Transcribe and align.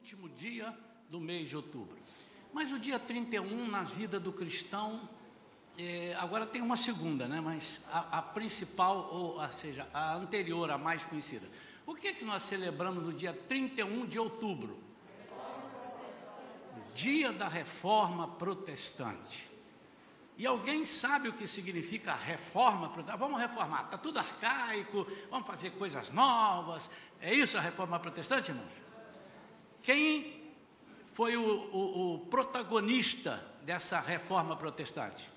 último 0.00 0.30
dia 0.30 0.74
do 1.10 1.20
mês 1.20 1.48
de 1.48 1.56
outubro. 1.56 1.96
Mas 2.54 2.72
o 2.72 2.78
dia 2.78 2.98
31 2.98 3.68
na 3.68 3.82
vida 3.82 4.18
do 4.18 4.32
cristão, 4.32 5.06
é, 5.76 6.16
agora 6.18 6.46
tem 6.46 6.62
uma 6.62 6.76
segunda, 6.76 7.28
né? 7.28 7.38
mas 7.38 7.78
a, 7.92 8.18
a, 8.18 8.22
principal, 8.22 9.10
ou, 9.12 9.38
ou 9.38 9.52
seja, 9.52 9.86
a 9.92 10.14
anterior, 10.14 10.70
a 10.70 10.78
mais 10.78 11.04
conhecida. 11.04 11.46
O 11.86 11.94
que 11.94 12.08
é 12.08 12.12
que 12.14 12.24
nós 12.24 12.42
celebramos 12.42 13.04
no 13.04 13.12
dia 13.12 13.34
31 13.34 14.06
de 14.06 14.18
outubro? 14.18 14.78
Dia 16.94 17.30
da 17.30 17.46
Reforma 17.46 18.26
Protestante. 18.26 19.48
E 20.38 20.46
alguém 20.46 20.86
sabe 20.86 21.28
o 21.28 21.32
que 21.34 21.46
significa 21.46 22.14
reforma? 22.14 22.88
Vamos 23.18 23.38
reformar, 23.38 23.84
está 23.84 23.98
tudo 23.98 24.18
arcaico, 24.18 25.06
vamos 25.30 25.46
fazer 25.46 25.70
coisas 25.72 26.10
novas. 26.10 26.88
É 27.20 27.34
isso 27.34 27.58
a 27.58 27.60
reforma 27.60 28.00
protestante, 28.00 28.50
irmãos? 28.50 28.80
Quem 29.82 30.40
foi 31.14 31.36
o, 31.36 31.42
o, 31.42 32.14
o 32.14 32.18
protagonista 32.26 33.44
dessa 33.62 34.00
reforma 34.00 34.56
protestante? 34.56 35.28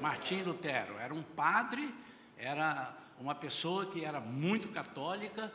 Martim 0.00 0.42
Lutero. 0.42 0.98
Era 0.98 1.12
um 1.12 1.22
padre, 1.22 1.94
era 2.36 2.96
uma 3.18 3.34
pessoa 3.34 3.86
que 3.86 4.04
era 4.04 4.20
muito 4.20 4.68
católica 4.68 5.52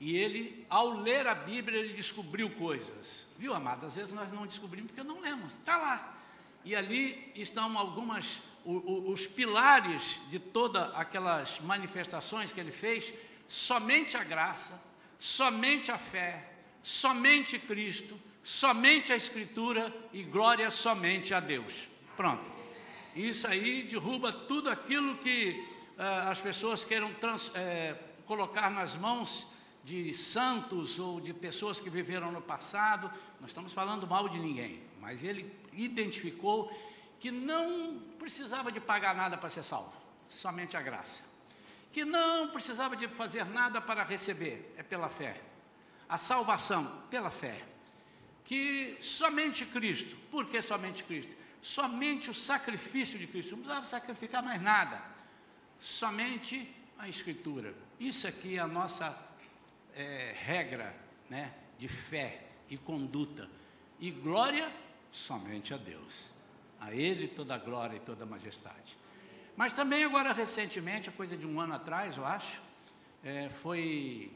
e 0.00 0.16
ele, 0.16 0.64
ao 0.70 0.88
ler 0.88 1.26
a 1.26 1.34
Bíblia, 1.34 1.78
ele 1.78 1.92
descobriu 1.92 2.48
coisas. 2.50 3.28
Viu, 3.38 3.52
amado? 3.52 3.84
Às 3.84 3.96
vezes 3.96 4.14
nós 4.14 4.32
não 4.32 4.46
descobrimos 4.46 4.90
porque 4.92 5.06
não 5.06 5.20
lemos. 5.20 5.52
Está 5.52 5.76
lá. 5.76 6.16
E 6.64 6.74
ali 6.74 7.30
estão 7.34 7.76
algumas, 7.76 8.40
os 8.64 9.26
pilares 9.26 10.18
de 10.30 10.38
todas 10.38 10.94
aquelas 10.94 11.60
manifestações 11.60 12.50
que 12.50 12.60
ele 12.60 12.72
fez. 12.72 13.12
Somente 13.46 14.16
a 14.16 14.24
graça, 14.24 14.80
somente 15.18 15.90
a 15.90 15.98
fé, 15.98 16.49
somente 16.82 17.58
Cristo, 17.58 18.18
somente 18.42 19.12
a 19.12 19.16
Escritura 19.16 19.94
e 20.12 20.22
glória 20.22 20.70
somente 20.70 21.34
a 21.34 21.40
Deus. 21.40 21.88
Pronto. 22.16 22.50
Isso 23.14 23.46
aí 23.46 23.82
derruba 23.82 24.32
tudo 24.32 24.70
aquilo 24.70 25.16
que 25.16 25.64
uh, 25.98 26.30
as 26.30 26.40
pessoas 26.40 26.84
queiram 26.84 27.12
trans, 27.14 27.50
eh, 27.54 27.96
colocar 28.24 28.70
nas 28.70 28.94
mãos 28.94 29.54
de 29.82 30.14
santos 30.14 30.98
ou 30.98 31.20
de 31.20 31.34
pessoas 31.34 31.80
que 31.80 31.90
viveram 31.90 32.30
no 32.30 32.40
passado. 32.40 33.10
Não 33.40 33.46
estamos 33.46 33.72
falando 33.72 34.06
mal 34.06 34.28
de 34.28 34.38
ninguém, 34.38 34.80
mas 35.00 35.24
ele 35.24 35.52
identificou 35.72 36.70
que 37.18 37.30
não 37.30 37.98
precisava 38.18 38.70
de 38.70 38.80
pagar 38.80 39.14
nada 39.14 39.36
para 39.36 39.50
ser 39.50 39.64
salvo, 39.64 39.92
somente 40.28 40.76
a 40.76 40.82
graça. 40.82 41.24
Que 41.92 42.04
não 42.04 42.48
precisava 42.48 42.96
de 42.96 43.08
fazer 43.08 43.44
nada 43.46 43.80
para 43.80 44.04
receber, 44.04 44.72
é 44.76 44.82
pela 44.82 45.08
fé. 45.08 45.40
A 46.10 46.18
salvação, 46.18 47.04
pela 47.08 47.30
fé 47.30 47.70
que 48.50 48.96
somente 48.98 49.64
Cristo, 49.64 50.16
por 50.28 50.44
que 50.44 50.60
somente 50.60 51.04
Cristo? 51.04 51.36
Somente 51.62 52.30
o 52.30 52.34
sacrifício 52.34 53.16
de 53.16 53.28
Cristo, 53.28 53.52
não 53.52 53.58
precisava 53.58 53.86
sacrificar 53.86 54.42
mais 54.42 54.60
nada, 54.60 55.00
somente 55.78 56.68
a 56.98 57.08
Escritura. 57.08 57.72
Isso 58.00 58.26
aqui 58.26 58.56
é 58.56 58.58
a 58.58 58.66
nossa 58.66 59.16
é, 59.94 60.34
regra 60.36 60.92
né, 61.28 61.54
de 61.78 61.86
fé 61.86 62.42
e 62.68 62.76
conduta. 62.76 63.48
E 64.00 64.10
glória 64.10 64.68
somente 65.12 65.72
a 65.72 65.76
Deus. 65.76 66.32
A 66.80 66.92
Ele 66.92 67.28
toda 67.28 67.54
a 67.54 67.58
glória 67.58 67.98
e 67.98 68.00
toda 68.00 68.24
a 68.24 68.26
majestade. 68.26 68.96
Mas 69.56 69.74
também 69.74 70.02
agora 70.02 70.32
recentemente, 70.32 71.08
coisa 71.12 71.36
de 71.36 71.46
um 71.46 71.60
ano 71.60 71.74
atrás, 71.74 72.16
eu 72.16 72.26
acho, 72.26 72.60
é, 73.22 73.48
foi, 73.48 74.32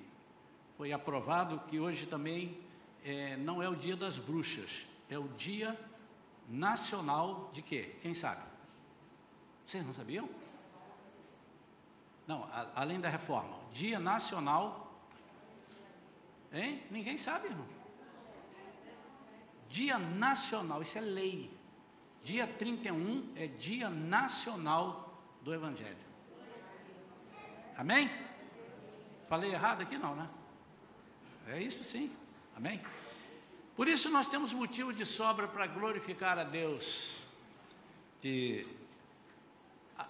foi 0.77 0.92
aprovado 0.92 1.61
que 1.69 1.78
hoje 1.78 2.06
também 2.06 2.61
é, 3.05 3.36
não 3.36 3.62
é 3.62 3.69
o 3.69 3.77
dia 3.77 3.97
das 3.97 4.19
bruxas, 4.19 4.86
é 5.08 5.19
o 5.19 5.28
dia 5.28 5.78
nacional 6.48 7.50
de 7.53 7.62
quê? 7.62 7.94
Quem 8.00 8.14
sabe? 8.14 8.42
Vocês 9.64 9.86
não 9.86 9.95
sabiam? 9.95 10.29
Não, 12.27 12.45
a, 12.45 12.68
além 12.74 13.01
da 13.01 13.08
reforma, 13.08 13.57
dia 13.73 13.98
nacional. 13.98 14.92
Hein? 16.52 16.83
Ninguém 16.91 17.18
sabe, 17.18 17.48
irmão. 17.48 17.67
Dia 19.68 19.98
nacional, 19.98 20.83
isso 20.83 20.98
é 20.98 21.01
lei. 21.01 21.51
Dia 22.23 22.46
31 22.46 23.33
é 23.36 23.46
dia 23.46 23.91
nacional 23.91 25.23
do 25.42 25.52
Evangelho. 25.52 25.96
Amém? 27.77 28.08
Falei 29.29 29.52
errado 29.52 29.83
aqui 29.83 29.98
não, 29.98 30.14
né? 30.14 30.29
É 31.48 31.62
isso 31.62 31.84
sim. 31.84 32.10
Amém? 32.56 32.80
Por 33.77 33.88
isso 33.88 34.08
nós 34.10 34.28
temos 34.28 34.52
motivo 34.52 34.92
de 34.92 35.05
sobra 35.05 35.48
para 35.48 35.66
glorificar 35.66 36.38
a 36.38 36.44
Deus, 36.44 37.16
de 38.22 38.64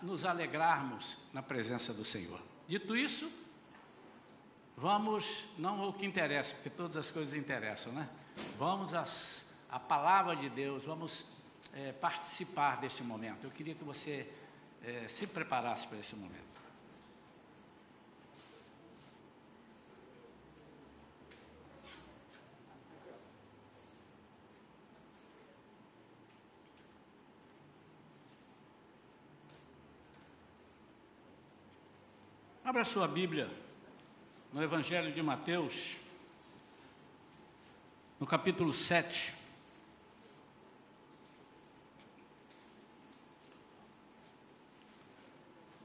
nos 0.03 0.25
alegrarmos 0.25 1.17
na 1.33 1.43
presença 1.43 1.93
do 1.93 2.05
Senhor. 2.05 2.41
Dito 2.67 2.97
isso, 2.97 3.31
vamos, 4.77 5.47
não 5.59 5.81
ao 5.81 5.93
que 5.93 6.05
interessa, 6.05 6.55
porque 6.55 6.71
todas 6.71 6.97
as 6.97 7.11
coisas 7.11 7.35
interessam, 7.35 7.93
né? 7.93 8.09
Vamos 8.59 8.95
às, 8.95 9.53
à 9.71 9.79
palavra 9.79 10.37
de 10.37 10.49
Deus, 10.49 10.85
vamos 10.85 11.27
é, 11.73 11.93
participar 11.93 12.81
deste 12.81 13.03
momento. 13.03 13.45
Eu 13.45 13.51
queria 13.51 13.75
que 13.75 13.85
você 13.85 14.31
é, 14.83 15.09
se 15.09 15.27
preparasse 15.27 15.87
para 15.87 15.99
esse 15.99 16.15
momento. 16.15 16.44
Abra 32.65 32.83
sua 32.83 33.07
Bíblia 33.07 33.47
no 34.51 34.63
Evangelho 34.63 35.13
de 35.13 35.23
Mateus, 35.23 35.99
no 38.19 38.27
capítulo 38.27 38.73
7. 38.73 39.35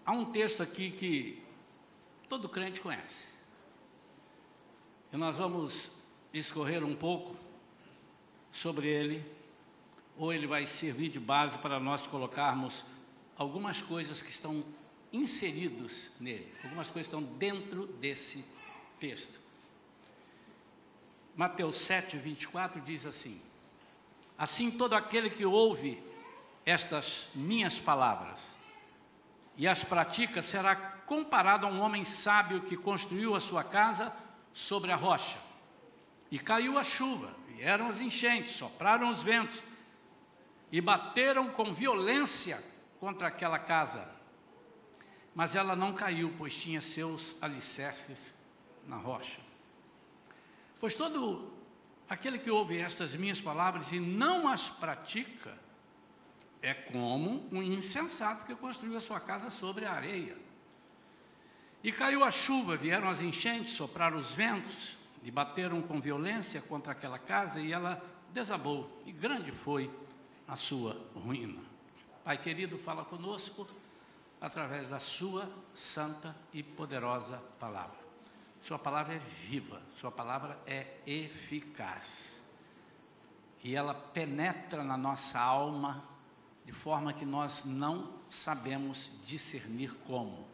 Há 0.05 0.13
um 0.13 0.31
texto 0.31 0.63
aqui 0.63 0.89
que 0.89 1.43
todo 2.29 2.47
crente 2.47 2.79
conhece. 2.79 3.27
E 5.11 5.17
nós 5.17 5.35
vamos 5.35 6.01
discorrer 6.31 6.81
um 6.81 6.95
pouco 6.95 7.35
sobre 8.53 8.87
ele, 8.87 9.25
ou 10.17 10.31
ele 10.31 10.47
vai 10.47 10.65
servir 10.65 11.09
de 11.09 11.19
base 11.19 11.57
para 11.57 11.77
nós 11.77 12.07
colocarmos 12.07 12.85
algumas 13.35 13.81
coisas 13.81 14.21
que 14.21 14.29
estão 14.29 14.63
inseridos 15.11 16.11
nele. 16.19 16.51
Algumas 16.63 16.89
coisas 16.89 17.11
estão 17.11 17.21
dentro 17.37 17.87
desse 17.87 18.45
texto. 18.99 19.39
Mateus 21.35 21.77
7, 21.77 22.17
24 22.17 22.81
diz 22.81 23.05
assim: 23.05 23.41
Assim 24.37 24.71
todo 24.71 24.93
aquele 24.93 25.29
que 25.29 25.45
ouve 25.45 26.01
estas 26.65 27.29
minhas 27.33 27.79
palavras 27.79 28.57
e 29.57 29.67
as 29.67 29.83
pratica 29.83 30.41
será 30.41 30.75
comparado 30.75 31.65
a 31.65 31.69
um 31.69 31.81
homem 31.81 32.05
sábio 32.05 32.61
que 32.61 32.77
construiu 32.77 33.35
a 33.35 33.39
sua 33.39 33.63
casa 33.63 34.15
sobre 34.53 34.91
a 34.91 34.95
rocha. 34.95 35.37
E 36.31 36.37
caiu 36.37 36.77
a 36.77 36.83
chuva, 36.83 37.35
vieram 37.47 37.87
as 37.87 37.99
enchentes, 37.99 38.51
sopraram 38.53 39.09
os 39.09 39.21
ventos 39.21 39.63
e 40.71 40.79
bateram 40.79 41.49
com 41.49 41.73
violência 41.73 42.63
contra 42.99 43.27
aquela 43.27 43.57
casa 43.57 44.18
mas 45.39 45.55
ela 45.55 45.73
não 45.73 45.93
caiu, 45.93 46.33
pois 46.37 46.53
tinha 46.53 46.81
seus 46.81 47.41
alicerces 47.41 48.35
na 48.85 48.97
rocha. 48.97 49.39
Pois 50.81 50.95
todo 50.95 51.53
aquele 52.09 52.37
que 52.37 52.51
ouve 52.51 52.77
estas 52.77 53.15
minhas 53.15 53.39
palavras 53.39 53.89
e 53.93 54.01
não 54.01 54.49
as 54.49 54.69
pratica, 54.69 55.57
é 56.61 56.73
como 56.73 57.47
um 57.53 57.63
insensato 57.63 58.45
que 58.45 58.53
construiu 58.53 58.97
a 58.97 58.99
sua 58.99 59.21
casa 59.21 59.49
sobre 59.49 59.85
a 59.85 59.93
areia. 59.93 60.35
E 61.81 61.89
caiu 61.89 62.25
a 62.25 62.31
chuva, 62.31 62.75
vieram 62.75 63.07
as 63.07 63.21
enchentes, 63.21 63.71
sopraram 63.71 64.17
os 64.17 64.35
ventos, 64.35 64.97
e 65.23 65.31
bateram 65.31 65.81
com 65.81 66.01
violência 66.01 66.61
contra 66.61 66.91
aquela 66.91 67.17
casa, 67.17 67.61
e 67.61 67.71
ela 67.71 68.03
desabou, 68.33 68.91
e 69.05 69.13
grande 69.13 69.53
foi 69.53 69.89
a 70.45 70.57
sua 70.57 71.01
ruína. 71.15 71.61
Pai 72.25 72.37
querido, 72.37 72.77
fala 72.77 73.05
conosco 73.05 73.65
através 74.41 74.89
da 74.89 74.99
Sua 74.99 75.49
santa 75.73 76.35
e 76.53 76.63
poderosa 76.63 77.37
palavra. 77.59 77.99
Sua 78.61 78.77
palavra 78.77 79.15
é 79.15 79.19
viva, 79.19 79.81
Sua 79.95 80.11
palavra 80.11 80.59
é 80.65 80.97
eficaz. 81.05 82.43
E 83.63 83.75
ela 83.75 83.93
penetra 83.93 84.83
na 84.83 84.97
nossa 84.97 85.39
alma 85.39 86.03
de 86.65 86.71
forma 86.71 87.13
que 87.13 87.25
nós 87.25 87.63
não 87.65 88.13
sabemos 88.29 89.19
discernir 89.25 89.93
como. 90.05 90.47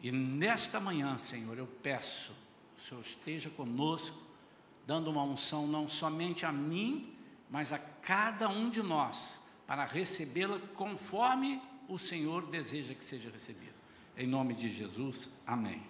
E 0.00 0.10
nesta 0.10 0.80
manhã, 0.80 1.18
Senhor, 1.18 1.58
eu 1.58 1.66
peço, 1.66 2.32
o 2.78 2.80
Senhor 2.80 3.00
esteja 3.00 3.50
conosco, 3.50 4.16
dando 4.86 5.10
uma 5.10 5.22
unção 5.22 5.66
não 5.66 5.88
somente 5.88 6.46
a 6.46 6.52
mim, 6.52 7.14
mas 7.50 7.72
a 7.72 7.78
cada 7.78 8.48
um 8.48 8.70
de 8.70 8.82
nós, 8.82 9.40
para 9.66 9.84
recebê-la 9.84 10.58
conforme 10.74 11.60
o 11.88 11.98
Senhor 11.98 12.46
deseja 12.46 12.94
que 12.94 13.02
seja 13.02 13.30
recebido. 13.30 13.74
Em 14.16 14.26
nome 14.26 14.54
de 14.54 14.70
Jesus, 14.70 15.30
amém. 15.46 15.82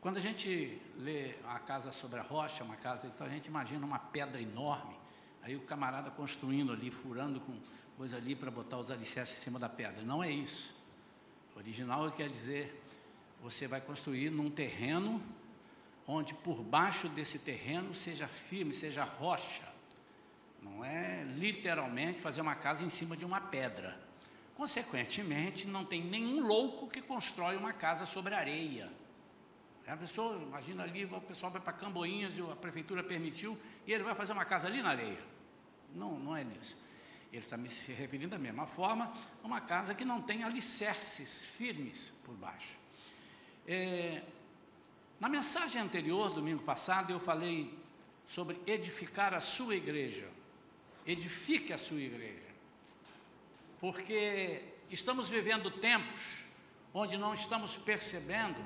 Quando 0.00 0.16
a 0.16 0.20
gente 0.20 0.80
lê 0.96 1.34
a 1.46 1.58
casa 1.58 1.92
sobre 1.92 2.18
a 2.18 2.22
rocha, 2.22 2.64
uma 2.64 2.76
casa, 2.76 3.06
então 3.06 3.26
a 3.26 3.30
gente 3.30 3.46
imagina 3.46 3.84
uma 3.84 3.98
pedra 3.98 4.40
enorme, 4.40 4.94
aí 5.42 5.54
o 5.54 5.60
camarada 5.60 6.10
construindo 6.10 6.72
ali, 6.72 6.90
furando 6.90 7.40
com 7.40 7.52
coisa 7.96 8.16
ali 8.16 8.34
para 8.34 8.50
botar 8.50 8.78
os 8.78 8.90
alicerces 8.90 9.38
em 9.38 9.42
cima 9.42 9.58
da 9.58 9.68
pedra. 9.68 10.02
Não 10.02 10.22
é 10.22 10.30
isso. 10.30 10.74
O 11.54 11.58
original 11.58 12.10
quer 12.12 12.30
dizer, 12.30 12.80
você 13.42 13.66
vai 13.66 13.80
construir 13.80 14.30
num 14.30 14.50
terreno 14.50 15.20
onde 16.06 16.32
por 16.32 16.62
baixo 16.62 17.08
desse 17.08 17.38
terreno 17.40 17.94
seja 17.94 18.26
firme, 18.26 18.72
seja 18.72 19.04
rocha. 19.04 19.67
Não 20.62 20.84
é 20.84 21.24
literalmente 21.36 22.20
fazer 22.20 22.40
uma 22.40 22.54
casa 22.54 22.84
em 22.84 22.90
cima 22.90 23.16
de 23.16 23.24
uma 23.24 23.40
pedra. 23.40 23.98
Consequentemente, 24.54 25.68
não 25.68 25.84
tem 25.84 26.02
nenhum 26.02 26.44
louco 26.44 26.88
que 26.88 27.00
constrói 27.00 27.56
uma 27.56 27.72
casa 27.72 28.04
sobre 28.04 28.34
areia. 28.34 28.90
A 29.86 29.96
pessoa, 29.96 30.36
imagina 30.36 30.82
ali, 30.82 31.04
o 31.04 31.20
pessoal 31.20 31.50
vai 31.50 31.62
para 31.62 31.72
Camboinhas 31.72 32.36
e 32.36 32.42
a 32.42 32.56
prefeitura 32.56 33.02
permitiu, 33.02 33.58
e 33.86 33.92
ele 33.92 34.04
vai 34.04 34.14
fazer 34.14 34.32
uma 34.32 34.44
casa 34.44 34.66
ali 34.66 34.82
na 34.82 34.90
areia. 34.90 35.24
Não, 35.94 36.18
não 36.18 36.36
é 36.36 36.44
isso. 36.60 36.76
Ele 37.32 37.42
está 37.42 37.56
me 37.56 37.70
se 37.70 37.92
referindo 37.92 38.30
da 38.30 38.38
mesma 38.38 38.66
forma 38.66 39.12
a 39.42 39.46
uma 39.46 39.60
casa 39.60 39.94
que 39.94 40.04
não 40.04 40.20
tem 40.20 40.42
alicerces 40.42 41.42
firmes 41.42 42.12
por 42.24 42.34
baixo. 42.34 42.76
É, 43.66 44.22
na 45.20 45.28
mensagem 45.28 45.80
anterior, 45.80 46.32
domingo 46.34 46.62
passado, 46.62 47.10
eu 47.10 47.20
falei 47.20 47.76
sobre 48.26 48.60
edificar 48.66 49.34
a 49.34 49.40
sua 49.40 49.74
igreja. 49.74 50.28
Edifique 51.08 51.72
a 51.72 51.78
sua 51.78 51.98
igreja. 51.98 52.54
Porque 53.80 54.62
estamos 54.90 55.26
vivendo 55.26 55.70
tempos 55.70 56.44
onde 56.92 57.16
não 57.16 57.32
estamos 57.32 57.78
percebendo 57.78 58.62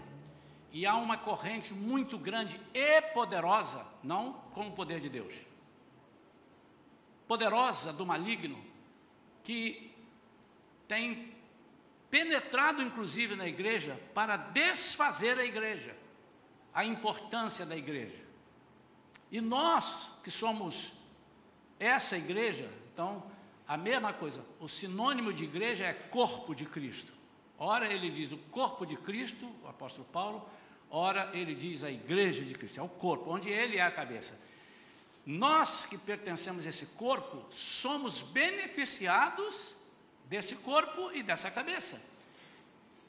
e 0.73 0.85
há 0.85 0.97
uma 0.97 1.17
corrente 1.17 1.73
muito 1.73 2.19
grande 2.19 2.61
e 2.75 3.01
poderosa, 3.13 3.87
não 4.03 4.33
com 4.53 4.67
o 4.67 4.73
poder 4.73 4.99
de 4.99 5.09
Deus, 5.09 5.33
poderosa 7.29 7.93
do 7.93 8.05
maligno, 8.05 8.61
que 9.45 9.95
tem 10.89 11.33
penetrado 12.11 12.83
inclusive 12.83 13.37
na 13.37 13.47
igreja 13.47 14.01
para 14.13 14.37
desfazer 14.37 15.39
a 15.39 15.45
igreja, 15.45 15.97
a 16.75 16.85
importância 16.85 17.65
da 17.65 17.77
igreja. 17.77 18.21
E 19.31 19.41
nós 19.41 20.11
que 20.25 20.31
somos 20.31 21.02
essa 21.79 22.17
igreja, 22.17 22.69
então, 22.93 23.25
a 23.67 23.77
mesma 23.77 24.13
coisa, 24.13 24.45
o 24.61 24.69
sinônimo 24.69 25.33
de 25.33 25.45
igreja 25.45 25.85
é 25.85 25.93
corpo 25.93 26.55
de 26.55 26.65
Cristo. 26.65 27.13
Ora, 27.59 27.93
ele 27.93 28.11
diz 28.11 28.33
o 28.33 28.39
corpo 28.39 28.85
de 28.85 28.97
Cristo, 28.97 29.49
o 29.63 29.69
apóstolo 29.69 30.07
Paulo, 30.13 30.49
Ora, 30.95 31.31
ele 31.33 31.55
diz 31.55 31.83
a 31.85 31.91
igreja 31.91 32.45
de 32.45 32.53
Cristo, 32.53 32.79
é 32.79 32.83
o 32.83 32.89
corpo, 32.89 33.31
onde 33.31 33.49
ele 33.49 33.79
é 33.79 33.81
a 33.81 33.91
cabeça. 33.91 34.39
Nós 35.25 35.87
que 35.87 35.97
pertencemos 35.97 36.67
a 36.67 36.69
esse 36.69 36.85
corpo, 36.85 37.47
somos 37.51 38.21
beneficiados 38.21 39.75
desse 40.27 40.55
corpo 40.55 41.11
e 41.15 41.23
dessa 41.23 41.51
cabeça. 41.51 41.99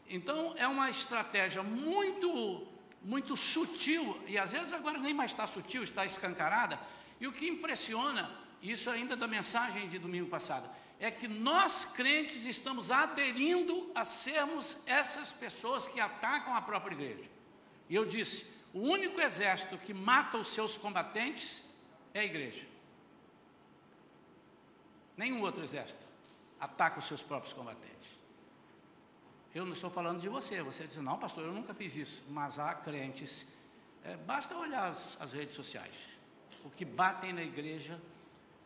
Então, 0.07 0.55
é 0.57 0.65
uma 0.65 0.89
estratégia 0.89 1.61
muito, 1.61 2.65
muito 3.01 3.35
sutil, 3.35 4.17
e 4.27 4.37
às 4.37 4.53
vezes 4.53 4.71
agora 4.71 4.97
nem 4.97 5.13
mais 5.13 5.31
está 5.31 5.45
sutil, 5.45 5.83
está 5.83 6.05
escancarada. 6.05 6.79
E 7.19 7.27
o 7.27 7.33
que 7.33 7.49
impressiona, 7.49 8.31
isso 8.71 8.89
ainda 8.89 9.15
da 9.15 9.27
mensagem 9.27 9.89
de 9.89 9.99
domingo 9.99 10.29
passado, 10.29 10.69
é 10.99 11.11
que 11.11 11.27
nós 11.27 11.83
crentes 11.83 12.45
estamos 12.45 12.89
aderindo 12.89 13.91
a 13.93 14.05
sermos 14.05 14.77
essas 14.87 15.33
pessoas 15.33 15.85
que 15.85 15.99
atacam 15.99 16.55
a 16.55 16.61
própria 16.61 16.95
igreja. 16.95 17.29
E 17.89 17.95
eu 17.95 18.05
disse: 18.05 18.47
o 18.73 18.79
único 18.79 19.19
exército 19.19 19.77
que 19.77 19.93
mata 19.93 20.37
os 20.37 20.47
seus 20.47 20.77
combatentes 20.77 21.63
é 22.13 22.21
a 22.21 22.25
igreja. 22.25 22.65
Nenhum 25.17 25.41
outro 25.41 25.63
exército 25.63 26.03
ataca 26.59 26.99
os 26.99 27.05
seus 27.05 27.21
próprios 27.21 27.53
combatentes. 27.53 28.23
Eu 29.53 29.65
não 29.65 29.73
estou 29.73 29.91
falando 29.91 30.19
de 30.19 30.27
você, 30.27 30.61
você 30.63 30.87
diz, 30.87 30.97
não, 30.97 31.19
pastor, 31.19 31.43
eu 31.43 31.51
nunca 31.51 31.73
fiz 31.73 31.95
isso. 31.95 32.23
Mas 32.29 32.57
há 32.57 32.73
crentes, 32.73 33.45
é, 34.03 34.17
basta 34.17 34.55
olhar 34.57 34.87
as, 34.89 35.19
as 35.21 35.33
redes 35.33 35.53
sociais, 35.53 35.93
o 36.63 36.71
que 36.71 36.83
batem 36.83 37.31
na 37.31 37.43
igreja, 37.43 38.01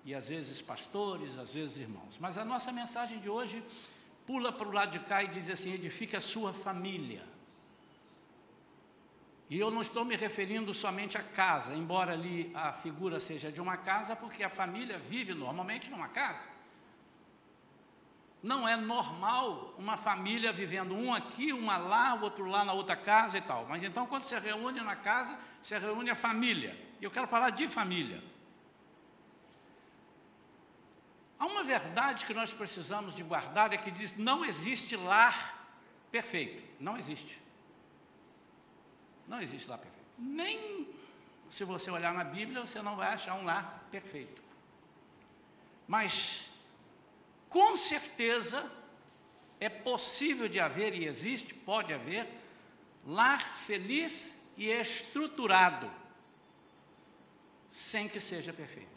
e 0.06 0.14
às 0.16 0.30
vezes 0.30 0.62
pastores, 0.62 1.38
às 1.38 1.54
vezes 1.54 1.78
irmãos. 1.78 2.18
Mas 2.20 2.38
a 2.38 2.46
nossa 2.46 2.72
mensagem 2.72 3.20
de 3.20 3.30
hoje 3.30 3.64
pula 4.26 4.52
para 4.52 4.68
o 4.68 4.72
lado 4.72 4.92
de 4.92 5.00
cá 5.00 5.24
e 5.24 5.28
diz 5.28 5.50
assim: 5.50 5.74
edifique 5.74 6.16
a 6.16 6.22
sua 6.22 6.54
família. 6.54 7.24
E 9.50 9.58
eu 9.58 9.72
não 9.72 9.82
estou 9.82 10.04
me 10.04 10.16
referindo 10.16 10.74
somente 10.74 11.18
à 11.18 11.24
casa, 11.24 11.74
embora 11.74 12.12
ali 12.12 12.52
a 12.54 12.74
figura 12.74 13.20
seja 13.20 13.50
de 13.50 13.62
uma 13.62 13.78
casa, 13.78 14.14
porque 14.16 14.44
a 14.44 14.50
família 14.50 14.98
vive 14.98 15.34
normalmente 15.34 15.90
numa 15.90 16.10
casa. 16.10 16.58
Não 18.44 18.68
é 18.68 18.76
normal 18.76 19.74
uma 19.78 19.98
família 19.98 20.52
vivendo 20.52 20.94
um 20.94 21.14
aqui, 21.14 21.54
uma 21.54 21.78
lá, 21.78 22.14
o 22.14 22.22
outro 22.22 22.46
lá 22.46 22.64
na 22.64 22.74
outra 22.74 22.96
casa 22.96 23.38
e 23.38 23.42
tal. 23.42 23.66
Mas 23.68 23.82
então, 23.82 24.06
quando 24.06 24.24
se 24.24 24.38
reúne 24.38 24.82
na 24.82 24.96
casa, 24.96 25.38
se 25.64 25.78
reúne 25.78 26.10
a 26.10 26.16
família. 26.16 26.78
E 27.00 27.06
eu 27.06 27.12
quero 27.12 27.28
falar 27.28 27.50
de 27.50 27.68
família. 27.68 28.22
Há 31.40 31.46
uma 31.46 31.64
verdade 31.64 32.26
que 32.26 32.34
nós 32.34 32.54
precisamos 32.54 33.16
de 33.16 33.24
guardar, 33.24 33.74
é 33.74 33.78
que 33.78 33.92
diz: 33.92 34.18
não 34.18 34.44
existe 34.44 34.96
lar 34.96 35.70
perfeito. 36.12 36.64
Não 36.80 36.98
existe. 36.98 37.42
Não 39.28 39.42
existe 39.42 39.70
lar 39.70 39.78
perfeito. 39.78 40.08
Nem 40.18 40.88
se 41.50 41.64
você 41.64 41.90
olhar 41.90 42.14
na 42.14 42.24
Bíblia, 42.24 42.62
você 42.62 42.82
não 42.82 42.96
vai 42.96 43.14
achar 43.14 43.36
um 43.36 43.46
lar 43.46 43.88
perfeito. 43.92 44.42
Mas, 45.88 46.50
com 47.50 47.76
certeza, 47.76 48.70
é 49.60 49.70
possível 49.70 50.50
de 50.50 50.60
haver 50.60 50.94
e 50.94 51.06
existe, 51.06 51.54
pode 51.54 51.94
haver, 51.94 52.28
lar 53.06 53.58
feliz 53.58 54.38
e 54.58 54.70
estruturado, 54.70 55.90
sem 57.72 58.10
que 58.10 58.20
seja 58.20 58.52
perfeito. 58.52 58.97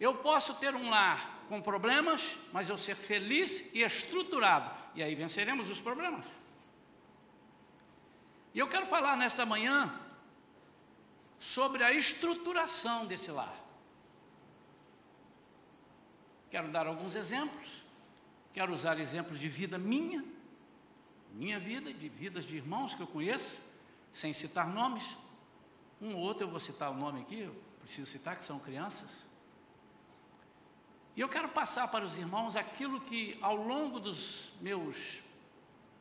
Eu 0.00 0.14
posso 0.14 0.54
ter 0.54 0.74
um 0.74 0.88
lar 0.88 1.44
com 1.48 1.60
problemas, 1.60 2.36
mas 2.52 2.68
eu 2.68 2.78
ser 2.78 2.94
feliz 2.94 3.74
e 3.74 3.82
estruturado, 3.82 4.70
e 4.94 5.02
aí 5.02 5.14
venceremos 5.14 5.70
os 5.70 5.80
problemas. 5.80 6.26
E 8.54 8.58
eu 8.58 8.68
quero 8.68 8.86
falar 8.86 9.16
nesta 9.16 9.44
manhã 9.44 9.98
sobre 11.38 11.82
a 11.82 11.92
estruturação 11.92 13.06
desse 13.06 13.30
lar. 13.30 13.54
Quero 16.50 16.68
dar 16.68 16.86
alguns 16.86 17.14
exemplos, 17.14 17.84
quero 18.52 18.72
usar 18.72 18.98
exemplos 18.98 19.38
de 19.38 19.48
vida 19.48 19.78
minha, 19.78 20.24
minha 21.32 21.58
vida, 21.60 21.92
de 21.92 22.08
vidas 22.08 22.44
de 22.44 22.56
irmãos 22.56 22.94
que 22.94 23.02
eu 23.02 23.06
conheço, 23.06 23.58
sem 24.12 24.32
citar 24.32 24.66
nomes. 24.66 25.16
Um 26.00 26.14
ou 26.14 26.20
outro 26.20 26.46
eu 26.46 26.50
vou 26.50 26.60
citar 26.60 26.90
o 26.90 26.94
nome 26.94 27.20
aqui, 27.20 27.40
eu 27.40 27.54
preciso 27.80 28.10
citar, 28.10 28.36
que 28.36 28.44
são 28.44 28.58
crianças. 28.58 29.27
E 31.18 31.20
eu 31.20 31.28
quero 31.28 31.48
passar 31.48 31.88
para 31.88 32.04
os 32.04 32.16
irmãos 32.16 32.54
aquilo 32.54 33.00
que, 33.00 33.36
ao 33.40 33.56
longo 33.56 33.98
dos 33.98 34.52
meus 34.60 35.20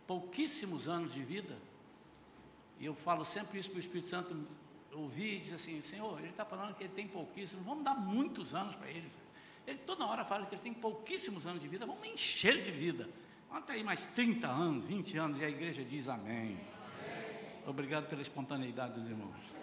pouquíssimos 0.06 0.88
anos 0.88 1.12
de 1.12 1.24
vida, 1.24 1.58
e 2.80 2.86
eu 2.86 2.94
falo 2.94 3.26
sempre 3.26 3.60
isso 3.60 3.68
para 3.72 3.78
o 3.78 3.80
Espírito 3.80 4.10
Santo 4.10 4.38
ouvir 4.94 5.40
diz 5.40 5.54
assim, 5.54 5.82
Senhor, 5.82 6.20
ele 6.20 6.30
está 6.30 6.46
falando 6.46 6.76
que 6.76 6.84
ele 6.84 6.94
tem 6.94 7.08
pouquíssimos, 7.08 7.66
vamos 7.66 7.84
dar 7.84 7.96
muitos 7.96 8.54
anos 8.54 8.76
para 8.76 8.92
ele. 8.92 9.10
Ele 9.66 9.80
toda 9.80 10.06
hora 10.06 10.24
fala 10.24 10.46
que 10.46 10.54
ele 10.54 10.62
tem 10.62 10.74
pouquíssimos 10.76 11.48
anos 11.48 11.64
de 11.64 11.68
vida, 11.68 11.84
vamos 11.88 12.08
encher 12.08 12.62
de 12.62 12.70
vida. 12.70 13.10
Até 13.50 13.74
aí 13.74 13.84
mais 13.84 14.06
30 14.14 14.48
anos, 14.48 14.86
20 14.86 15.18
anos, 15.18 15.42
e 15.42 15.44
a 15.44 15.50
igreja 15.50 15.84
diz 15.84 16.08
amém. 16.08 16.30
amém. 16.30 16.58
Obrigado 17.66 18.08
pela 18.08 18.22
espontaneidade 18.22 18.94
dos 18.94 19.10
irmãos. 19.10 19.57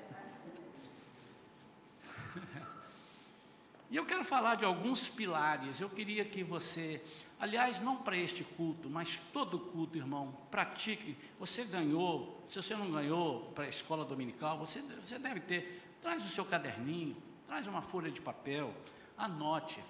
E 3.95 3.97
eu 3.97 4.05
quero 4.05 4.25
falar 4.25 4.57
de 4.57 4.65
alguns 4.65 5.09
pilares. 5.09 5.81
Eu 5.81 5.89
queria 5.89 6.25
que 6.25 6.43
você 6.43 7.01
Aliás, 7.39 7.81
não 7.81 7.97
para 7.97 8.17
este 8.17 8.43
culto, 8.43 8.91
mas 8.91 9.17
todo 9.33 9.57
culto, 9.57 9.97
irmão, 9.97 10.37
pratique. 10.51 11.17
Você 11.39 11.65
ganhou, 11.65 12.45
se 12.49 12.57
você 12.57 12.75
não 12.75 12.91
ganhou 12.91 13.53
para 13.55 13.67
a 13.67 13.69
escola 13.69 14.05
dominical, 14.05 14.59
você, 14.59 14.81
você 15.01 15.17
deve 15.17 15.39
ter. 15.39 15.97
Traz 16.03 16.25
o 16.25 16.29
seu 16.29 16.45
caderninho, 16.45 17.17
traz 17.47 17.69
uma 17.69 17.83
folha 17.83 18.11
de 18.11 18.21
papel, 18.21 18.75
anote. 19.17 19.81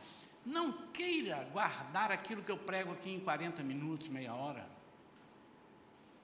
Não 0.44 0.72
queira 0.92 1.48
guardar 1.52 2.12
aquilo 2.12 2.42
que 2.42 2.52
eu 2.52 2.58
prego 2.58 2.92
aqui 2.92 3.10
em 3.10 3.20
40 3.20 3.62
minutos, 3.62 4.08
meia 4.08 4.34
hora. 4.34 4.68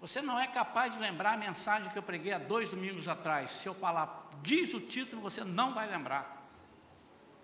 Você 0.03 0.21
não 0.21 0.39
é 0.39 0.47
capaz 0.47 0.93
de 0.93 0.99
lembrar 0.99 1.33
a 1.33 1.37
mensagem 1.39 1.91
que 1.91 1.99
eu 1.99 2.03
preguei 2.03 2.33
há 2.35 2.39
dois 2.39 2.69
domingos 2.69 3.09
atrás. 3.09 3.51
Se 3.53 3.67
eu 3.67 3.75
falar, 3.75 4.31
diz 4.43 4.75
o 4.75 4.81
título, 4.81 5.23
você 5.23 5.45
não 5.45 5.73
vai 5.73 5.89
lembrar. 5.89 6.40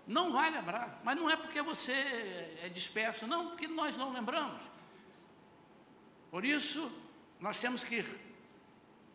Não 0.07 0.31
vai 0.31 0.49
lembrar. 0.49 1.01
Mas 1.03 1.15
não 1.17 1.29
é 1.29 1.35
porque 1.35 1.61
você 1.61 1.91
é 2.63 2.69
disperso, 2.73 3.27
não, 3.27 3.49
porque 3.49 3.67
nós 3.67 3.97
não 3.97 4.13
lembramos. 4.13 4.61
Por 6.31 6.45
isso, 6.45 6.91
nós 7.39 7.57
temos 7.57 7.83
que 7.83 8.03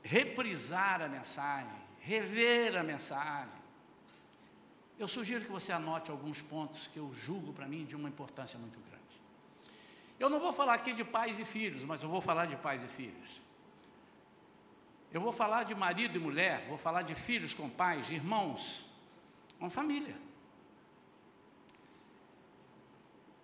reprisar 0.02 1.00
a 1.00 1.08
mensagem, 1.08 1.80
rever 2.00 2.76
a 2.76 2.82
mensagem. 2.82 3.62
Eu 4.98 5.08
sugiro 5.08 5.44
que 5.44 5.50
você 5.50 5.72
anote 5.72 6.10
alguns 6.10 6.42
pontos 6.42 6.86
que 6.86 6.98
eu 6.98 7.12
julgo 7.14 7.52
para 7.52 7.66
mim 7.66 7.84
de 7.84 7.96
uma 7.96 8.08
importância 8.08 8.58
muito 8.58 8.78
grande. 8.80 9.02
Eu 10.20 10.28
não 10.28 10.38
vou 10.38 10.52
falar 10.52 10.74
aqui 10.74 10.92
de 10.92 11.04
pais 11.04 11.38
e 11.38 11.44
filhos, 11.44 11.82
mas 11.84 12.02
eu 12.02 12.08
vou 12.08 12.20
falar 12.20 12.46
de 12.46 12.56
pais 12.56 12.84
e 12.84 12.88
filhos. 12.88 13.40
Eu 15.12 15.20
vou 15.20 15.32
falar 15.32 15.64
de 15.64 15.74
marido 15.74 16.16
e 16.16 16.20
mulher, 16.20 16.66
vou 16.68 16.78
falar 16.78 17.02
de 17.02 17.14
filhos 17.14 17.52
com 17.52 17.68
pais, 17.68 18.10
irmãos, 18.10 18.84
uma 19.58 19.70
família. 19.70 20.16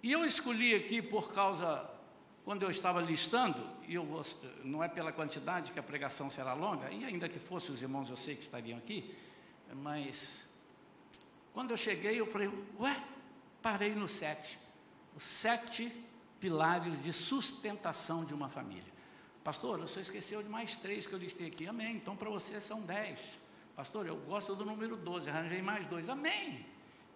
E 0.03 0.13
eu 0.13 0.25
escolhi 0.25 0.75
aqui 0.75 1.03
por 1.03 1.33
causa, 1.33 1.89
quando 2.45 2.63
eu 2.63 2.71
estava 2.71 3.01
listando, 3.01 3.63
e 3.87 3.95
eu, 3.95 4.07
não 4.65 4.83
é 4.83 4.89
pela 4.89 5.13
quantidade 5.13 5.73
que 5.73 5.79
a 5.79 5.83
pregação 5.83 6.31
será 6.31 6.55
longa, 6.55 6.91
e 6.91 7.05
ainda 7.05 7.29
que 7.29 7.39
fossem 7.39 7.75
os 7.75 7.83
irmãos, 7.83 8.09
eu 8.09 8.17
sei 8.17 8.37
que 8.37 8.43
estariam 8.43 8.79
aqui, 8.79 9.15
mas 9.75 10.49
quando 11.53 11.73
eu 11.73 11.77
cheguei, 11.77 12.21
eu 12.21 12.27
falei, 12.27 12.49
ué, 12.79 12.97
parei 13.61 13.95
no 13.95 14.07
sete. 14.07 14.59
Os 15.17 15.25
sete 15.25 15.93
pilares 16.39 17.03
de 17.03 17.13
sustentação 17.13 18.25
de 18.25 18.33
uma 18.33 18.49
família. 18.49 18.93
Pastor, 19.43 19.89
só 19.89 19.99
esqueceu 19.99 20.43
de 20.43 20.49
mais 20.49 20.77
três 20.77 21.07
que 21.07 21.13
eu 21.13 21.19
listei 21.19 21.49
aqui. 21.49 21.67
Amém. 21.67 21.97
Então 21.97 22.17
para 22.17 22.31
você 22.31 22.61
são 22.61 22.83
dez. 22.83 23.39
Pastor, 23.75 24.07
eu 24.07 24.17
gosto 24.17 24.55
do 24.55 24.65
número 24.65 24.97
12, 24.97 25.31
arranjei 25.31 25.63
mais 25.63 25.87
dois. 25.87 26.09
Amém. 26.09 26.67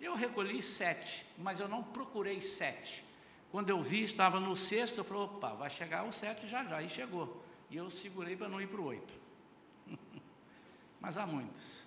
Eu 0.03 0.17
recolhi 0.17 0.61
sete, 0.61 1.25
mas 1.39 1.61
eu 1.61 1.69
não 1.69 1.81
procurei 1.81 2.41
sete. 2.41 3.05
Quando 3.53 3.71
eu 3.71 3.81
vi, 3.81 4.03
estava 4.03 4.41
no 4.41 4.57
sexto, 4.57 4.99
eu 4.99 5.05
falei, 5.05 5.23
opa, 5.23 5.55
vai 5.55 5.71
chegar 5.71 6.03
o 6.05 6.13
sete 6.13 6.49
já 6.49 6.65
já, 6.65 6.83
e 6.83 6.89
chegou. 6.89 7.41
E 7.71 7.77
eu 7.77 7.89
segurei 7.89 8.35
para 8.35 8.49
não 8.49 8.61
ir 8.61 8.67
para 8.67 8.81
o 8.81 8.85
oito. 8.87 9.15
mas 11.01 11.17
há 11.17 11.25
muitos. 11.25 11.87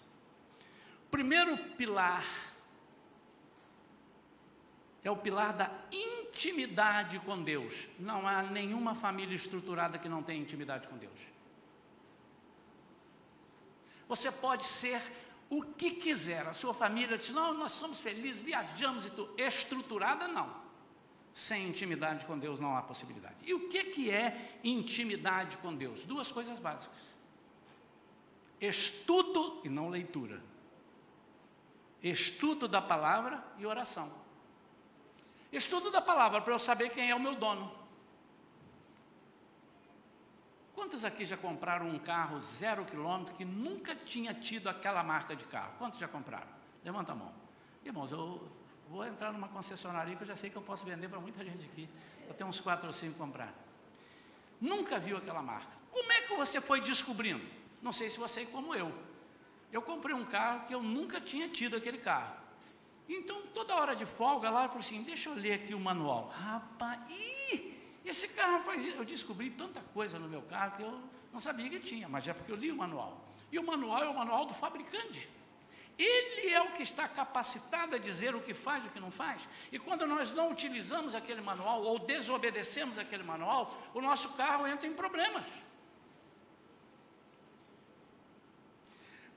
Primeiro 1.11 1.57
pilar 1.75 2.25
é 5.03 5.11
o 5.11 5.17
pilar 5.17 5.51
da 5.51 5.69
intimidade 5.91 7.19
com 7.19 7.43
Deus. 7.43 7.89
Não 7.99 8.25
há 8.25 8.41
nenhuma 8.43 8.95
família 8.95 9.35
estruturada 9.35 9.99
que 9.99 10.07
não 10.07 10.23
tenha 10.23 10.41
intimidade 10.41 10.87
com 10.87 10.97
Deus. 10.97 11.19
Você 14.07 14.31
pode 14.31 14.65
ser 14.65 15.01
o 15.49 15.61
que 15.61 15.91
quiser, 15.91 16.47
a 16.47 16.53
sua 16.53 16.73
família 16.73 17.17
diz: 17.17 17.29
não, 17.29 17.53
nós 17.53 17.71
somos 17.71 17.99
felizes, 17.99 18.41
viajamos 18.41 19.05
e 19.05 19.09
tudo. 19.11 19.33
Estruturada, 19.37 20.27
não. 20.27 20.63
Sem 21.33 21.67
intimidade 21.67 22.25
com 22.25 22.39
Deus 22.39 22.59
não 22.59 22.75
há 22.75 22.81
possibilidade. 22.81 23.35
E 23.43 23.53
o 23.53 23.67
que, 23.69 23.83
que 23.85 24.09
é 24.09 24.57
intimidade 24.63 25.57
com 25.57 25.75
Deus? 25.75 26.03
Duas 26.05 26.31
coisas 26.31 26.59
básicas: 26.59 27.13
estudo 28.59 29.61
e 29.63 29.69
não 29.69 29.89
leitura. 29.89 30.41
Estudo 32.01 32.67
da 32.67 32.81
palavra 32.81 33.43
e 33.57 33.65
oração. 33.65 34.11
Estudo 35.51 35.89
da 35.91 36.01
palavra 36.01 36.41
para 36.41 36.53
eu 36.53 36.59
saber 36.59 36.89
quem 36.89 37.09
é 37.09 37.15
o 37.15 37.19
meu 37.19 37.35
dono. 37.35 37.84
Quantos 40.75 41.05
aqui 41.05 41.25
já 41.25 41.37
compraram 41.37 41.87
um 41.87 41.97
carro 41.97 42.37
zero 42.37 42.83
quilômetro 42.83 43.33
que 43.33 43.45
nunca 43.45 43.95
tinha 43.95 44.33
tido 44.33 44.67
aquela 44.67 45.01
marca 45.01 45.33
de 45.33 45.45
carro? 45.45 45.71
Quantos 45.77 45.97
já 45.97 46.07
compraram? 46.07 46.47
Levanta 46.83 47.13
a 47.13 47.15
mão. 47.15 47.33
Irmãos, 47.85 48.11
eu 48.11 48.45
vou 48.89 49.05
entrar 49.05 49.31
numa 49.31 49.47
concessionária 49.47 50.13
que 50.13 50.21
eu 50.21 50.27
já 50.27 50.35
sei 50.35 50.49
que 50.49 50.55
eu 50.57 50.61
posso 50.61 50.83
vender 50.85 51.07
para 51.07 51.19
muita 51.19 51.43
gente 51.45 51.65
aqui. 51.65 51.89
Eu 52.27 52.33
tenho 52.33 52.49
uns 52.49 52.59
quatro 52.59 52.87
ou 52.87 52.93
cinco 52.93 53.17
comprar. 53.17 53.53
Nunca 54.59 54.99
viu 54.99 55.15
aquela 55.15 55.41
marca. 55.41 55.71
Como 55.89 56.11
é 56.11 56.21
que 56.21 56.35
você 56.35 56.59
foi 56.59 56.81
descobrindo? 56.81 57.45
Não 57.81 57.93
sei 57.93 58.09
se 58.09 58.19
você 58.19 58.41
é 58.41 58.45
como 58.45 58.75
eu. 58.75 58.93
Eu 59.71 59.81
comprei 59.81 60.13
um 60.13 60.25
carro 60.25 60.65
que 60.65 60.75
eu 60.75 60.83
nunca 60.83 61.21
tinha 61.21 61.47
tido 61.47 61.77
aquele 61.77 61.99
carro. 61.99 62.35
Então, 63.07 63.43
toda 63.53 63.75
hora 63.75 63.95
de 63.95 64.05
folga 64.05 64.49
lá, 64.49 64.63
eu 64.63 64.69
falei 64.69 64.81
assim: 64.81 65.03
deixa 65.03 65.29
eu 65.29 65.35
ler 65.35 65.53
aqui 65.53 65.73
o 65.73 65.79
manual. 65.79 66.29
Rapaz, 66.29 66.99
ih, 67.09 67.74
esse 68.09 68.27
carro 68.29 68.63
faz 68.63 68.85
isso. 68.85 68.97
Eu 68.97 69.05
descobri 69.05 69.49
tanta 69.49 69.81
coisa 69.93 70.19
no 70.19 70.27
meu 70.27 70.41
carro 70.43 70.77
que 70.77 70.83
eu 70.83 71.01
não 71.33 71.39
sabia 71.39 71.69
que 71.69 71.79
tinha, 71.79 72.07
mas 72.07 72.27
é 72.27 72.33
porque 72.33 72.51
eu 72.51 72.55
li 72.55 72.71
o 72.71 72.75
manual. 72.75 73.25
E 73.51 73.59
o 73.59 73.63
manual 73.63 74.03
é 74.03 74.09
o 74.09 74.13
manual 74.13 74.45
do 74.45 74.53
fabricante. 74.53 75.29
Ele 75.97 76.49
é 76.49 76.61
o 76.61 76.71
que 76.73 76.83
está 76.83 77.07
capacitado 77.07 77.95
a 77.95 77.99
dizer 77.99 78.35
o 78.35 78.41
que 78.41 78.53
faz 78.53 78.83
e 78.83 78.87
o 78.87 78.91
que 78.91 78.99
não 78.99 79.11
faz. 79.11 79.47
E 79.71 79.79
quando 79.79 80.05
nós 80.05 80.31
não 80.33 80.51
utilizamos 80.51 81.15
aquele 81.15 81.41
manual 81.41 81.83
ou 81.83 81.99
desobedecemos 81.99 82.99
aquele 82.99 83.23
manual, 83.23 83.75
o 83.93 84.01
nosso 84.01 84.29
carro 84.33 84.67
entra 84.67 84.87
em 84.87 84.93
problemas. 84.93 85.45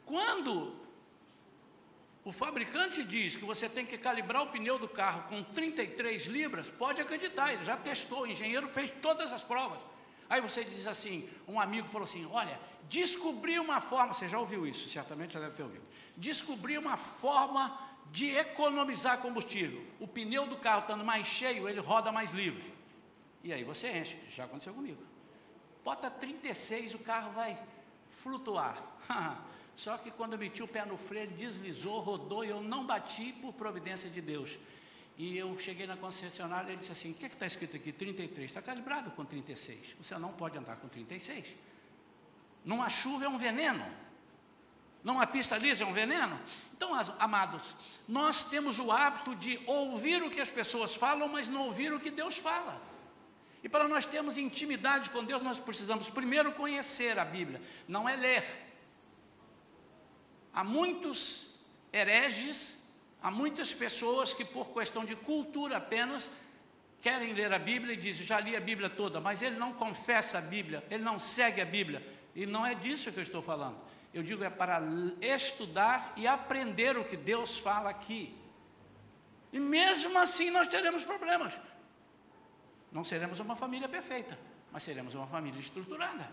Quando 0.04 0.88
o 2.28 2.32
fabricante 2.32 3.02
diz 3.02 3.37
que 3.37 3.44
você 3.47 3.70
tem 3.70 3.87
que 3.87 3.97
calibrar 3.97 4.42
o 4.42 4.49
pneu 4.49 4.78
do 4.78 4.87
carro 4.87 5.23
com 5.30 5.42
33 5.42 6.26
libras, 6.26 6.68
pode 6.68 7.00
acreditar, 7.00 7.54
ele 7.54 7.64
já 7.64 7.75
testou, 7.75 8.25
o 8.25 8.26
engenheiro 8.26 8.68
fez 8.68 8.90
todas 8.90 9.32
as 9.32 9.42
provas. 9.42 9.78
Aí 10.28 10.38
você 10.38 10.62
diz 10.62 10.87
assim, 10.87 11.26
um 11.49 11.58
amigo 11.58 11.88
falou 11.88 12.04
assim, 12.04 12.28
olha, 12.30 12.61
descobri 12.87 13.58
uma 13.58 13.80
forma, 13.80 14.12
você 14.12 14.28
já 14.28 14.38
ouviu 14.38 14.66
isso, 14.66 14.90
certamente 14.90 15.32
já 15.32 15.40
deve 15.40 15.54
ter 15.54 15.62
ouvido. 15.62 15.88
Descobri 16.18 16.76
uma 16.76 16.99
forma 16.99 17.80
de 18.12 18.28
economizar 18.37 19.23
combustível. 19.23 19.82
O 19.99 20.06
pneu 20.06 20.47
do 20.47 20.58
carro 20.58 20.82
estando 20.82 21.02
mais 21.02 21.26
cheio, 21.26 21.66
ele 21.66 21.80
roda 21.80 22.12
mais 22.12 22.32
livre. 22.32 22.75
E 23.42 23.54
aí 23.54 23.64
você 23.64 23.88
enche, 23.88 24.18
já 24.28 24.44
aconteceu 24.44 24.75
comigo. 24.75 25.02
Bota 25.82 26.11
36, 26.11 26.92
o 26.92 26.99
carro 26.99 27.32
vai 27.32 27.58
flutuar. 28.23 28.76
Só 29.78 29.97
que 29.97 30.11
quando 30.11 30.32
eu 30.32 30.40
meti 30.40 30.61
o 30.61 30.66
pé 30.66 30.85
no 30.85 30.99
freio, 30.99 31.30
deslizou, 31.30 32.00
rodou 32.00 32.44
e 32.44 32.49
eu 32.49 32.61
não 32.61 32.85
bati 32.85 33.32
por 33.40 33.52
providência 33.52 34.11
de 34.11 34.20
Deus. 34.20 34.58
E 35.16 35.38
eu 35.38 35.56
cheguei 35.56 35.87
na 35.87 35.97
concessionária 35.97 36.68
e 36.68 36.73
ele 36.73 36.78
disse 36.80 36.90
assim: 36.90 37.12
O 37.12 37.14
que 37.14 37.25
é 37.25 37.28
está 37.28 37.47
escrito 37.47 37.76
aqui? 37.76 37.92
33. 37.92 38.50
Está 38.50 38.61
calibrado 38.61 39.12
com 39.12 39.25
36. 39.25 39.94
Você 40.00 40.18
não 40.18 40.32
pode 40.32 40.58
andar 40.58 40.78
com 40.78 40.88
36. 40.88 41.56
Numa 42.64 42.88
chuva 42.88 43.26
é 43.26 43.28
um 43.28 43.38
veneno. 43.38 43.87
Numa 45.04 45.25
pista 45.28 45.56
lisa 45.56 45.85
é 45.85 45.87
um 45.87 45.92
veneno. 45.92 46.40
Então, 46.76 46.90
amados, 47.20 47.76
nós 48.08 48.42
temos 48.42 48.80
o 48.80 48.90
hábito 48.90 49.37
de 49.37 49.61
ouvir 49.64 50.20
o 50.25 50.28
que 50.28 50.40
as 50.40 50.50
pessoas 50.50 50.97
falam, 50.97 51.28
mas 51.28 51.49
não 51.49 51.66
ouvir 51.66 51.92
o 51.92 52.00
que 52.00 52.11
Deus 52.11 52.37
fala. 52.37 52.82
E 53.62 53.68
para 53.68 53.87
nós 53.87 54.04
termos 54.04 54.37
intimidade 54.37 55.11
com 55.11 55.23
Deus, 55.23 55.40
nós 55.40 55.58
precisamos 55.58 56.11
primeiro 56.11 56.50
conhecer 56.50 57.16
a 57.16 57.25
Bíblia, 57.25 57.62
não 57.87 58.08
é 58.08 58.16
ler. 58.16 58.67
Há 60.58 60.64
muitos 60.64 61.54
hereges, 61.92 62.84
há 63.22 63.30
muitas 63.30 63.72
pessoas 63.72 64.34
que, 64.34 64.44
por 64.44 64.66
questão 64.70 65.04
de 65.04 65.14
cultura 65.14 65.76
apenas, 65.76 66.32
querem 67.00 67.32
ler 67.32 67.52
a 67.52 67.60
Bíblia 67.60 67.94
e 67.94 67.96
dizem, 67.96 68.26
já 68.26 68.40
li 68.40 68.56
a 68.56 68.60
Bíblia 68.60 68.90
toda, 68.90 69.20
mas 69.20 69.40
ele 69.40 69.54
não 69.54 69.72
confessa 69.72 70.38
a 70.38 70.40
Bíblia, 70.40 70.84
ele 70.90 71.04
não 71.04 71.16
segue 71.16 71.60
a 71.60 71.64
Bíblia. 71.64 72.04
E 72.34 72.44
não 72.44 72.66
é 72.66 72.74
disso 72.74 73.12
que 73.12 73.20
eu 73.20 73.22
estou 73.22 73.40
falando. 73.40 73.78
Eu 74.12 74.20
digo 74.24 74.42
é 74.42 74.50
para 74.50 74.82
estudar 75.20 76.12
e 76.16 76.26
aprender 76.26 76.98
o 76.98 77.04
que 77.04 77.16
Deus 77.16 77.56
fala 77.56 77.88
aqui. 77.90 78.34
E 79.52 79.60
mesmo 79.60 80.18
assim 80.18 80.50
nós 80.50 80.66
teremos 80.66 81.04
problemas. 81.04 81.56
Não 82.90 83.04
seremos 83.04 83.38
uma 83.38 83.54
família 83.54 83.88
perfeita, 83.88 84.36
mas 84.72 84.82
seremos 84.82 85.14
uma 85.14 85.28
família 85.28 85.60
estruturada. 85.60 86.28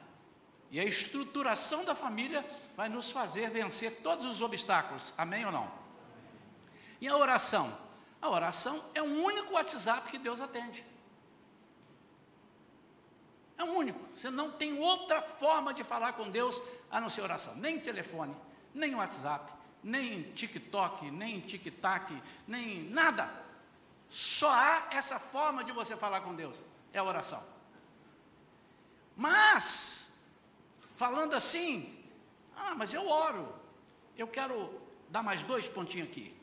E 0.76 0.80
a 0.82 0.84
estruturação 0.84 1.86
da 1.86 1.96
família 1.96 2.46
vai 2.76 2.90
nos 2.90 3.10
fazer 3.10 3.50
vencer 3.50 4.02
todos 4.02 4.26
os 4.26 4.42
obstáculos. 4.42 5.14
Amém 5.18 5.46
ou 5.46 5.52
não? 5.54 5.72
E 7.00 7.08
a 7.08 7.16
oração? 7.16 7.74
A 8.22 8.30
oração 8.30 8.84
é 8.94 9.02
o 9.02 9.06
único 9.06 9.54
WhatsApp 9.54 10.12
que 10.12 10.18
Deus 10.18 10.42
atende. 10.42 10.86
É 13.58 13.64
o 13.64 13.68
único. 13.68 13.98
Você 14.14 14.30
não 14.30 14.52
tem 14.52 14.78
outra 14.78 15.22
forma 15.22 15.74
de 15.74 15.82
falar 15.82 16.12
com 16.12 16.30
Deus 16.30 16.62
a 16.92 17.00
não 17.00 17.10
ser 17.10 17.22
oração. 17.22 17.56
Nem 17.56 17.80
telefone, 17.80 18.36
nem 18.74 18.96
WhatsApp, 18.96 19.54
nem 19.82 20.24
TikTok, 20.34 21.10
nem 21.10 21.40
TikTok, 21.40 22.22
nem 22.46 22.90
nada. 22.90 23.32
Só 24.10 24.50
há 24.52 24.88
essa 24.92 25.20
forma 25.20 25.64
de 25.64 25.72
você 25.72 25.96
falar 25.96 26.20
com 26.20 26.36
Deus. 26.36 26.62
É 26.92 27.00
a 27.00 27.04
oração. 27.06 27.42
Mas 29.16 30.05
falando 30.96 31.34
assim, 31.34 31.94
ah, 32.56 32.74
mas 32.76 32.94
eu 32.94 33.08
oro. 33.08 33.54
Eu 34.18 34.28
quero 34.28 34.82
dar 35.10 35.22
mais 35.22 35.44
dois 35.44 35.68
pontinhos 35.68 36.08
aqui. 36.08 36.34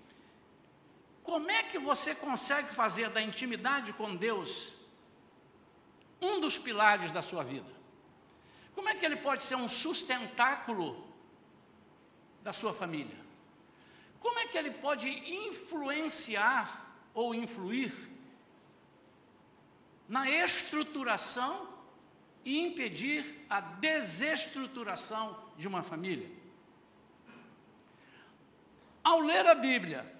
Como 1.23 1.51
é 1.51 1.63
que 1.63 1.79
você 1.79 2.15
consegue 2.15 2.75
fazer 2.75 3.09
da 3.11 3.23
intimidade 3.23 3.93
com 3.93 4.15
Deus 4.15 4.75
um 6.21 6.41
dos 6.41 6.59
pilares 6.59 7.13
da 7.13 7.23
sua 7.23 7.43
vida? 7.43 7.71
Como 8.75 8.89
é 8.89 8.95
que 8.95 9.05
ele 9.05 9.17
pode 9.17 9.43
ser 9.43 9.55
um 9.55 9.69
sustentáculo 9.69 11.07
da 12.43 12.53
sua 12.53 12.75
família? 12.75 13.17
Como 14.21 14.39
é 14.39 14.47
que 14.47 14.59
ele 14.59 14.71
pode 14.71 15.09
influenciar 15.09 16.97
ou 17.15 17.35
influir 17.35 17.93
na 20.09 20.29
estruturação 20.31 21.72
e 22.45 22.61
impedir 22.61 23.45
a 23.49 23.61
desestruturação 23.61 25.39
de 25.57 25.69
uma 25.69 25.83
família? 25.83 26.31
Ao 29.03 29.21
ler 29.21 29.47
a 29.47 29.55
Bíblia, 29.55 30.11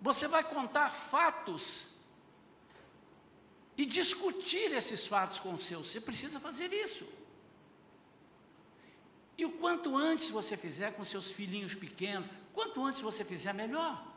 você 0.00 0.26
vai 0.26 0.42
contar 0.42 0.90
fatos 0.90 1.92
e 3.76 3.86
discutir 3.86 4.72
esses 4.72 5.06
fatos 5.06 5.38
com 5.38 5.54
os 5.54 5.64
seus. 5.64 5.88
Você 5.88 6.00
precisa 6.00 6.40
fazer 6.40 6.72
isso. 6.72 7.06
E 9.36 9.44
o 9.44 9.52
quanto 9.52 9.96
antes 9.96 10.30
você 10.30 10.56
fizer 10.56 10.92
com 10.92 11.04
seus 11.04 11.30
filhinhos 11.30 11.74
pequenos, 11.74 12.28
quanto 12.52 12.84
antes 12.84 13.00
você 13.00 13.24
fizer, 13.24 13.52
melhor. 13.52 14.11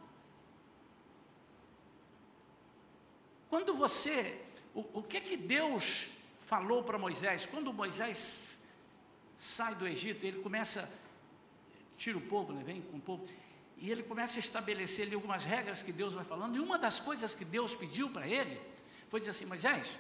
Quando 3.50 3.74
você, 3.74 4.42
o, 4.74 5.00
o 5.00 5.04
que 5.04 5.22
que 5.22 5.38
Deus 5.38 6.08
falou 6.46 6.84
para 6.84 6.98
Moisés? 6.98 7.46
Quando 7.46 7.72
Moisés 7.74 8.58
sai 9.38 9.76
do 9.76 9.88
Egito, 9.88 10.26
ele 10.26 10.42
começa, 10.42 10.92
tira 11.98 12.18
o 12.18 12.22
povo, 12.22 12.54
né, 12.54 12.64
vem 12.64 12.82
com 12.82 12.98
o 12.98 13.02
povo, 13.02 13.28
e 13.78 13.92
ele 13.92 14.04
começa 14.04 14.38
a 14.38 14.40
estabelecer 14.40 15.06
ali 15.06 15.16
algumas 15.16 15.44
regras 15.44 15.82
que 15.82 15.92
Deus 15.92 16.14
vai 16.14 16.24
falando, 16.24 16.56
e 16.56 16.60
uma 16.60 16.78
das 16.78 17.00
coisas 17.00 17.36
que 17.36 17.46
Deus 17.46 17.76
pediu 17.76 18.10
para 18.10 18.28
ele, 18.28 18.60
foi 19.10 19.20
dizer 19.20 19.32
assim, 19.32 19.46
Moisés, 19.46 19.98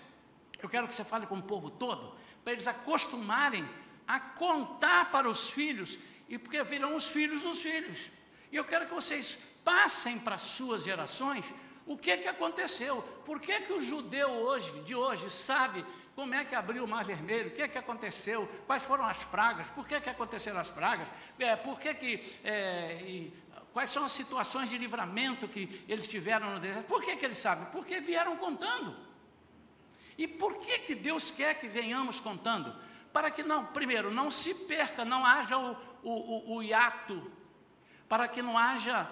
eu 0.61 0.69
quero 0.69 0.87
que 0.87 0.95
você 0.95 1.03
fale 1.03 1.27
com 1.27 1.37
o 1.37 1.43
povo 1.43 1.69
todo, 1.69 2.15
para 2.43 2.53
eles 2.53 2.67
acostumarem 2.67 3.67
a 4.07 4.19
contar 4.19 5.11
para 5.11 5.29
os 5.29 5.49
filhos, 5.49 5.97
e 6.29 6.37
porque 6.37 6.63
virão 6.63 6.95
os 6.95 7.07
filhos 7.07 7.41
dos 7.41 7.61
filhos. 7.61 8.09
E 8.51 8.55
eu 8.55 8.63
quero 8.63 8.85
que 8.85 8.93
vocês 8.93 9.37
passem 9.63 10.19
para 10.19 10.35
as 10.35 10.43
suas 10.43 10.83
gerações 10.83 11.43
o 11.85 11.97
que, 11.97 12.17
que 12.17 12.27
aconteceu, 12.27 13.01
por 13.25 13.39
que, 13.39 13.61
que 13.61 13.73
o 13.73 13.81
judeu 13.81 14.29
hoje, 14.29 14.71
de 14.81 14.95
hoje, 14.95 15.29
sabe 15.29 15.85
como 16.15 16.33
é 16.33 16.45
que 16.45 16.55
abriu 16.55 16.85
o 16.85 16.87
mar 16.87 17.03
vermelho, 17.03 17.49
o 17.49 17.51
que, 17.51 17.67
que 17.67 17.77
aconteceu, 17.77 18.49
quais 18.65 18.81
foram 18.81 19.05
as 19.05 19.23
pragas, 19.23 19.69
por 19.69 19.85
que, 19.85 19.99
que 19.99 20.09
aconteceram 20.09 20.59
as 20.59 20.69
pragas, 20.69 21.11
é, 21.37 21.55
por 21.55 21.77
que, 21.79 21.93
que 21.93 22.39
é, 22.43 23.01
e, 23.05 23.33
quais 23.75 23.89
são 23.89 24.05
as 24.05 24.13
situações 24.13 24.69
de 24.69 24.77
livramento 24.77 25.49
que 25.49 25.83
eles 25.85 26.07
tiveram 26.07 26.53
no 26.53 26.59
deserto. 26.61 26.87
Por 26.87 27.03
que, 27.03 27.17
que 27.17 27.25
eles 27.25 27.37
sabem? 27.37 27.65
Porque 27.73 27.99
vieram 27.99 28.37
contando. 28.37 28.95
E 30.17 30.25
por 30.25 30.57
que, 30.59 30.79
que 30.79 30.95
Deus 30.95 31.29
quer 31.29 31.55
que 31.55 31.67
venhamos 31.67 32.17
contando? 32.21 32.73
Para 33.11 33.29
que 33.29 33.43
não, 33.43 33.65
primeiro, 33.65 34.09
não 34.09 34.31
se 34.31 34.55
perca, 34.65 35.03
não 35.03 35.25
haja 35.25 35.57
o, 35.57 35.75
o, 36.01 36.11
o, 36.11 36.55
o 36.55 36.63
hiato, 36.63 37.29
para 38.07 38.29
que 38.29 38.41
não 38.41 38.57
haja 38.57 39.09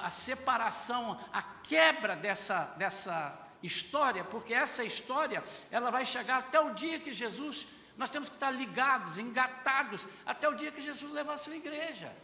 a 0.00 0.10
separação, 0.10 1.18
a 1.32 1.42
quebra 1.42 2.16
dessa, 2.16 2.64
dessa 2.76 3.48
história, 3.62 4.24
porque 4.24 4.54
essa 4.54 4.84
história, 4.84 5.44
ela 5.70 5.90
vai 5.90 6.06
chegar 6.06 6.38
até 6.38 6.60
o 6.60 6.74
dia 6.74 7.00
que 7.00 7.12
Jesus, 7.12 7.66
nós 7.96 8.10
temos 8.10 8.28
que 8.28 8.36
estar 8.36 8.50
ligados, 8.50 9.18
engatados, 9.18 10.06
até 10.24 10.48
o 10.48 10.54
dia 10.54 10.70
que 10.70 10.80
Jesus 10.80 11.12
levar 11.12 11.34
a 11.34 11.38
sua 11.38 11.56
igreja. 11.56 12.14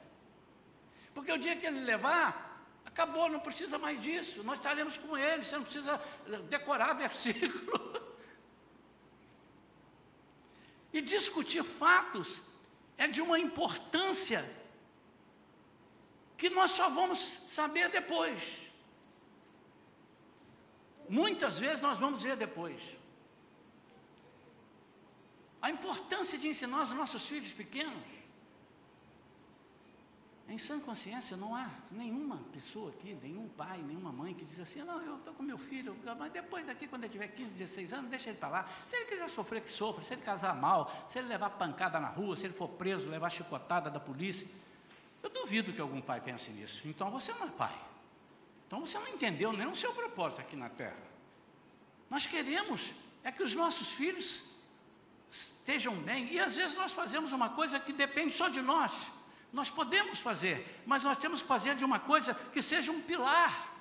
Porque 1.13 1.33
o 1.33 1.39
dia 1.39 1.57
que 1.57 1.67
ele 1.67 1.81
levar, 1.81 2.67
acabou, 2.85 3.29
não 3.29 3.41
precisa 3.41 3.79
mais 3.79 4.03
disso, 4.03 4.43
nós 4.43 4.59
estaremos 4.59 4.97
com 4.97 5.17
ele, 5.17 5.45
você 5.45 5.57
não 5.57 5.65
precisa 5.65 6.01
decorar 6.49 6.95
versículo. 7.07 8.03
E 10.93 11.01
discutir 11.01 11.65
fatos 11.65 12.41
é 12.97 13.09
de 13.09 13.21
uma 13.21 13.39
importância 13.39 14.45
que 16.37 16.51
nós 16.51 16.73
só 16.73 16.89
vamos 16.89 17.19
saber 17.19 17.91
depois. 17.91 18.63
Muitas 21.09 21.59
vezes 21.59 21.83
nós 21.83 21.99
vamos 21.99 22.23
ver 22.23 22.37
depois. 22.37 22.97
A 25.61 25.71
importância 25.71 26.39
de 26.39 26.49
ensinar 26.49 26.83
os 26.83 26.91
nossos 26.91 27.27
filhos 27.27 27.53
pequenos. 27.53 28.15
Em 30.47 30.59
sã 30.59 30.79
consciência, 30.79 31.39
não 31.39 31.57
há 31.57 31.71
nenhuma 31.91 32.37
pessoa 32.53 32.91
aqui, 32.91 33.17
nenhum 33.23 33.49
pai, 33.49 33.79
nenhuma 33.79 34.13
mãe 34.13 34.35
que 34.35 34.45
diz 34.45 34.61
assim: 34.61 34.83
não, 34.83 35.01
eu 35.01 35.17
estou 35.17 35.33
com 35.33 35.43
meu 35.43 35.57
filho, 35.57 35.97
mas 36.19 36.31
depois 36.33 36.67
daqui, 36.67 36.87
quando 36.87 37.05
ele 37.05 37.13
tiver 37.13 37.29
15, 37.29 37.55
16 37.55 37.93
anos, 37.95 38.11
deixa 38.11 38.29
ele 38.29 38.39
para 38.39 38.49
lá. 38.49 38.69
Se 38.87 38.95
ele 38.95 39.07
quiser 39.07 39.29
sofrer, 39.31 39.63
que 39.63 39.71
sofra. 39.71 40.05
Se 40.05 40.13
ele 40.13 40.21
casar 40.21 40.55
mal, 40.55 40.93
se 41.09 41.19
ele 41.19 41.29
levar 41.29 41.51
pancada 41.51 41.99
na 41.99 42.09
rua, 42.09 42.37
se 42.37 42.45
ele 42.45 42.53
for 42.53 42.69
preso, 42.69 43.09
levar 43.09 43.31
chicotada 43.31 43.91
da 43.91 43.99
polícia. 43.99 44.47
Eu 45.25 45.31
duvido 45.31 45.73
que 45.73 45.81
algum 45.81 46.03
pai 46.03 46.21
pense 46.21 46.51
nisso. 46.51 46.83
Então 46.85 47.11
você 47.11 47.33
não 47.33 47.47
é 47.47 47.51
pai. 47.51 47.75
Então 48.67 48.81
você 48.81 48.99
não 48.99 49.09
entendeu 49.09 49.55
nem 49.55 49.67
o 49.67 49.75
seu 49.75 49.93
propósito 49.95 50.43
aqui 50.43 50.55
na 50.55 50.69
terra. 50.69 51.03
Nós 52.11 52.27
queremos 52.27 52.93
é 53.23 53.33
que 53.33 53.43
os 53.43 53.55
nossos 53.55 53.95
filhos 53.95 54.57
estejam 55.31 55.95
bem. 55.97 56.31
E 56.31 56.39
às 56.39 56.55
vezes 56.57 56.77
nós 56.77 56.93
fazemos 56.93 57.33
uma 57.33 57.49
coisa 57.49 57.81
que 57.81 57.91
depende 57.91 58.35
só 58.35 58.49
de 58.49 58.61
nós. 58.61 58.93
Nós 59.51 59.71
podemos 59.71 60.21
fazer, 60.21 60.83
mas 60.85 61.03
nós 61.03 61.17
temos 61.17 61.41
que 61.41 61.49
fazer 61.49 61.75
de 61.75 61.85
uma 61.87 61.99
coisa 61.99 62.35
que 62.35 62.61
seja 62.61 62.93
um 62.93 63.01
pilar. 63.01 63.73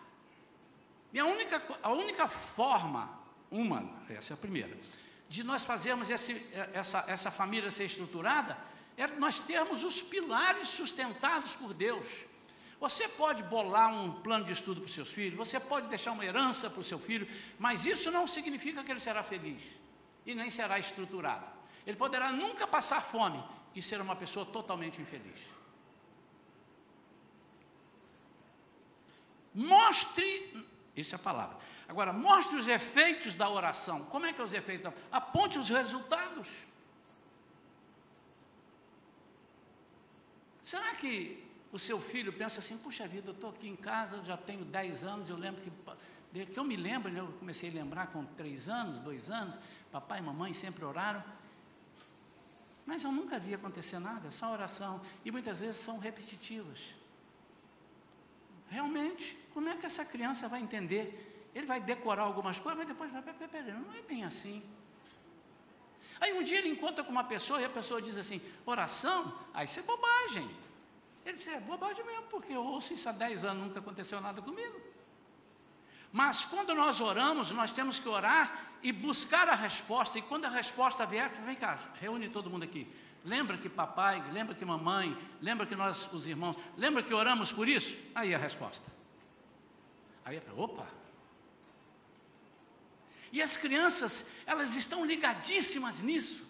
E 1.11 1.19
a 1.19 1.25
única, 1.25 1.61
a 1.83 1.91
única 1.91 2.29
forma, 2.29 3.19
uma, 3.51 3.83
essa 4.07 4.31
é 4.31 4.35
a 4.35 4.37
primeira, 4.37 4.77
de 5.27 5.43
nós 5.43 5.65
fazermos 5.65 6.09
esse, 6.09 6.41
essa, 6.73 7.03
essa 7.07 7.29
família 7.29 7.69
ser 7.69 7.83
estruturada 7.83 8.57
é 8.97 9.07
nós 9.07 9.39
termos 9.39 9.83
os 9.83 10.01
pilares 10.01 10.69
sustentados 10.69 11.55
por 11.55 11.73
Deus. 11.73 12.25
Você 12.79 13.07
pode 13.07 13.41
bolar 13.43 13.93
um 13.93 14.21
plano 14.21 14.43
de 14.43 14.51
estudo 14.51 14.81
para 14.81 14.87
os 14.87 14.93
seus 14.93 15.11
filhos, 15.11 15.37
você 15.37 15.59
pode 15.59 15.87
deixar 15.87 16.11
uma 16.11 16.25
herança 16.25 16.69
para 16.69 16.81
o 16.81 16.83
seu 16.83 16.99
filho, 16.99 17.27
mas 17.57 17.85
isso 17.85 18.11
não 18.11 18.27
significa 18.27 18.83
que 18.83 18.91
ele 18.91 18.99
será 18.99 19.23
feliz 19.23 19.63
e 20.25 20.35
nem 20.35 20.49
será 20.49 20.77
estruturado. 20.77 21.49
Ele 21.85 21.97
poderá 21.97 22.31
nunca 22.31 22.67
passar 22.67 23.01
fome 23.01 23.43
e 23.75 23.81
ser 23.81 24.01
uma 24.01 24.15
pessoa 24.15 24.45
totalmente 24.45 25.01
infeliz. 25.01 25.39
Mostre, 29.53 30.67
isso 30.95 31.13
é 31.13 31.17
a 31.17 31.19
palavra. 31.19 31.57
Agora, 31.87 32.11
mostre 32.11 32.57
os 32.57 32.67
efeitos 32.67 33.35
da 33.35 33.49
oração. 33.49 34.05
Como 34.05 34.25
é 34.25 34.33
que 34.33 34.41
é 34.41 34.43
os 34.43 34.53
efeitos? 34.53 34.91
Aponte 35.11 35.59
os 35.59 35.69
resultados. 35.69 36.49
Será 40.73 40.95
que 40.95 41.37
o 41.71 41.77
seu 41.77 42.01
filho 42.01 42.33
pensa 42.33 42.57
assim, 42.57 42.75
puxa 42.79 43.07
vida, 43.07 43.29
eu 43.29 43.33
estou 43.35 43.51
aqui 43.51 43.67
em 43.67 43.75
casa, 43.75 44.23
já 44.23 44.35
tenho 44.35 44.65
10 44.65 45.03
anos, 45.03 45.29
eu 45.29 45.37
lembro 45.37 45.61
que, 45.61 46.45
que 46.47 46.59
eu 46.59 46.63
me 46.63 46.75
lembro, 46.75 47.11
né, 47.11 47.19
eu 47.19 47.27
comecei 47.33 47.69
a 47.69 47.73
lembrar 47.73 48.07
com 48.07 48.25
3 48.25 48.69
anos, 48.69 48.99
2 49.01 49.29
anos, 49.29 49.59
papai 49.91 50.17
e 50.17 50.23
mamãe 50.23 50.51
sempre 50.51 50.83
oraram, 50.83 51.23
mas 52.87 53.03
eu 53.03 53.11
nunca 53.11 53.37
vi 53.37 53.53
acontecer 53.53 53.99
nada, 53.99 54.31
só 54.31 54.51
oração, 54.51 54.99
e 55.23 55.29
muitas 55.29 55.59
vezes 55.59 55.77
são 55.77 55.99
repetitivas. 55.99 56.79
Realmente, 58.67 59.37
como 59.53 59.69
é 59.69 59.77
que 59.77 59.85
essa 59.85 60.03
criança 60.03 60.47
vai 60.47 60.59
entender? 60.59 61.51
Ele 61.53 61.67
vai 61.67 61.79
decorar 61.79 62.23
algumas 62.23 62.57
coisas, 62.57 62.79
mas 62.79 62.87
depois 62.87 63.11
vai, 63.11 63.21
peraí, 63.21 63.47
peraí, 63.47 63.73
não 63.73 63.93
é 63.93 64.01
bem 64.01 64.25
assim. 64.25 64.63
Aí 66.19 66.33
um 66.33 66.41
dia 66.41 66.57
ele 66.57 66.69
encontra 66.69 67.03
com 67.03 67.11
uma 67.11 67.23
pessoa 67.23 67.61
e 67.61 67.65
a 67.65 67.69
pessoa 67.69 68.01
diz 68.01 68.17
assim: 68.17 68.41
oração? 68.65 69.37
Aí 69.53 69.65
isso 69.65 69.79
é 69.79 69.83
bobagem. 69.83 70.62
Ele 71.25 71.37
diz: 71.37 71.47
é 71.47 71.59
bobagem 71.59 72.05
mesmo, 72.05 72.23
porque 72.23 72.53
eu 72.53 72.63
ouço 72.63 72.93
isso 72.93 73.07
há 73.07 73.11
10 73.11 73.43
anos, 73.43 73.63
nunca 73.67 73.79
aconteceu 73.79 74.19
nada 74.19 74.41
comigo. 74.41 74.79
Mas 76.11 76.45
quando 76.45 76.75
nós 76.75 77.01
oramos, 77.01 77.49
nós 77.51 77.71
temos 77.71 77.97
que 77.97 78.07
orar 78.07 78.75
e 78.83 78.91
buscar 78.91 79.49
a 79.49 79.55
resposta. 79.55 80.19
E 80.19 80.21
quando 80.21 80.45
a 80.45 80.49
resposta 80.49 81.05
vier, 81.05 81.29
vem 81.43 81.55
cá, 81.55 81.79
reúne 81.99 82.29
todo 82.29 82.49
mundo 82.49 82.63
aqui. 82.63 82.87
Lembra 83.25 83.57
que 83.57 83.69
papai, 83.69 84.23
lembra 84.31 84.53
que 84.53 84.63
mamãe, 84.63 85.17
lembra 85.41 85.65
que 85.65 85.75
nós, 85.75 86.11
os 86.13 86.27
irmãos, 86.27 86.55
lembra 86.77 87.01
que 87.01 87.13
oramos 87.13 87.51
por 87.51 87.67
isso? 87.67 87.97
Aí 88.13 88.35
a 88.35 88.37
resposta. 88.37 88.91
Aí, 90.25 90.41
opa, 90.55 90.87
e 93.33 93.41
as 93.41 93.57
crianças, 93.57 94.27
elas 94.45 94.75
estão 94.75 95.03
ligadíssimas 95.03 96.01
nisso. 96.01 96.47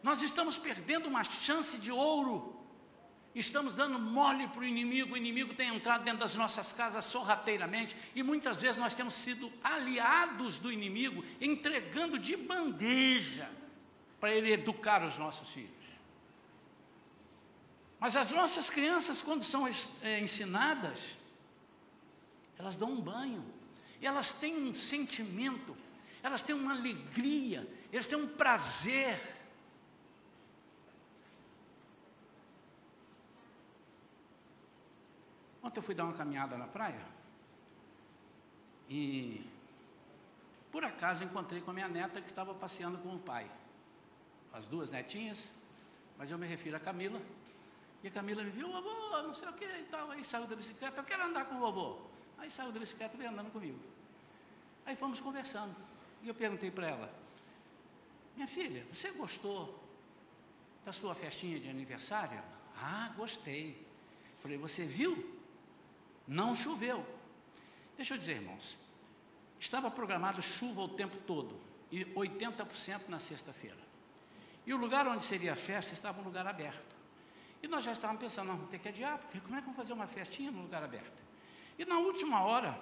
Nós 0.00 0.22
estamos 0.22 0.56
perdendo 0.56 1.08
uma 1.08 1.24
chance 1.24 1.76
de 1.76 1.90
ouro. 1.90 2.57
Estamos 3.38 3.76
dando 3.76 3.98
mole 3.98 4.48
para 4.48 4.60
o 4.60 4.64
inimigo, 4.64 5.14
o 5.14 5.16
inimigo 5.16 5.54
tem 5.54 5.74
entrado 5.74 6.04
dentro 6.04 6.20
das 6.20 6.34
nossas 6.34 6.72
casas 6.72 7.04
sorrateiramente, 7.04 7.96
e 8.14 8.22
muitas 8.22 8.58
vezes 8.58 8.78
nós 8.78 8.94
temos 8.94 9.14
sido 9.14 9.52
aliados 9.62 10.58
do 10.58 10.72
inimigo, 10.72 11.24
entregando 11.40 12.18
de 12.18 12.36
bandeja 12.36 13.48
para 14.20 14.32
ele 14.32 14.52
educar 14.52 15.04
os 15.04 15.16
nossos 15.16 15.52
filhos. 15.52 15.70
Mas 18.00 18.16
as 18.16 18.32
nossas 18.32 18.70
crianças, 18.70 19.22
quando 19.22 19.42
são 19.42 19.68
é, 20.02 20.20
ensinadas, 20.20 21.16
elas 22.58 22.76
dão 22.76 22.92
um 22.92 23.00
banho, 23.00 23.44
elas 24.00 24.32
têm 24.32 24.56
um 24.56 24.74
sentimento 24.74 25.76
elas 26.22 26.42
têm 26.42 26.54
uma 26.54 26.72
alegria, 26.72 27.66
eles 27.92 28.06
têm 28.06 28.18
um 28.18 28.28
prazer. 28.28 29.18
Ontem 35.62 35.78
eu 35.78 35.82
fui 35.82 35.94
dar 35.94 36.04
uma 36.04 36.14
caminhada 36.14 36.56
na 36.56 36.66
praia 36.66 37.04
e 38.88 39.44
por 40.72 40.84
acaso 40.84 41.22
encontrei 41.24 41.60
com 41.60 41.70
a 41.70 41.74
minha 41.74 41.88
neta 41.88 42.20
que 42.20 42.28
estava 42.28 42.54
passeando 42.54 42.98
com 42.98 43.14
o 43.14 43.18
pai. 43.18 43.50
As 44.52 44.66
duas 44.66 44.90
netinhas, 44.90 45.50
mas 46.16 46.30
eu 46.30 46.38
me 46.38 46.46
refiro 46.46 46.76
a 46.76 46.80
Camila. 46.80 47.20
E 48.02 48.08
a 48.08 48.10
Camila 48.10 48.42
me 48.42 48.50
viu, 48.50 48.70
vovô, 48.70 49.22
não 49.22 49.34
sei 49.34 49.48
o 49.48 49.52
que 49.52 49.64
e 49.64 49.86
tal. 49.90 50.10
Aí 50.10 50.24
saiu 50.24 50.46
da 50.46 50.56
bicicleta, 50.56 51.00
eu 51.00 51.04
quero 51.04 51.24
andar 51.24 51.44
com 51.46 51.56
o 51.56 51.58
vovô. 51.58 51.98
Aí 52.38 52.50
saiu 52.50 52.72
da 52.72 52.80
bicicleta 52.80 53.14
e 53.14 53.18
veio 53.18 53.30
andando 53.30 53.52
comigo. 53.52 53.78
Aí 54.86 54.96
fomos 54.96 55.20
conversando. 55.20 55.74
E 56.22 56.28
eu 56.28 56.34
perguntei 56.34 56.70
para 56.70 56.88
ela: 56.88 57.12
Minha 58.34 58.48
filha, 58.48 58.86
você 58.92 59.10
gostou 59.12 59.82
da 60.84 60.92
sua 60.92 61.14
festinha 61.14 61.60
de 61.60 61.68
aniversário? 61.68 62.40
Ah, 62.76 63.12
gostei. 63.16 63.86
Falei: 64.40 64.56
Você 64.56 64.84
viu? 64.84 65.37
Não 66.28 66.54
choveu. 66.54 67.04
Deixa 67.96 68.14
eu 68.14 68.18
dizer, 68.18 68.36
irmãos. 68.36 68.76
Estava 69.58 69.90
programado 69.90 70.40
chuva 70.40 70.82
o 70.82 70.88
tempo 70.88 71.16
todo 71.26 71.58
e 71.90 72.04
80% 72.04 73.08
na 73.08 73.18
sexta-feira. 73.18 73.88
E 74.66 74.74
o 74.74 74.76
lugar 74.76 75.06
onde 75.08 75.24
seria 75.24 75.54
a 75.54 75.56
festa 75.56 75.94
estava 75.94 76.20
um 76.20 76.24
lugar 76.24 76.46
aberto. 76.46 76.94
E 77.62 77.66
nós 77.66 77.82
já 77.82 77.92
estávamos 77.92 78.22
pensando, 78.22 78.48
não, 78.48 78.56
vamos 78.56 78.70
ter 78.70 78.78
que 78.78 78.88
adiar, 78.88 79.18
porque 79.18 79.40
como 79.40 79.56
é 79.56 79.58
que 79.58 79.64
vamos 79.64 79.76
fazer 79.76 79.94
uma 79.94 80.06
festinha 80.06 80.50
no 80.50 80.62
lugar 80.62 80.82
aberto? 80.82 81.22
E 81.78 81.84
na 81.84 81.98
última 81.98 82.42
hora, 82.42 82.78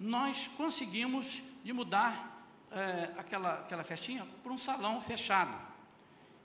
nós 0.00 0.48
conseguimos 0.48 1.42
de 1.62 1.72
mudar 1.72 2.48
é, 2.70 3.12
aquela, 3.16 3.60
aquela 3.60 3.84
festinha 3.84 4.26
para 4.42 4.52
um 4.52 4.58
salão 4.58 5.00
fechado, 5.00 5.56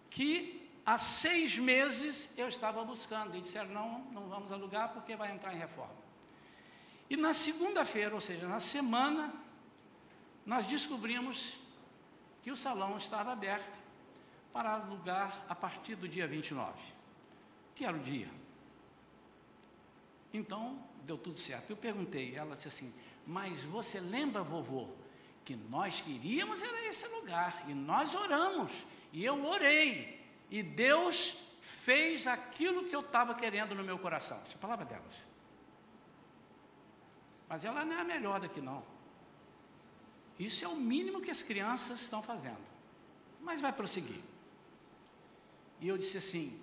que 0.10 0.70
há 0.86 0.98
seis 0.98 1.58
meses 1.58 2.38
eu 2.38 2.48
estava 2.48 2.84
buscando, 2.84 3.36
e 3.36 3.42
disseram, 3.42 3.70
não, 3.70 4.00
não 4.12 4.28
vamos 4.28 4.52
alugar 4.52 4.90
porque 4.90 5.16
vai 5.16 5.32
entrar 5.32 5.56
em 5.56 5.58
reforma. 5.58 6.09
E 7.10 7.18
na 7.18 7.34
segunda-feira, 7.34 8.14
ou 8.14 8.22
seja, 8.22 8.48
na 8.48 8.60
semana, 8.60 9.34
nós 10.46 10.68
descobrimos 10.68 11.58
que 12.42 12.52
o 12.52 12.58
salão 12.58 12.98
estava 12.98 13.32
aberto 13.32 13.78
para 14.54 14.74
alugar 14.74 15.46
a 15.50 15.56
partir 15.56 15.96
do 15.96 16.08
dia 16.08 16.28
29, 16.28 16.74
que 17.74 17.84
era 17.86 17.96
o 17.96 18.00
dia. 18.00 18.30
Então, 20.34 20.82
deu 21.04 21.18
tudo 21.18 21.40
certo. 21.40 21.72
Eu 21.72 21.78
perguntei, 21.78 22.36
ela 22.36 22.56
disse 22.56 22.68
assim: 22.68 22.94
mas 23.26 23.64
você 23.64 24.00
lembra, 24.00 24.44
vovô, 24.44 24.88
que 25.46 25.56
nós 25.56 26.02
queríamos 26.02 26.62
era 26.62 26.88
esse 26.88 27.08
lugar, 27.08 27.64
e 27.68 27.74
nós 27.74 28.14
oramos, 28.14 28.86
e 29.12 29.26
eu 29.26 29.46
orei, 29.46 30.20
e 30.50 30.62
Deus 30.62 31.48
fez 31.62 32.28
aquilo 32.28 32.86
que 32.86 32.96
eu 32.96 33.02
estava 33.02 33.34
querendo 33.34 33.76
no 33.76 33.84
meu 33.84 34.00
coração. 34.00 34.38
Essa 34.42 34.54
é 34.54 34.56
a 34.56 34.60
palavra 34.60 34.86
delas. 34.86 35.29
Mas 37.50 37.66
ela 37.66 37.84
não 37.84 37.98
é 37.98 38.02
a 38.02 38.04
melhor 38.04 38.40
daqui, 38.40 38.62
não. 38.62 38.84
Isso 40.38 40.64
é 40.64 40.68
o 40.68 40.76
mínimo 40.76 41.20
que 41.20 41.32
as 41.32 41.42
crianças 41.42 42.00
estão 42.00 42.22
fazendo. 42.22 42.64
Mas 43.42 43.60
vai 43.60 43.74
prosseguir. 43.74 44.22
E 45.82 45.88
eu 45.88 45.98
disse 45.98 46.18
assim, 46.18 46.62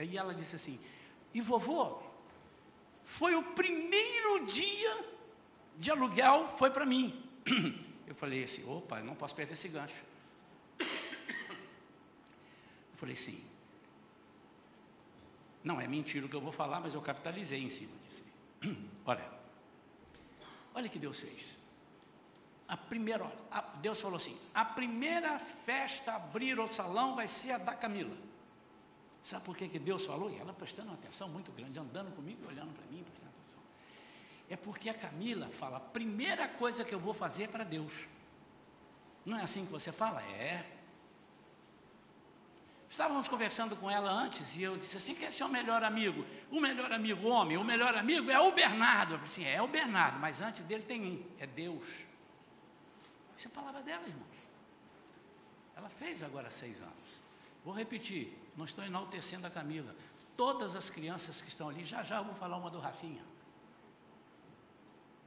e 0.00 0.16
ela 0.16 0.34
disse 0.34 0.56
assim, 0.56 0.80
e 1.34 1.40
vovô, 1.40 2.00
foi 3.04 3.34
o 3.34 3.42
primeiro 3.42 4.44
dia 4.46 5.04
de 5.76 5.90
aluguel 5.90 6.48
foi 6.56 6.70
para 6.70 6.86
mim. 6.86 7.22
Eu 8.06 8.14
falei 8.14 8.44
assim, 8.44 8.64
opa, 8.70 9.00
não 9.00 9.16
posso 9.16 9.34
perder 9.34 9.54
esse 9.54 9.66
gancho. 9.68 10.04
Eu 10.80 10.86
falei 12.94 13.14
assim, 13.14 13.44
não 15.62 15.80
é 15.80 15.88
mentira 15.88 16.24
o 16.24 16.28
que 16.28 16.36
eu 16.36 16.40
vou 16.40 16.52
falar, 16.52 16.78
mas 16.78 16.94
eu 16.94 17.02
capitalizei 17.02 17.60
em 17.60 17.68
cima 17.68 17.90
disso. 18.08 18.22
Olha, 19.04 19.35
olha 20.76 20.88
que 20.88 20.98
Deus 20.98 21.18
fez. 21.18 21.58
A 22.68 22.76
primeira, 22.76 23.24
a, 23.50 23.60
Deus 23.60 24.00
falou 24.00 24.16
assim: 24.16 24.38
a 24.54 24.64
primeira 24.64 25.38
festa 25.38 26.12
a 26.12 26.16
abrir 26.16 26.60
o 26.60 26.68
salão 26.68 27.16
vai 27.16 27.26
ser 27.26 27.52
a 27.52 27.58
da 27.58 27.74
Camila. 27.74 28.16
Sabe 29.24 29.44
por 29.44 29.56
que, 29.56 29.68
que 29.68 29.80
Deus 29.80 30.04
falou? 30.04 30.30
E 30.30 30.38
ela 30.38 30.52
prestando 30.52 30.90
uma 30.90 30.94
atenção 30.94 31.28
muito 31.28 31.50
grande, 31.50 31.78
andando 31.80 32.14
comigo, 32.14 32.46
olhando 32.46 32.72
para 32.72 32.86
mim, 32.86 33.02
prestando 33.02 33.36
é 34.48 34.56
porque 34.56 34.88
a 34.88 34.94
Camila 34.94 35.48
fala: 35.48 35.78
a 35.78 35.80
primeira 35.80 36.48
coisa 36.48 36.84
que 36.84 36.94
eu 36.94 37.00
vou 37.00 37.14
fazer 37.14 37.44
é 37.44 37.48
para 37.48 37.64
Deus. 37.64 38.08
Não 39.24 39.36
é 39.36 39.42
assim 39.42 39.66
que 39.66 39.72
você 39.72 39.90
fala? 39.90 40.22
É. 40.22 40.64
Estávamos 42.96 43.28
conversando 43.28 43.76
com 43.76 43.90
ela 43.90 44.10
antes 44.10 44.56
e 44.56 44.62
eu 44.62 44.74
disse 44.74 44.96
assim: 44.96 45.14
quem 45.14 45.28
é 45.28 45.30
seu 45.30 45.50
melhor 45.50 45.84
amigo? 45.84 46.24
O 46.50 46.58
melhor 46.58 46.90
amigo 46.90 47.28
homem, 47.28 47.58
o 47.58 47.62
melhor 47.62 47.94
amigo 47.94 48.30
é 48.30 48.40
o 48.40 48.52
Bernardo. 48.52 49.12
Eu 49.12 49.18
disse, 49.18 49.42
assim, 49.42 49.50
é 49.50 49.60
o 49.60 49.68
Bernardo, 49.68 50.18
mas 50.18 50.40
antes 50.40 50.64
dele 50.64 50.82
tem 50.82 51.04
um, 51.04 51.22
é 51.38 51.46
Deus. 51.46 51.84
Essa 53.36 53.48
é 53.48 53.50
a 53.50 53.54
palavra 53.54 53.82
dela, 53.82 54.02
irmãos. 54.08 54.38
Ela 55.76 55.90
fez 55.90 56.22
agora 56.22 56.48
seis 56.48 56.80
anos. 56.80 57.20
Vou 57.62 57.74
repetir, 57.74 58.34
não 58.56 58.64
estou 58.64 58.82
enaltecendo 58.82 59.46
a 59.46 59.50
Camila. 59.50 59.94
Todas 60.34 60.74
as 60.74 60.88
crianças 60.88 61.42
que 61.42 61.48
estão 61.48 61.68
ali, 61.68 61.84
já 61.84 62.02
já 62.02 62.16
eu 62.16 62.24
vou 62.24 62.34
falar 62.34 62.56
uma 62.56 62.70
do 62.70 62.78
Rafinha. 62.78 63.22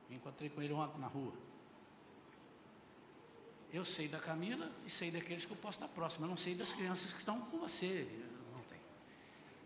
Me 0.10 0.15
encontrei 0.15 0.49
com 0.49 0.60
ele 0.60 0.73
ontem 0.73 0.97
na 0.97 1.05
rua. 1.05 1.34
Eu 3.71 3.86
sei 3.86 4.08
da 4.08 4.19
Camila 4.19 4.71
e 4.86 4.89
sei 4.89 5.12
daqueles 5.12 5.45
que 5.45 5.51
eu 5.51 5.58
posso 5.58 5.77
estar 5.77 5.88
próximo. 5.93 6.25
Eu 6.25 6.29
não 6.29 6.38
sei 6.38 6.55
das 6.55 6.73
crianças 6.73 7.13
que 7.13 7.19
estão 7.19 7.39
com 7.39 7.60
você. 7.60 8.08
Não 8.53 8.62
tem. 8.63 8.79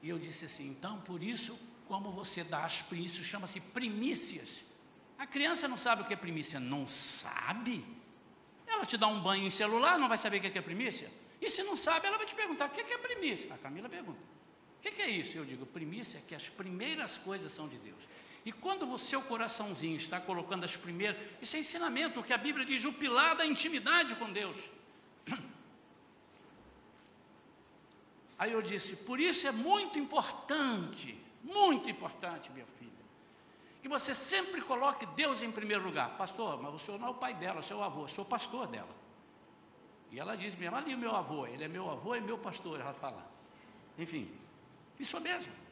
E 0.02 0.10
eu 0.10 0.20
disse 0.20 0.46
assim: 0.46 0.68
então, 0.70 1.00
por 1.02 1.24
isso, 1.24 1.58
como 1.88 2.12
você 2.12 2.44
dá 2.44 2.66
as 2.66 2.82
primícias, 2.82 3.26
chama-se 3.26 3.60
primícias. 3.60 4.62
A 5.18 5.26
criança 5.26 5.68
não 5.68 5.78
sabe 5.78 6.02
o 6.02 6.06
que 6.06 6.14
é 6.14 6.18
primícia. 6.18 6.60
Não 6.60 6.88
sabe? 6.88 7.86
Ela 8.68 8.86
te 8.86 8.98
dá 8.98 9.08
um 9.08 9.22
banho 9.22 9.46
em 9.46 9.52
celular, 9.52 9.98
não 9.98 10.10
vai 10.10 10.18
saber 10.18 10.38
o 10.38 10.42
que 10.42 10.58
é 10.58 10.62
primícia? 10.62 11.10
E 11.40 11.50
se 11.50 11.64
não 11.64 11.78
sabe, 11.78 12.08
ela 12.08 12.18
vai 12.18 12.26
te 12.26 12.36
perguntar: 12.36 12.66
o 12.68 12.70
que 12.70 12.82
é 12.82 12.98
primícia? 12.98 13.54
A 13.54 13.58
Camila 13.58 13.88
pergunta: 13.88 14.20
o 14.78 14.82
que 14.82 15.02
é 15.02 15.10
isso? 15.10 15.38
Eu 15.38 15.46
digo: 15.46 15.66
primícia 15.66 16.18
é 16.18 16.22
que 16.22 16.36
as 16.36 16.50
primeiras 16.50 17.18
coisas 17.18 17.54
são 17.54 17.70
de 17.70 17.78
Deus. 17.78 18.04
E 18.46 18.52
quando 18.52 18.92
o 18.92 19.00
seu 19.00 19.22
coraçãozinho 19.22 19.96
está 19.96 20.20
colocando 20.20 20.66
as 20.66 20.76
primeiras, 20.76 21.16
isso 21.42 21.56
é 21.56 21.60
ensinamento, 21.60 22.20
o 22.20 22.24
que 22.24 22.34
a 22.34 22.38
Bíblia 22.38 22.66
diz, 22.66 22.84
o 22.84 22.92
pilar 22.92 23.36
da 23.36 23.46
intimidade 23.46 24.16
com 24.16 24.32
Deus. 24.32 24.58
Aí 28.38 28.52
eu 28.52 28.62
disse, 28.62 28.98
por 28.98 29.20
isso 29.20 29.48
é 29.48 29.52
muito 29.52 29.98
importante, 29.98 31.18
muito 31.42 31.90
importante, 31.90 32.52
minha 32.52 32.66
filha, 32.78 32.92
que 33.82 33.88
você 33.88 34.14
sempre 34.14 34.62
coloque 34.62 35.06
Deus 35.06 35.42
em 35.42 35.52
primeiro 35.52 35.84
lugar. 35.86 36.18
Pastor, 36.18 36.62
mas 36.62 36.74
o 36.74 36.80
senhor 36.80 37.00
não 37.00 37.08
é 37.08 37.12
o 37.12 37.16
pai 37.16 37.34
dela, 37.34 37.62
o 37.62 37.64
seu 37.64 37.82
avô, 37.82 38.02
eu 38.02 38.10
sou 38.10 38.26
pastor 38.26 38.68
dela. 38.68 38.94
E 40.12 40.20
ela 40.20 40.36
diz 40.36 40.54
mesmo, 40.56 40.76
ali 40.76 40.94
o 40.94 40.98
meu 40.98 41.16
avô, 41.16 41.48
ele 41.48 41.64
é 41.64 41.68
meu 41.70 41.90
avô 41.90 42.14
e 42.14 42.22
meu 42.22 42.38
pastor, 42.38 42.80
ela 42.80 42.94
fala. 42.94 43.26
Enfim, 43.98 44.30
isso 45.00 45.20
mesmo. 45.22 45.63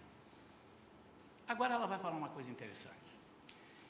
Agora 1.51 1.73
ela 1.73 1.85
vai 1.85 1.99
falar 1.99 2.15
uma 2.15 2.29
coisa 2.29 2.49
interessante. 2.49 2.95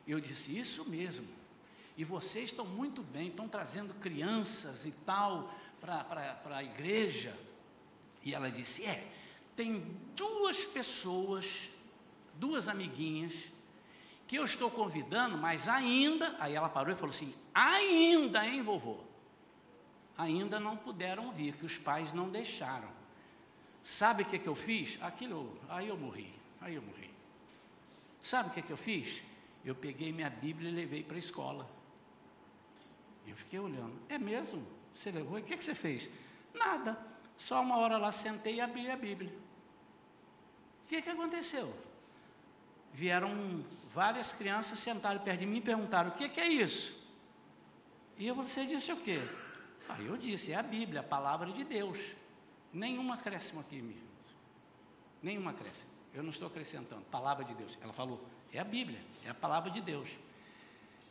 Eu 0.07 0.19
disse, 0.19 0.57
isso 0.57 0.89
mesmo. 0.89 1.27
E 1.95 2.03
vocês 2.03 2.45
estão 2.45 2.65
muito 2.65 3.03
bem, 3.03 3.27
estão 3.27 3.47
trazendo 3.47 3.93
crianças 3.93 4.83
e 4.83 4.91
tal 4.91 5.47
para 5.79 6.41
a 6.57 6.63
igreja. 6.63 7.37
E 8.23 8.33
ela 8.33 8.49
disse: 8.49 8.83
É, 8.83 9.07
tem 9.55 9.79
duas 10.15 10.65
pessoas, 10.65 11.69
duas 12.33 12.67
amiguinhas, 12.67 13.35
que 14.27 14.37
eu 14.37 14.43
estou 14.43 14.71
convidando, 14.71 15.37
mas 15.37 15.67
ainda. 15.67 16.35
Aí 16.39 16.55
ela 16.55 16.67
parou 16.67 16.91
e 16.91 16.97
falou 16.97 17.11
assim: 17.11 17.31
Ainda, 17.53 18.43
hein, 18.43 18.63
vovô? 18.63 19.01
Ainda 20.17 20.59
não 20.59 20.75
puderam 20.75 21.31
vir, 21.31 21.55
que 21.57 21.65
os 21.65 21.77
pais 21.77 22.11
não 22.11 22.27
deixaram. 22.27 22.89
Sabe 23.83 24.23
o 24.23 24.25
que, 24.25 24.39
que 24.39 24.49
eu 24.49 24.55
fiz? 24.55 24.97
Aquilo, 25.03 25.55
aí 25.69 25.89
eu 25.89 25.97
morri, 25.97 26.33
aí 26.59 26.73
eu 26.73 26.81
morri. 26.81 27.10
Sabe 28.21 28.49
o 28.49 28.51
que, 28.53 28.59
é 28.59 28.63
que 28.63 28.71
eu 28.71 28.77
fiz? 28.77 29.23
Eu 29.63 29.75
peguei 29.75 30.11
minha 30.11 30.29
Bíblia 30.29 30.69
e 30.69 30.73
levei 30.73 31.03
para 31.03 31.15
a 31.15 31.19
escola. 31.19 31.69
Eu 33.27 33.35
fiquei 33.35 33.59
olhando. 33.59 33.99
É 34.09 34.17
mesmo? 34.17 34.65
Você 34.93 35.11
levou? 35.11 35.39
E 35.39 35.41
o 35.41 35.45
que, 35.45 35.57
que 35.57 35.63
você 35.63 35.75
fez? 35.75 36.09
Nada. 36.53 36.97
Só 37.37 37.61
uma 37.61 37.77
hora 37.77 37.97
lá 37.97 38.11
sentei 38.11 38.55
e 38.55 38.61
abri 38.61 38.89
a 38.89 38.97
Bíblia. 38.97 39.33
O 40.83 40.87
que, 40.87 41.01
que 41.01 41.09
aconteceu? 41.09 41.73
Vieram 42.93 43.65
várias 43.93 44.33
crianças, 44.33 44.79
sentaram 44.79 45.21
perto 45.21 45.39
de 45.39 45.45
mim 45.45 45.57
e 45.57 45.61
perguntaram: 45.61 46.09
o 46.09 46.13
que, 46.13 46.27
que 46.29 46.39
é 46.39 46.47
isso? 46.47 47.07
E 48.17 48.29
você 48.31 48.65
disse 48.65 48.91
o 48.91 48.97
quê? 48.97 49.19
Aí 49.89 50.05
eu 50.05 50.17
disse: 50.17 50.51
é 50.51 50.55
a 50.55 50.63
Bíblia, 50.63 50.99
a 50.99 51.03
palavra 51.03 51.51
de 51.51 51.63
Deus. 51.63 52.13
Nenhuma 52.73 53.15
acréscimo 53.15 53.61
aqui, 53.61 53.81
meus. 53.81 53.97
Nenhuma 55.21 55.51
acréscimo. 55.51 55.89
Eu 56.13 56.23
não 56.23 56.29
estou 56.29 56.47
acrescentando, 56.47 57.03
palavra 57.03 57.45
de 57.45 57.53
Deus. 57.53 57.77
Ela 57.81 57.93
falou, 57.93 58.23
é 58.51 58.59
a 58.59 58.63
Bíblia, 58.63 58.99
é 59.25 59.29
a 59.29 59.33
palavra 59.33 59.69
de 59.69 59.79
Deus. 59.79 60.09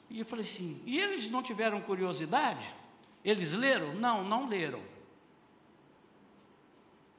E 0.08 0.18
eu 0.18 0.26
falei 0.26 0.44
assim, 0.44 0.82
e 0.84 0.98
eles 0.98 1.30
não 1.30 1.42
tiveram 1.42 1.80
curiosidade? 1.80 2.68
Eles 3.24 3.52
leram? 3.52 3.94
Não, 3.94 4.24
não 4.24 4.48
leram. 4.48 4.82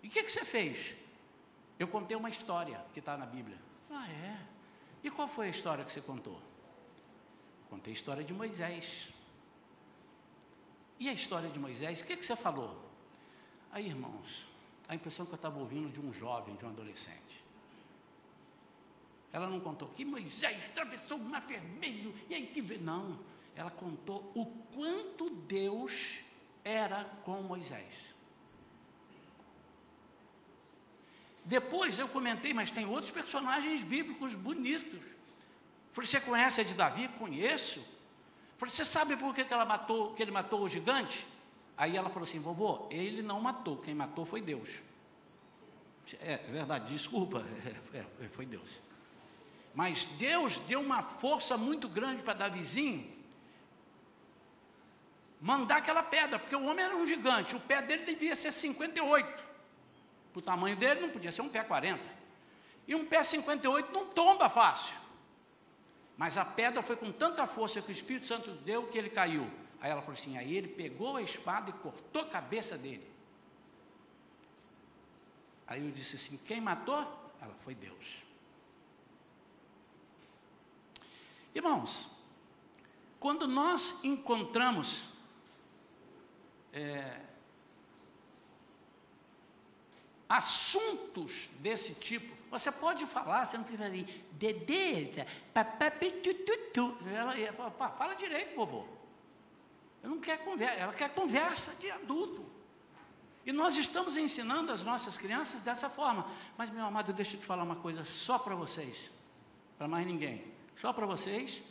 E 0.03 0.07
o 0.07 0.09
que, 0.09 0.23
que 0.23 0.31
você 0.31 0.43
fez? 0.43 0.95
Eu 1.79 1.87
contei 1.87 2.15
uma 2.15 2.29
história 2.29 2.83
que 2.93 2.99
está 2.99 3.17
na 3.17 3.25
Bíblia. 3.25 3.57
Ah, 3.89 4.09
é? 4.09 4.37
E 5.03 5.09
qual 5.09 5.27
foi 5.27 5.47
a 5.47 5.49
história 5.49 5.83
que 5.83 5.91
você 5.91 6.01
contou? 6.01 6.39
Contei 7.69 7.91
a 7.91 7.95
história 7.95 8.23
de 8.23 8.33
Moisés. 8.33 9.09
E 10.99 11.09
a 11.09 11.13
história 11.13 11.49
de 11.49 11.57
Moisés, 11.57 12.01
o 12.01 12.05
que, 12.05 12.15
que 12.15 12.25
você 12.25 12.35
falou? 12.35 12.79
Aí, 13.71 13.87
irmãos, 13.87 14.45
a 14.87 14.93
impressão 14.93 15.25
que 15.25 15.31
eu 15.31 15.37
estava 15.37 15.57
ouvindo 15.57 15.89
de 15.91 15.99
um 15.99 16.13
jovem, 16.13 16.55
de 16.55 16.65
um 16.65 16.69
adolescente. 16.69 17.40
Ela 19.33 19.47
não 19.47 19.59
contou 19.59 19.87
que 19.89 20.03
Moisés 20.03 20.65
atravessou 20.67 21.17
o 21.17 21.23
mar 21.23 21.41
vermelho 21.41 22.13
e 22.29 22.35
aí 22.35 22.47
que 22.47 22.61
não, 22.77 23.19
ela 23.55 23.71
contou 23.71 24.31
o 24.35 24.45
quanto 24.73 25.29
Deus 25.29 26.19
era 26.63 27.05
com 27.23 27.41
Moisés. 27.41 28.15
Depois 31.43 31.97
eu 31.97 32.07
comentei, 32.07 32.53
mas 32.53 32.71
tem 32.71 32.85
outros 32.85 33.11
personagens 33.11 33.83
bíblicos 33.83 34.35
bonitos. 34.35 35.01
Você 35.93 36.19
conhece 36.21 36.61
a 36.61 36.63
de 36.63 36.73
Davi? 36.73 37.07
Conheço. 37.07 37.83
Você 38.59 38.85
sabe 38.85 39.17
por 39.17 39.33
que, 39.33 39.43
que, 39.43 39.53
ela 39.53 39.65
matou, 39.65 40.13
que 40.13 40.21
ele 40.21 40.31
matou 40.31 40.61
o 40.61 40.69
gigante? 40.69 41.25
Aí 41.75 41.97
ela 41.97 42.09
falou 42.09 42.23
assim, 42.23 42.39
vovô, 42.39 42.87
ele 42.91 43.23
não 43.23 43.41
matou, 43.41 43.77
quem 43.77 43.95
matou 43.95 44.23
foi 44.23 44.39
Deus. 44.39 44.81
É, 46.19 46.33
é 46.33 46.37
verdade, 46.37 46.93
desculpa, 46.93 47.43
é, 47.93 48.05
é, 48.23 48.27
foi 48.29 48.45
Deus. 48.45 48.81
Mas 49.73 50.05
Deus 50.05 50.57
deu 50.59 50.81
uma 50.81 51.01
força 51.01 51.57
muito 51.57 51.87
grande 51.87 52.21
para 52.23 52.33
Davizinho 52.33 53.11
mandar 55.41 55.77
aquela 55.77 56.03
pedra, 56.03 56.37
porque 56.37 56.55
o 56.55 56.63
homem 56.65 56.85
era 56.85 56.95
um 56.95 57.07
gigante, 57.07 57.55
o 57.55 57.59
pé 57.59 57.81
dele 57.81 58.03
devia 58.03 58.35
ser 58.35 58.51
58. 58.51 59.27
Para 60.31 60.39
o 60.39 60.41
tamanho 60.41 60.77
dele, 60.77 61.01
não 61.01 61.09
podia 61.09 61.31
ser 61.31 61.41
um 61.41 61.49
pé 61.49 61.63
40. 61.63 62.07
E 62.87 62.93
um 62.93 63.05
pé 63.05 63.23
58 63.23 63.91
não 63.91 64.05
tomba 64.05 64.49
fácil. 64.49 64.95
Mas 66.15 66.37
a 66.37 66.45
pedra 66.45 66.83
foi 66.83 66.95
com 66.95 67.11
tanta 67.11 67.47
força 67.47 67.81
que 67.81 67.89
o 67.89 67.91
Espírito 67.91 68.27
Santo 68.27 68.51
deu 68.51 68.85
que 68.87 68.97
ele 68.97 69.09
caiu. 69.09 69.49
Aí 69.81 69.89
ela 69.89 70.01
falou 70.01 70.13
assim: 70.13 70.37
aí 70.37 70.55
ele 70.55 70.67
pegou 70.67 71.17
a 71.17 71.21
espada 71.21 71.71
e 71.71 71.73
cortou 71.73 72.21
a 72.21 72.27
cabeça 72.27 72.77
dele. 72.77 73.09
Aí 75.65 75.83
eu 75.83 75.91
disse 75.91 76.15
assim: 76.17 76.39
quem 76.45 76.61
matou? 76.61 76.99
Ela 77.41 77.55
foi 77.63 77.73
Deus. 77.73 78.23
Irmãos, 81.53 82.09
quando 83.19 83.47
nós 83.47 84.03
encontramos 84.03 85.05
é, 86.73 87.19
assuntos 90.27 91.49
desse 91.59 91.93
tipo, 91.95 92.35
você 92.49 92.71
pode 92.71 93.05
falar, 93.05 93.45
você 93.45 93.57
não 93.57 93.63
precisa 93.63 93.89
dizer, 93.89 94.25
dedeza, 94.31 95.27
papapitututu. 95.53 96.97
Ela 97.05 97.33
falar, 97.53 97.91
fala 97.91 98.13
direito, 98.13 98.55
vovô. 98.55 98.85
Eu 100.01 100.09
não 100.09 100.19
quero 100.19 100.43
conversa, 100.43 100.75
ela 100.75 100.93
quer 100.93 101.13
conversa 101.13 101.75
de 101.75 101.91
adulto. 101.91 102.45
E 103.45 103.51
nós 103.51 103.77
estamos 103.77 104.17
ensinando 104.17 104.71
as 104.71 104.83
nossas 104.83 105.17
crianças 105.17 105.61
dessa 105.61 105.89
forma. 105.89 106.27
Mas, 106.57 106.69
meu 106.69 106.85
amado, 106.85 107.13
deixa 107.13 107.35
eu 107.35 107.39
te 107.39 107.45
falar 107.45 107.63
uma 107.63 107.75
coisa 107.75 108.03
só 108.05 108.37
para 108.37 108.55
vocês, 108.55 109.09
para 109.77 109.87
mais 109.87 110.05
ninguém. 110.05 110.50
Só 110.81 110.91
para 110.91 111.05
vocês, 111.05 111.61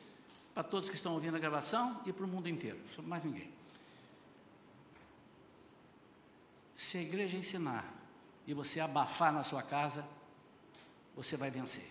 para 0.54 0.62
todos 0.62 0.88
que 0.88 0.94
estão 0.94 1.14
ouvindo 1.14 1.36
a 1.36 1.40
gravação 1.40 2.00
e 2.06 2.12
para 2.12 2.24
o 2.24 2.28
mundo 2.28 2.48
inteiro, 2.48 2.78
mais 3.02 3.24
ninguém. 3.24 3.50
Se 6.76 6.96
a 6.96 7.02
igreja 7.02 7.36
ensinar 7.36 7.92
e 8.46 8.54
você 8.54 8.78
abafar 8.78 9.32
na 9.32 9.42
sua 9.42 9.64
casa, 9.64 10.06
você 11.16 11.36
vai 11.36 11.50
vencer. 11.50 11.90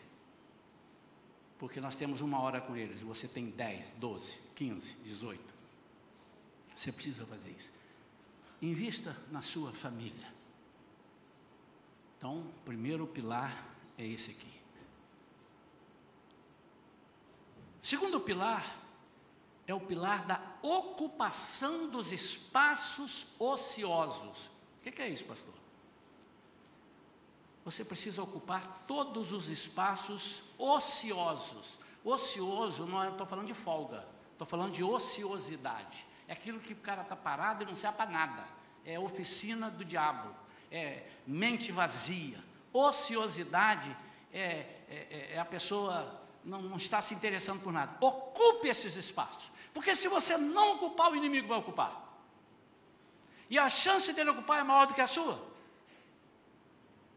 Porque 1.57 1.81
nós 1.81 1.97
temos 1.97 2.21
uma 2.21 2.39
hora 2.39 2.61
com 2.61 2.77
eles, 2.77 3.01
você 3.01 3.27
tem 3.27 3.49
10, 3.49 3.95
12, 3.97 4.39
15, 4.55 4.93
18. 5.03 5.53
Você 6.73 6.89
precisa 6.89 7.25
fazer 7.25 7.49
isso. 7.49 7.69
Invista 8.61 9.13
na 9.29 9.41
sua 9.41 9.73
família. 9.73 10.33
Então, 12.17 12.37
o 12.37 12.53
primeiro 12.63 13.05
pilar 13.05 13.75
é 13.97 14.05
esse 14.07 14.31
aqui. 14.31 14.58
Segundo 17.81 18.19
pilar 18.19 18.77
é 19.67 19.73
o 19.73 19.79
pilar 19.79 20.25
da 20.25 20.41
ocupação 20.61 21.89
dos 21.89 22.11
espaços 22.11 23.27
ociosos. 23.39 24.49
O 24.79 24.91
que 24.91 25.01
é 25.01 25.09
isso, 25.09 25.25
pastor? 25.25 25.59
você 27.71 27.85
precisa 27.85 28.23
ocupar 28.23 28.65
todos 28.87 29.31
os 29.31 29.49
espaços 29.49 30.43
ociosos. 30.57 31.77
Ocioso, 32.03 32.85
não 32.87 33.07
estou 33.09 33.27
falando 33.27 33.45
de 33.45 33.53
folga, 33.53 34.03
estou 34.31 34.47
falando 34.47 34.71
de 34.71 34.83
ociosidade. 34.83 36.03
É 36.27 36.33
aquilo 36.33 36.59
que 36.59 36.73
o 36.73 36.77
cara 36.77 37.03
está 37.03 37.15
parado 37.15 37.63
e 37.63 37.67
não 37.67 37.75
serve 37.75 37.97
para 37.97 38.09
nada. 38.09 38.47
É 38.83 38.97
oficina 38.97 39.69
do 39.69 39.85
diabo, 39.85 40.33
é 40.71 41.03
mente 41.27 41.71
vazia. 41.71 42.39
Ociosidade 42.73 43.95
é, 44.33 44.65
é, 44.89 45.29
é 45.33 45.39
a 45.39 45.45
pessoa 45.45 46.19
não, 46.49 46.61
não 46.61 46.77
está 46.77 47.01
se 47.01 47.13
interessando 47.13 47.61
por 47.61 47.71
nada. 47.71 47.95
Ocupe 48.01 48.67
esses 48.67 48.95
espaços, 48.95 49.51
porque 49.73 49.95
se 49.95 50.07
você 50.07 50.37
não 50.37 50.73
ocupar, 50.73 51.11
o 51.11 51.15
inimigo 51.15 51.47
vai 51.47 51.57
ocupar. 51.57 52.07
E 53.49 53.57
a 53.57 53.69
chance 53.69 54.11
dele 54.13 54.29
ocupar 54.31 54.59
é 54.59 54.63
maior 54.63 54.85
do 54.85 54.93
que 54.93 55.01
a 55.01 55.07
sua 55.07 55.49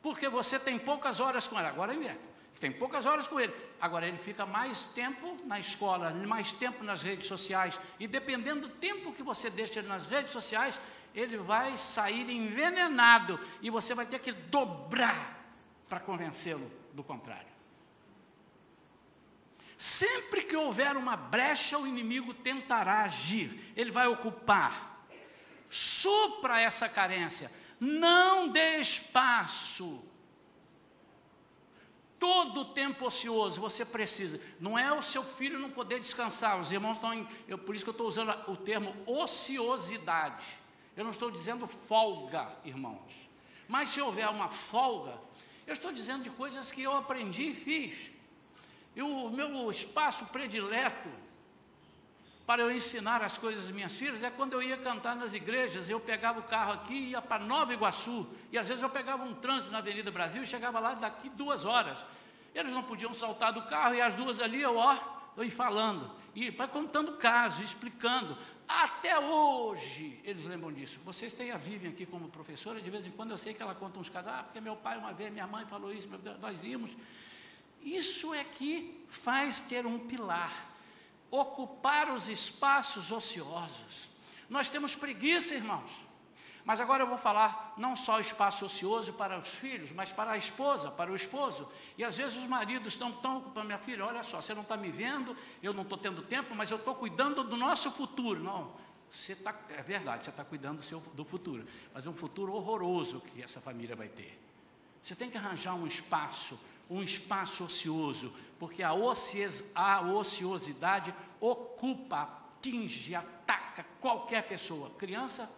porque 0.02 0.28
você 0.28 0.58
tem 0.58 0.78
poucas 0.78 1.20
horas 1.20 1.46
com 1.46 1.56
ele. 1.56 1.68
Agora 1.68 1.94
inverte. 1.94 2.32
Tem 2.58 2.70
poucas 2.70 3.06
horas 3.06 3.26
com 3.26 3.40
ele. 3.40 3.54
Agora 3.80 4.06
ele 4.06 4.18
fica 4.18 4.44
mais 4.44 4.84
tempo 4.84 5.36
na 5.44 5.58
escola, 5.58 6.10
mais 6.10 6.52
tempo 6.52 6.84
nas 6.84 7.02
redes 7.02 7.26
sociais. 7.26 7.80
E 7.98 8.06
dependendo 8.06 8.68
do 8.68 8.74
tempo 8.74 9.12
que 9.12 9.22
você 9.22 9.48
deixa 9.48 9.78
ele 9.78 9.88
nas 9.88 10.06
redes 10.06 10.32
sociais, 10.32 10.80
ele 11.14 11.38
vai 11.38 11.76
sair 11.76 12.28
envenenado. 12.30 13.38
E 13.60 13.70
você 13.70 13.94
vai 13.94 14.06
ter 14.06 14.18
que 14.18 14.32
dobrar 14.32 15.40
para 15.88 16.00
convencê-lo 16.00 16.70
do 16.92 17.02
contrário. 17.02 17.51
Sempre 19.82 20.44
que 20.44 20.54
houver 20.54 20.96
uma 20.96 21.16
brecha, 21.16 21.76
o 21.76 21.88
inimigo 21.88 22.32
tentará 22.32 23.02
agir. 23.02 23.72
Ele 23.74 23.90
vai 23.90 24.06
ocupar. 24.06 25.08
Supra 25.68 26.60
essa 26.60 26.88
carência 26.88 27.50
não 27.80 28.46
dê 28.46 28.78
espaço. 28.78 30.08
Todo 32.16 32.60
o 32.60 32.64
tempo 32.66 33.06
ocioso 33.06 33.60
você 33.60 33.84
precisa. 33.84 34.40
Não 34.60 34.78
é 34.78 34.92
o 34.92 35.02
seu 35.02 35.24
filho 35.24 35.58
não 35.58 35.68
poder 35.68 35.98
descansar. 35.98 36.60
Os 36.60 36.70
irmãos 36.70 36.92
estão 36.92 37.12
em. 37.12 37.26
Eu, 37.48 37.58
por 37.58 37.74
isso 37.74 37.84
que 37.84 37.90
eu 37.90 37.98
estou 37.98 38.06
usando 38.06 38.32
o 38.46 38.56
termo 38.56 38.94
ociosidade. 39.04 40.46
Eu 40.96 41.02
não 41.02 41.10
estou 41.10 41.28
dizendo 41.28 41.66
folga, 41.66 42.56
irmãos. 42.64 43.28
Mas 43.66 43.88
se 43.88 44.00
houver 44.00 44.28
uma 44.28 44.48
folga, 44.48 45.18
eu 45.66 45.72
estou 45.72 45.90
dizendo 45.90 46.22
de 46.22 46.30
coisas 46.30 46.70
que 46.70 46.84
eu 46.84 46.96
aprendi 46.96 47.50
e 47.50 47.54
fiz. 47.54 48.21
E 48.94 49.02
o 49.02 49.30
meu 49.30 49.70
espaço 49.70 50.26
predileto 50.26 51.08
para 52.46 52.62
eu 52.62 52.70
ensinar 52.70 53.22
as 53.22 53.38
coisas 53.38 53.64
às 53.64 53.70
minhas 53.70 53.94
filhas 53.94 54.22
é 54.22 54.30
quando 54.30 54.54
eu 54.54 54.62
ia 54.62 54.76
cantar 54.76 55.14
nas 55.14 55.32
igrejas, 55.32 55.88
eu 55.88 56.00
pegava 56.00 56.40
o 56.40 56.42
carro 56.42 56.72
aqui 56.72 56.94
e 56.94 57.10
ia 57.10 57.22
para 57.22 57.42
Nova 57.42 57.72
Iguaçu, 57.72 58.28
e 58.50 58.58
às 58.58 58.68
vezes 58.68 58.82
eu 58.82 58.90
pegava 58.90 59.22
um 59.22 59.32
trânsito 59.34 59.72
na 59.72 59.78
Avenida 59.78 60.10
Brasil 60.10 60.42
e 60.42 60.46
chegava 60.46 60.78
lá 60.80 60.94
daqui 60.94 61.28
duas 61.30 61.64
horas. 61.64 62.04
Eles 62.54 62.72
não 62.72 62.82
podiam 62.82 63.14
saltar 63.14 63.52
do 63.52 63.62
carro 63.62 63.94
e 63.94 64.00
as 64.00 64.14
duas 64.14 64.40
ali 64.40 64.60
eu, 64.60 64.76
ó, 64.76 64.98
eu 65.36 65.44
ia 65.44 65.50
falando, 65.50 66.10
e 66.34 66.50
contando 66.52 67.12
caso, 67.12 67.62
explicando. 67.62 68.36
Até 68.68 69.18
hoje 69.18 70.20
eles 70.24 70.44
lembram 70.46 70.72
disso. 70.72 71.00
Vocês 71.04 71.32
têm 71.32 71.52
a 71.52 71.56
Vivian 71.56 71.90
aqui 71.90 72.04
como 72.04 72.28
professora, 72.28 72.80
de 72.80 72.90
vez 72.90 73.06
em 73.06 73.10
quando 73.10 73.30
eu 73.30 73.38
sei 73.38 73.54
que 73.54 73.62
ela 73.62 73.74
conta 73.74 73.98
uns 73.98 74.08
casos, 74.08 74.30
ah, 74.30 74.42
porque 74.42 74.60
meu 74.60 74.76
pai 74.76 74.98
uma 74.98 75.12
vez, 75.12 75.32
minha 75.32 75.46
mãe 75.46 75.64
falou 75.66 75.92
isso, 75.92 76.08
nós 76.40 76.58
vimos. 76.58 76.90
Isso 77.82 78.32
é 78.34 78.44
que 78.44 79.04
faz 79.08 79.60
ter 79.60 79.86
um 79.86 79.98
pilar 79.98 80.72
ocupar 81.32 82.10
os 82.10 82.28
espaços 82.28 83.10
ociosos. 83.10 84.10
Nós 84.50 84.68
temos 84.68 84.94
preguiça, 84.94 85.54
irmãos. 85.54 85.90
Mas 86.62 86.78
agora 86.78 87.02
eu 87.02 87.08
vou 87.08 87.18
falar 87.18 87.74
não 87.76 87.96
só 87.96 88.20
espaço 88.20 88.66
ocioso 88.66 89.14
para 89.14 89.36
os 89.36 89.48
filhos, 89.48 89.90
mas 89.90 90.12
para 90.12 90.32
a 90.32 90.36
esposa, 90.36 90.90
para 90.90 91.10
o 91.10 91.16
esposo. 91.16 91.68
E 91.98 92.04
às 92.04 92.16
vezes 92.16 92.36
os 92.36 92.46
maridos 92.46 92.92
estão 92.92 93.10
tão 93.10 93.38
ocupando, 93.38 93.66
minha 93.66 93.78
filha, 93.78 94.04
olha 94.04 94.22
só, 94.22 94.40
você 94.40 94.54
não 94.54 94.62
está 94.62 94.76
me 94.76 94.90
vendo, 94.90 95.34
eu 95.62 95.72
não 95.72 95.82
estou 95.82 95.98
tendo 95.98 96.22
tempo, 96.22 96.54
mas 96.54 96.70
eu 96.70 96.76
estou 96.76 96.94
cuidando 96.94 97.42
do 97.42 97.56
nosso 97.56 97.90
futuro. 97.90 98.40
Não, 98.40 98.72
você 99.10 99.32
está, 99.32 99.58
é 99.70 99.82
verdade, 99.82 100.24
você 100.24 100.30
está 100.30 100.44
cuidando 100.44 100.76
do, 100.76 100.84
seu, 100.84 101.00
do 101.14 101.24
futuro, 101.24 101.66
mas 101.92 102.06
é 102.06 102.10
um 102.10 102.14
futuro 102.14 102.52
horroroso 102.52 103.20
que 103.20 103.42
essa 103.42 103.60
família 103.60 103.96
vai 103.96 104.08
ter. 104.08 104.38
Você 105.02 105.16
tem 105.16 105.30
que 105.30 105.36
arranjar 105.36 105.74
um 105.74 105.86
espaço, 105.86 106.60
um 106.92 107.02
espaço 107.02 107.64
ocioso, 107.64 108.30
porque 108.58 108.82
a, 108.82 108.92
ociosidade 108.92 111.14
ocupa 111.40 112.42
atinge, 112.62 113.14
ataca 113.14 113.84
qualquer 114.00 114.46
pessoa, 114.46 114.90
criança, 114.90 115.50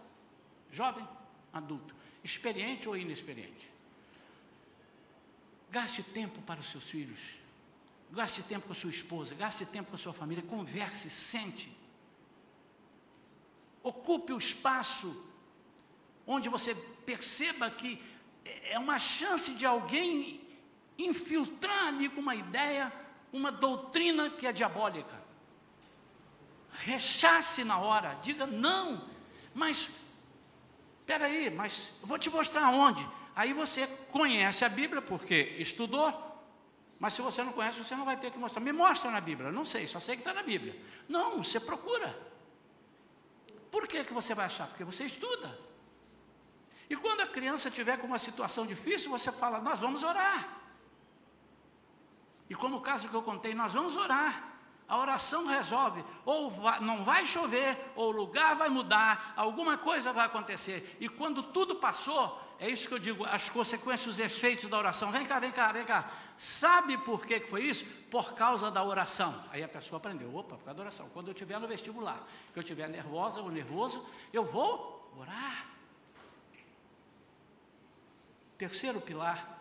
jovem, 0.70 1.07
adulto, 1.53 1.94
experiente 2.23 2.88
ou 2.88 2.97
inexperiente. 2.97 3.70
Gaste 5.70 6.03
tempo 6.03 6.40
para 6.42 6.61
os 6.61 6.70
seus 6.70 6.88
filhos, 6.88 7.20
gaste 8.11 8.42
tempo 8.42 8.66
com 8.66 8.73
a 8.73 8.77
sua 8.77 8.90
esposa, 8.90 9.35
gaste 9.35 9.66
tempo 9.66 9.90
com 9.90 9.97
a 9.97 9.99
sua 9.99 10.14
família, 10.14 10.42
converse, 10.42 11.11
sente. 11.11 11.70
Ocupe 13.83 14.33
o 14.33 14.38
espaço 14.38 15.31
onde 16.27 16.49
você 16.49 16.75
perceba 17.05 17.70
que 17.70 18.01
é 18.62 18.79
uma 18.79 18.99
chance 18.99 19.53
de 19.53 19.66
alguém 19.66 20.40
infiltrar 20.98 21.88
ali 21.88 22.09
com 22.09 22.20
uma 22.20 22.35
ideia, 22.35 22.92
uma 23.33 23.50
doutrina 23.50 24.30
que 24.30 24.46
é 24.46 24.52
diabólica. 24.52 25.22
Rechace 26.72 27.64
na 27.64 27.78
hora, 27.78 28.14
diga 28.20 28.46
não, 28.46 29.04
mas 29.54 29.90
espera 31.00 31.26
aí, 31.26 31.50
mas 31.50 31.92
eu 32.00 32.09
vou 32.09 32.18
te 32.18 32.30
mostrar 32.30 32.70
onde. 32.70 33.07
Aí 33.37 33.52
você 33.52 33.87
conhece 34.11 34.64
a 34.64 34.68
Bíblia 34.68 35.02
porque 35.02 35.57
estudou, 35.59 36.12
mas 36.98 37.12
se 37.12 37.22
você 37.22 37.42
não 37.42 37.52
conhece, 37.52 37.83
você 37.83 37.94
não 37.94 38.04
vai 38.04 38.16
ter 38.16 38.30
que 38.30 38.38
mostrar. 38.38 38.61
Me 38.61 38.72
mostra 38.72 39.11
na 39.11 39.20
Bíblia, 39.20 39.50
não 39.50 39.64
sei, 39.64 39.87
só 39.87 40.00
sei 40.00 40.16
que 40.16 40.22
está 40.22 40.33
na 40.33 40.42
Bíblia. 40.42 40.80
Não, 41.09 41.42
você 41.42 41.61
procura. 41.61 42.16
Por 43.70 43.88
que, 43.88 44.04
que 44.04 44.14
você 44.14 44.35
vai 44.35 44.46
achar? 44.46 44.68
Porque 44.68 44.85
você 44.85 45.04
estuda. 45.04 45.59
E 46.88 46.96
quando 46.96 47.22
a 47.22 47.26
criança 47.26 47.70
tiver 47.70 47.96
com 47.98 48.07
uma 48.07 48.18
situação 48.18 48.66
difícil, 48.66 49.11
você 49.11 49.33
fala: 49.33 49.61
Nós 49.61 49.80
vamos 49.80 50.02
orar. 50.02 50.63
E 52.48 52.54
como 52.54 52.76
o 52.76 52.80
caso 52.80 53.09
que 53.09 53.14
eu 53.14 53.22
contei, 53.22 53.54
nós 53.54 53.72
vamos 53.72 53.96
orar. 53.96 54.52
A 54.87 54.98
oração 54.98 55.46
resolve. 55.46 56.04
Ou 56.24 56.50
vai, 56.50 56.80
não 56.80 57.04
vai 57.04 57.26
chover, 57.26 57.92
ou 57.96 58.09
o 58.09 58.16
lugar 58.16 58.54
vai 58.54 58.68
mudar, 58.68 59.33
alguma 59.37 59.78
coisa 59.78 60.12
vai 60.12 60.26
acontecer. 60.26 60.96
E 61.00 61.09
quando 61.09 61.42
tudo 61.42 61.76
passou, 61.76 62.40
é 62.59 62.68
isso 62.68 62.87
que 62.87 62.94
eu 62.94 62.98
digo, 62.98 63.24
as 63.24 63.48
consequências, 63.48 64.14
os 64.14 64.18
efeitos 64.18 64.68
da 64.68 64.76
oração. 64.76 65.11
Vem 65.11 65.24
cá, 65.24 65.40
vem 65.40 65.50
cá, 65.50 65.72
vem 65.72 65.85
cá. 65.85 66.11
Sabe 66.37 66.98
por 66.98 67.24
que 67.24 67.40
foi 67.40 67.62
isso? 67.64 67.85
Por 68.11 68.35
causa 68.35 68.70
da 68.70 68.85
oração. 68.85 69.42
Aí 69.50 69.62
a 69.62 69.68
pessoa 69.68 69.96
aprendeu, 69.96 70.35
opa, 70.35 70.57
por 70.57 70.64
causa 70.64 70.74
da 70.74 70.83
oração. 70.83 71.09
Quando 71.11 71.28
eu 71.28 71.33
estiver 71.33 71.59
no 71.59 71.66
vestibular, 71.66 72.22
que 72.52 72.59
eu 72.59 72.62
estiver 72.62 72.88
nervosa 72.88 73.40
ou 73.40 73.50
nervoso, 73.50 74.07
eu 74.33 74.44
vou 74.44 75.12
orar. 75.18 75.66
Terceiro 78.59 79.00
pilar 79.00 79.54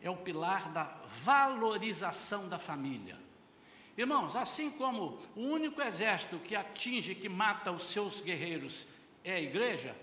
é 0.00 0.10
o 0.10 0.16
pilar 0.16 0.70
da 0.70 0.84
valorização 1.22 2.48
da 2.48 2.58
família. 2.58 3.18
Irmãos, 3.96 4.36
assim 4.36 4.70
como 4.70 5.18
o 5.34 5.40
único 5.40 5.80
exército 5.80 6.38
que 6.38 6.54
atinge, 6.54 7.14
que 7.14 7.28
mata 7.28 7.72
os 7.72 7.84
seus 7.84 8.20
guerreiros 8.20 8.86
é 9.24 9.34
a 9.34 9.40
igreja, 9.40 9.96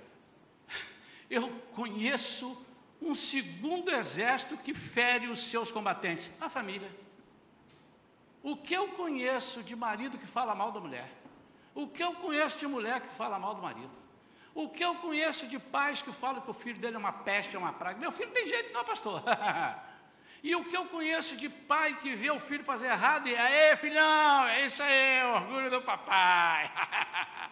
eu 1.29 1.49
conheço 1.73 2.65
um 3.01 3.13
segundo 3.13 3.91
exército 3.91 4.57
que 4.57 4.73
fere 4.73 5.27
os 5.27 5.43
seus 5.43 5.69
combatentes, 5.69 6.29
a 6.41 6.49
família. 6.49 6.89
O 8.41 8.57
que 8.57 8.73
eu 8.73 8.89
conheço 8.89 9.61
de 9.61 9.75
marido 9.75 10.17
que 10.17 10.27
fala 10.27 10.55
mal 10.55 10.71
da 10.71 10.79
mulher? 10.79 11.09
O 11.75 11.87
que 11.87 12.03
eu 12.03 12.13
conheço 12.15 12.59
de 12.59 12.67
mulher 12.67 13.01
que 13.01 13.15
fala 13.15 13.39
mal 13.39 13.55
do 13.55 13.61
marido? 13.61 14.02
O 14.55 14.69
que 14.69 14.83
eu 14.83 14.95
conheço 14.95 15.47
de 15.47 15.57
pais 15.57 16.01
que 16.01 16.11
falam 16.11 16.41
que 16.41 16.49
o 16.49 16.53
filho 16.53 16.79
dele 16.79 16.95
é 16.95 16.99
uma 16.99 17.11
peste, 17.11 17.55
é 17.55 17.59
uma 17.59 17.73
praga? 17.73 17.99
Meu 17.99 18.11
filho 18.11 18.27
não 18.27 18.35
tem 18.35 18.47
jeito, 18.47 18.71
não, 18.71 18.83
pastor. 18.85 19.23
e 20.43 20.55
o 20.55 20.63
que 20.63 20.77
eu 20.77 20.85
conheço 20.85 21.35
de 21.35 21.49
pai 21.49 21.97
que 21.97 22.13
vê 22.13 22.29
o 22.29 22.39
filho 22.39 22.63
fazer 22.63 22.85
errado 22.85 23.27
e, 23.27 23.35
aí, 23.35 23.75
filhão, 23.77 24.47
é 24.47 24.65
isso 24.65 24.83
aí, 24.83 25.23
orgulho 25.33 25.71
do 25.71 25.81
papai. 25.81 26.71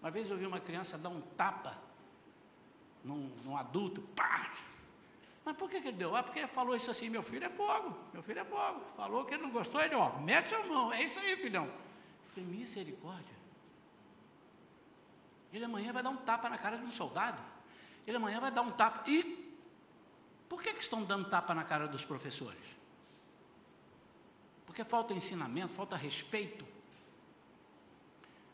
uma 0.00 0.10
vez 0.12 0.30
eu 0.30 0.36
vi 0.36 0.46
uma 0.46 0.60
criança 0.60 0.96
dar 0.96 1.08
um 1.08 1.20
tapa 1.20 1.76
num, 3.02 3.32
num 3.42 3.56
adulto, 3.56 4.00
pá. 4.00 4.52
Mas 5.44 5.56
por 5.56 5.68
que, 5.68 5.80
que 5.80 5.88
ele 5.88 5.96
deu? 5.96 6.14
Ah, 6.14 6.22
porque 6.22 6.46
falou 6.46 6.76
isso 6.76 6.90
assim, 6.90 7.10
meu 7.10 7.22
filho 7.22 7.44
é 7.44 7.50
fogo, 7.50 7.98
meu 8.12 8.22
filho 8.22 8.38
é 8.38 8.44
fogo. 8.44 8.80
Falou 8.96 9.24
que 9.24 9.34
ele 9.34 9.42
não 9.42 9.50
gostou, 9.50 9.80
ele, 9.80 9.94
ó, 9.96 10.16
mete 10.20 10.54
a 10.54 10.62
mão, 10.62 10.92
é 10.92 11.02
isso 11.02 11.18
aí, 11.18 11.36
filhão. 11.36 11.64
Eu 11.64 12.30
falei, 12.32 12.48
misericórdia. 12.48 13.43
Ele 15.54 15.64
amanhã 15.64 15.92
vai 15.92 16.02
dar 16.02 16.10
um 16.10 16.16
tapa 16.16 16.48
na 16.48 16.58
cara 16.58 16.76
de 16.76 16.84
um 16.84 16.90
soldado. 16.90 17.40
Ele 18.04 18.16
amanhã 18.16 18.40
vai 18.40 18.50
dar 18.50 18.62
um 18.62 18.72
tapa. 18.72 19.08
E 19.08 19.56
por 20.48 20.60
que, 20.60 20.74
que 20.74 20.82
estão 20.82 21.04
dando 21.04 21.30
tapa 21.30 21.54
na 21.54 21.62
cara 21.62 21.86
dos 21.86 22.04
professores? 22.04 22.60
Porque 24.66 24.82
falta 24.82 25.14
ensinamento, 25.14 25.72
falta 25.72 25.94
respeito. 25.94 26.66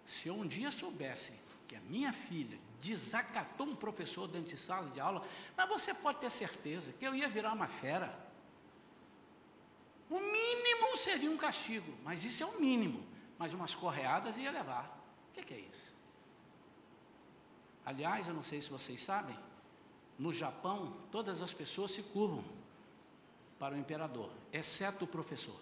Se 0.05 0.29
eu 0.29 0.35
um 0.35 0.47
dia 0.47 0.71
soubesse 0.71 1.33
que 1.67 1.75
a 1.75 1.81
minha 1.81 2.13
filha 2.13 2.59
desacatou 2.79 3.67
um 3.67 3.75
professor 3.75 4.29
dentro 4.29 4.55
de 4.55 4.61
sala 4.61 4.91
de 4.91 5.01
aula, 5.01 5.27
mas 5.57 5.69
você 5.69 5.95
pode 5.95 6.19
ter 6.19 6.31
certeza 6.31 6.93
que 6.93 7.07
eu 7.07 7.15
ia 7.15 7.31
virar 7.31 7.55
uma 7.55 7.69
fera. 7.69 8.15
O 10.11 10.19
mínimo 10.19 10.97
seria 10.99 11.31
um 11.31 11.37
castigo, 11.39 11.97
mas 12.05 12.25
isso 12.25 12.43
é 12.43 12.47
o 12.47 12.61
mínimo. 12.61 13.03
Mas 13.39 13.55
umas 13.55 13.75
correadas 13.75 14.37
ia 14.37 14.51
levar. 14.51 14.85
O 15.31 15.33
que, 15.33 15.43
que 15.43 15.55
é 15.55 15.61
isso? 15.61 16.00
Aliás, 17.91 18.29
eu 18.29 18.35
não 18.35 18.45
sei 18.45 18.63
se 18.63 18.71
vocês 18.71 19.03
sabem, 19.03 19.37
no 20.17 20.33
Japão, 20.33 20.93
todas 21.11 21.43
as 21.43 21.53
pessoas 21.53 21.91
se 21.91 22.05
curvam 22.05 22.45
para 23.59 23.75
o 23.75 23.79
imperador, 23.79 24.31
exceto 24.53 25.07
o 25.07 25.09
professor. 25.09 25.61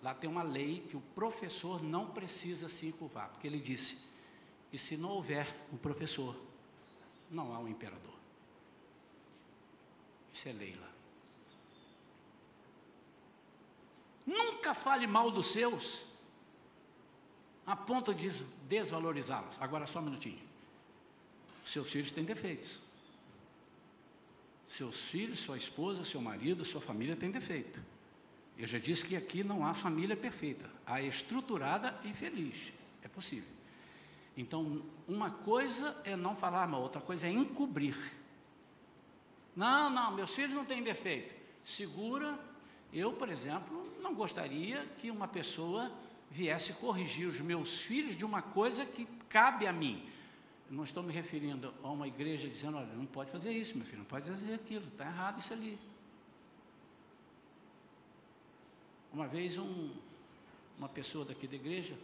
Lá 0.00 0.14
tem 0.14 0.30
uma 0.30 0.44
lei 0.44 0.86
que 0.88 0.96
o 0.96 1.00
professor 1.00 1.82
não 1.82 2.06
precisa 2.06 2.68
se 2.68 2.92
curvar, 2.92 3.30
porque 3.30 3.48
ele 3.48 3.58
disse 3.58 3.98
que 4.70 4.78
se 4.78 4.96
não 4.96 5.10
houver 5.10 5.52
o 5.72 5.74
um 5.74 5.78
professor, 5.78 6.36
não 7.28 7.52
há 7.52 7.58
um 7.58 7.66
imperador. 7.66 8.14
Isso 10.32 10.48
é 10.48 10.52
lei 10.52 10.76
lá. 10.76 10.90
Nunca 14.24 14.72
fale 14.72 15.08
mal 15.08 15.32
dos 15.32 15.48
seus, 15.48 16.04
a 17.66 17.74
ponto 17.74 18.14
de 18.14 18.30
desvalorizá-los. 18.68 19.56
Agora 19.60 19.84
só 19.84 19.98
um 19.98 20.02
minutinho. 20.02 20.46
Seus 21.68 21.92
filhos 21.92 22.10
têm 22.10 22.24
defeitos. 22.24 22.80
Seus 24.66 25.02
filhos, 25.02 25.40
sua 25.40 25.58
esposa, 25.58 26.02
seu 26.02 26.18
marido, 26.18 26.64
sua 26.64 26.80
família 26.80 27.14
têm 27.14 27.30
defeito. 27.30 27.78
Eu 28.56 28.66
já 28.66 28.78
disse 28.78 29.04
que 29.04 29.14
aqui 29.14 29.44
não 29.44 29.66
há 29.66 29.74
família 29.74 30.16
perfeita. 30.16 30.64
Há 30.86 31.02
estruturada 31.02 31.94
e 32.04 32.14
feliz. 32.14 32.72
É 33.02 33.08
possível. 33.08 33.50
Então, 34.34 34.82
uma 35.06 35.30
coisa 35.30 35.94
é 36.04 36.16
não 36.16 36.34
falar 36.34 36.66
mal, 36.66 36.80
outra 36.80 37.02
coisa 37.02 37.26
é 37.26 37.30
encobrir. 37.30 37.96
Não, 39.54 39.90
não, 39.90 40.14
meus 40.14 40.34
filhos 40.34 40.54
não 40.54 40.64
têm 40.64 40.82
defeito. 40.82 41.34
Segura. 41.62 42.38
Eu, 42.90 43.12
por 43.12 43.28
exemplo, 43.28 43.86
não 44.00 44.14
gostaria 44.14 44.86
que 44.96 45.10
uma 45.10 45.28
pessoa 45.28 45.92
viesse 46.30 46.72
corrigir 46.72 47.28
os 47.28 47.42
meus 47.42 47.82
filhos 47.82 48.16
de 48.16 48.24
uma 48.24 48.40
coisa 48.40 48.86
que 48.86 49.06
cabe 49.28 49.66
a 49.66 49.72
mim 49.72 50.08
não 50.70 50.84
estou 50.84 51.02
me 51.02 51.12
referindo 51.12 51.72
a 51.82 51.88
uma 51.88 52.06
igreja 52.06 52.48
dizendo, 52.48 52.76
olha, 52.76 52.92
não 52.94 53.06
pode 53.06 53.30
fazer 53.30 53.52
isso, 53.52 53.76
meu 53.76 53.86
filho, 53.86 53.98
não 53.98 54.04
pode 54.04 54.28
fazer 54.28 54.54
aquilo, 54.54 54.86
está 54.88 55.06
errado 55.06 55.40
isso 55.40 55.52
ali. 55.52 55.78
Uma 59.12 59.26
vez 59.26 59.56
um, 59.56 59.90
uma 60.78 60.88
pessoa 60.88 61.24
daqui 61.24 61.46
da 61.46 61.56
igreja 61.56 61.96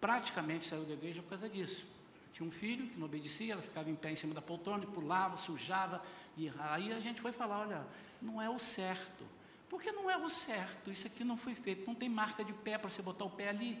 praticamente 0.00 0.66
saiu 0.66 0.84
da 0.84 0.94
igreja 0.94 1.22
por 1.22 1.30
causa 1.30 1.48
disso. 1.48 1.86
Tinha 2.32 2.46
um 2.46 2.52
filho 2.52 2.88
que 2.88 2.98
não 2.98 3.06
obedecia, 3.06 3.52
ela 3.52 3.62
ficava 3.62 3.88
em 3.88 3.94
pé 3.94 4.10
em 4.10 4.16
cima 4.16 4.34
da 4.34 4.42
poltrona, 4.42 4.84
pulava, 4.86 5.36
sujava, 5.36 6.02
e 6.36 6.52
aí 6.58 6.92
a 6.92 7.00
gente 7.00 7.20
foi 7.20 7.32
falar, 7.32 7.60
olha, 7.60 7.86
não 8.20 8.40
é 8.42 8.50
o 8.50 8.58
certo. 8.58 9.24
Porque 9.68 9.92
não 9.92 10.10
é 10.10 10.16
o 10.16 10.28
certo, 10.28 10.90
isso 10.90 11.06
aqui 11.06 11.22
não 11.22 11.36
foi 11.36 11.54
feito, 11.54 11.86
não 11.86 11.94
tem 11.94 12.08
marca 12.08 12.44
de 12.44 12.52
pé 12.52 12.78
para 12.78 12.90
você 12.90 13.02
botar 13.02 13.24
o 13.24 13.30
pé 13.30 13.48
ali. 13.48 13.78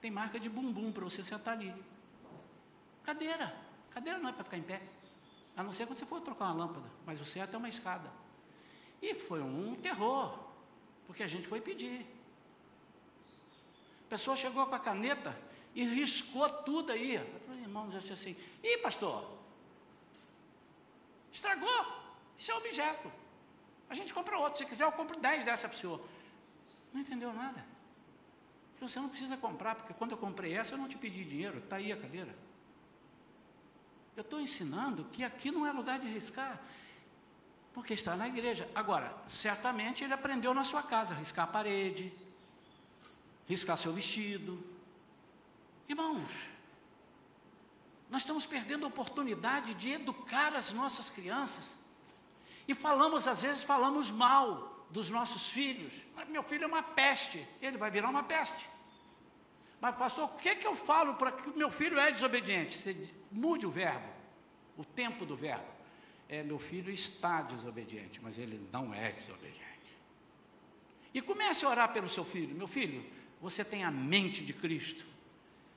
Tem 0.00 0.10
marca 0.10 0.40
de 0.40 0.48
bumbum 0.48 0.90
para 0.90 1.04
você 1.04 1.22
sentar 1.22 1.54
ali. 1.54 1.72
Cadeira. 3.10 3.52
Cadeira 3.90 4.18
não 4.20 4.28
é 4.28 4.32
para 4.32 4.44
ficar 4.44 4.56
em 4.56 4.62
pé. 4.62 4.80
A 5.56 5.64
não 5.64 5.72
ser 5.72 5.84
quando 5.84 5.98
você 5.98 6.06
for 6.06 6.20
trocar 6.20 6.44
uma 6.44 6.64
lâmpada. 6.64 6.88
Mas 7.04 7.20
o 7.20 7.24
certo 7.24 7.54
é 7.54 7.58
uma 7.58 7.68
escada. 7.68 8.08
E 9.02 9.14
foi 9.14 9.42
um 9.42 9.74
terror. 9.74 10.38
Porque 11.08 11.24
a 11.24 11.26
gente 11.26 11.48
foi 11.48 11.60
pedir. 11.60 12.06
A 14.06 14.10
pessoa 14.10 14.36
chegou 14.36 14.64
com 14.64 14.76
a 14.76 14.78
caneta 14.78 15.36
e 15.74 15.84
riscou 15.84 16.48
tudo 16.62 16.92
aí. 16.92 17.16
Os 17.50 17.58
irmãos 17.58 17.92
disse 17.92 18.12
assim: 18.12 18.36
Ih, 18.62 18.78
pastor, 18.78 19.28
estragou. 21.32 21.86
Isso 22.38 22.52
é 22.52 22.54
objeto. 22.54 23.10
A 23.88 23.94
gente 23.94 24.14
compra 24.14 24.38
outro. 24.38 24.56
Se 24.56 24.64
quiser, 24.64 24.84
eu 24.84 24.92
compro 24.92 25.18
10 25.18 25.44
dessa 25.44 25.68
pessoa. 25.68 26.00
Não 26.92 27.00
entendeu 27.00 27.32
nada. 27.32 27.66
Você 28.80 29.00
não 29.00 29.08
precisa 29.08 29.36
comprar, 29.36 29.74
porque 29.74 29.92
quando 29.94 30.12
eu 30.12 30.16
comprei 30.16 30.56
essa, 30.56 30.74
eu 30.74 30.78
não 30.78 30.88
te 30.88 30.96
pedi 30.96 31.24
dinheiro. 31.24 31.58
Está 31.58 31.76
aí 31.76 31.90
a 31.90 31.96
cadeira. 31.96 32.49
Eu 34.20 34.22
estou 34.22 34.38
ensinando 34.38 35.06
que 35.10 35.24
aqui 35.24 35.50
não 35.50 35.66
é 35.66 35.72
lugar 35.72 35.98
de 35.98 36.06
riscar, 36.06 36.60
porque 37.72 37.94
está 37.94 38.14
na 38.14 38.28
igreja. 38.28 38.70
Agora, 38.74 39.16
certamente 39.26 40.04
ele 40.04 40.12
aprendeu 40.12 40.52
na 40.52 40.62
sua 40.62 40.82
casa, 40.82 41.14
riscar 41.14 41.46
a 41.46 41.50
parede, 41.50 42.12
riscar 43.48 43.78
seu 43.78 43.94
vestido. 43.94 44.62
Irmãos, 45.88 46.30
nós 48.10 48.20
estamos 48.20 48.44
perdendo 48.44 48.84
a 48.84 48.88
oportunidade 48.88 49.72
de 49.72 49.88
educar 49.88 50.54
as 50.54 50.70
nossas 50.70 51.08
crianças. 51.08 51.74
E 52.68 52.74
falamos, 52.74 53.26
às 53.26 53.40
vezes, 53.40 53.62
falamos 53.62 54.10
mal 54.10 54.86
dos 54.90 55.08
nossos 55.08 55.48
filhos. 55.48 55.94
Meu 56.28 56.42
filho 56.42 56.64
é 56.64 56.66
uma 56.66 56.82
peste, 56.82 57.48
ele 57.62 57.78
vai 57.78 57.90
virar 57.90 58.10
uma 58.10 58.24
peste. 58.24 58.68
Mas, 59.80 59.96
pastor, 59.96 60.26
o 60.26 60.36
que, 60.36 60.56
que 60.56 60.66
eu 60.66 60.76
falo 60.76 61.14
para 61.14 61.32
que 61.32 61.48
o 61.48 61.56
meu 61.56 61.70
filho 61.70 61.98
é 61.98 62.10
desobediente? 62.12 62.76
Você 62.76 63.19
mude 63.30 63.66
o 63.66 63.70
verbo, 63.70 64.08
o 64.76 64.84
tempo 64.84 65.24
do 65.24 65.36
verbo. 65.36 65.80
É, 66.28 66.42
meu 66.42 66.58
filho 66.58 66.92
está 66.92 67.42
desobediente, 67.42 68.20
mas 68.22 68.38
ele 68.38 68.60
não 68.72 68.94
é 68.94 69.10
desobediente. 69.12 69.60
E 71.12 71.20
comece 71.20 71.64
a 71.64 71.68
orar 71.68 71.92
pelo 71.92 72.08
seu 72.08 72.24
filho. 72.24 72.54
Meu 72.54 72.68
filho, 72.68 73.04
você 73.40 73.64
tem 73.64 73.82
a 73.84 73.90
mente 73.90 74.44
de 74.44 74.52
Cristo. 74.52 75.04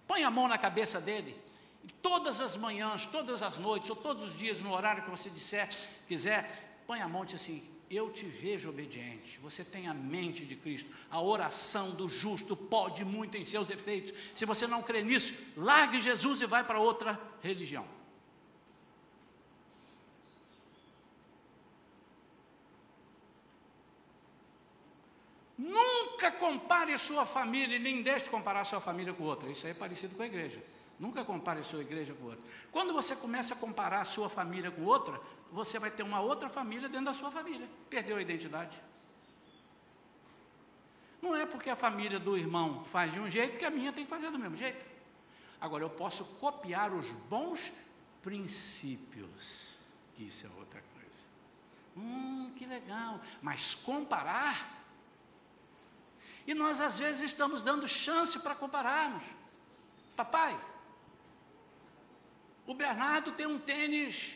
Põe 0.07 0.23
a 0.23 0.29
mão 0.29 0.47
na 0.47 0.57
cabeça 0.57 1.01
dele. 1.01 1.35
E 1.83 1.87
todas 1.87 2.39
as 2.39 2.55
manhãs, 2.55 3.05
todas 3.07 3.41
as 3.41 3.57
noites, 3.57 3.89
ou 3.89 3.95
todos 3.95 4.27
os 4.27 4.37
dias, 4.37 4.59
no 4.59 4.71
horário 4.71 5.03
que 5.03 5.09
você 5.09 5.29
disser, 5.29 5.69
quiser, 6.07 6.81
põe 6.85 7.01
a 7.01 7.07
mão 7.07 7.23
e 7.23 7.25
diz 7.25 7.35
assim: 7.35 7.63
Eu 7.93 8.09
te 8.09 8.25
vejo 8.25 8.69
obediente. 8.69 9.39
Você 9.39 9.63
tem 9.63 9.87
a 9.87 9.93
mente 9.93 10.45
de 10.45 10.55
Cristo. 10.55 10.89
A 11.11 11.21
oração 11.21 11.91
do 11.91 12.07
justo 12.07 12.55
pode 12.55 13.05
muito 13.05 13.37
em 13.37 13.45
seus 13.45 13.69
efeitos. 13.69 14.11
Se 14.33 14.45
você 14.45 14.65
não 14.65 14.81
crê 14.81 15.03
nisso, 15.03 15.53
largue 15.55 16.01
Jesus 16.01 16.41
e 16.41 16.47
vai 16.47 16.63
para 16.63 16.79
outra 16.79 17.19
religião. 17.41 17.85
Nunca 25.55 26.31
compare 26.31 26.97
sua 26.97 27.25
família, 27.25 27.77
nem 27.77 28.01
deixe 28.01 28.25
de 28.25 28.31
comparar 28.31 28.63
sua 28.63 28.81
família 28.81 29.13
com 29.13 29.23
outra. 29.23 29.49
Isso 29.51 29.67
aí 29.67 29.71
é 29.71 29.75
parecido 29.75 30.15
com 30.15 30.23
a 30.23 30.25
igreja. 30.25 30.63
Nunca 30.99 31.23
compare 31.23 31.63
sua 31.63 31.81
igreja 31.81 32.13
com 32.13 32.25
outra. 32.25 32.43
Quando 32.71 32.91
você 32.93 33.15
começa 33.15 33.53
a 33.53 33.57
comparar 33.57 34.03
sua 34.05 34.29
família 34.29 34.71
com 34.71 34.83
outra, 34.83 35.19
você 35.53 35.77
vai 35.77 35.91
ter 35.91 36.03
uma 36.03 36.19
outra 36.19 36.49
família 36.49 36.89
dentro 36.89 37.05
da 37.05 37.13
sua 37.13 37.31
família. 37.31 37.69
Perdeu 37.89 38.17
a 38.17 38.21
identidade. 38.21 38.81
Não 41.21 41.35
é 41.35 41.45
porque 41.45 41.69
a 41.69 41.75
família 41.75 42.19
do 42.19 42.35
irmão 42.35 42.83
faz 42.85 43.13
de 43.13 43.19
um 43.19 43.29
jeito 43.29 43.57
que 43.57 43.63
a 43.63 43.69
minha 43.69 43.93
tem 43.93 44.03
que 44.03 44.09
fazer 44.09 44.29
do 44.31 44.39
mesmo 44.39 44.57
jeito. 44.57 44.85
Agora, 45.61 45.83
eu 45.83 45.89
posso 45.89 46.25
copiar 46.41 46.91
os 46.91 47.09
bons 47.29 47.71
princípios. 48.21 49.79
Isso 50.19 50.45
é 50.45 50.49
outra 50.59 50.83
coisa. 50.93 51.17
Hum, 51.95 52.51
que 52.57 52.65
legal. 52.65 53.21
Mas 53.41 53.73
comparar 53.73 54.83
e 56.45 56.53
nós, 56.53 56.81
às 56.81 56.99
vezes, 56.99 57.21
estamos 57.21 57.63
dando 57.63 57.87
chance 57.87 58.37
para 58.39 58.55
compararmos. 58.55 59.23
Papai, 60.15 60.59
o 62.65 62.73
Bernardo 62.73 63.31
tem 63.31 63.47
um 63.47 63.59
tênis 63.59 64.35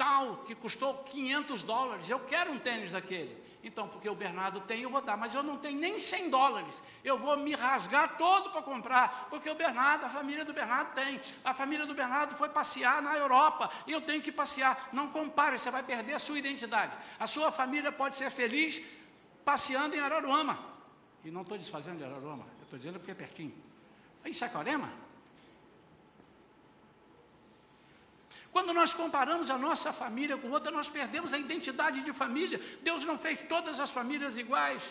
tal 0.00 0.38
que 0.46 0.54
custou 0.54 0.94
500 1.04 1.62
dólares. 1.62 2.08
Eu 2.08 2.20
quero 2.20 2.50
um 2.50 2.58
tênis 2.58 2.90
daquele. 2.90 3.36
Então, 3.62 3.86
porque 3.86 4.08
o 4.08 4.14
Bernardo 4.14 4.58
tem, 4.62 4.80
eu 4.80 4.88
vou 4.88 5.02
dar, 5.02 5.18
mas 5.18 5.34
eu 5.34 5.42
não 5.42 5.58
tenho 5.58 5.78
nem 5.78 5.98
100 5.98 6.30
dólares. 6.30 6.82
Eu 7.04 7.18
vou 7.18 7.36
me 7.36 7.54
rasgar 7.54 8.16
todo 8.16 8.48
para 8.48 8.62
comprar, 8.62 9.26
porque 9.28 9.50
o 9.50 9.54
Bernardo, 9.54 10.06
a 10.06 10.08
família 10.08 10.42
do 10.42 10.54
Bernardo 10.54 10.94
tem. 10.94 11.20
A 11.44 11.52
família 11.52 11.84
do 11.84 11.94
Bernardo 11.94 12.34
foi 12.34 12.48
passear 12.48 13.02
na 13.02 13.14
Europa 13.14 13.70
e 13.86 13.92
eu 13.92 14.00
tenho 14.00 14.22
que 14.22 14.32
passear. 14.32 14.88
Não 14.90 15.08
compare, 15.08 15.58
você 15.58 15.70
vai 15.70 15.82
perder 15.82 16.14
a 16.14 16.18
sua 16.18 16.38
identidade. 16.38 16.96
A 17.18 17.26
sua 17.26 17.52
família 17.52 17.92
pode 17.92 18.16
ser 18.16 18.30
feliz 18.30 18.82
passeando 19.44 19.94
em 19.94 20.00
Araruama. 20.00 20.58
E 21.22 21.30
não 21.30 21.42
estou 21.42 21.58
desfazendo 21.58 21.98
de 21.98 22.04
Araroma, 22.04 22.46
eu 22.56 22.64
estou 22.64 22.78
dizendo 22.78 22.98
porque 22.98 23.10
é 23.10 23.14
pertinho. 23.14 23.54
Em 24.24 24.32
Saquarema. 24.32 25.09
Quando 28.52 28.72
nós 28.74 28.92
comparamos 28.92 29.50
a 29.50 29.56
nossa 29.56 29.92
família 29.92 30.36
com 30.36 30.50
outra, 30.50 30.70
nós 30.72 30.88
perdemos 30.88 31.32
a 31.32 31.38
identidade 31.38 32.02
de 32.02 32.12
família. 32.12 32.60
Deus 32.82 33.04
não 33.04 33.16
fez 33.16 33.42
todas 33.42 33.78
as 33.78 33.90
famílias 33.90 34.36
iguais, 34.36 34.82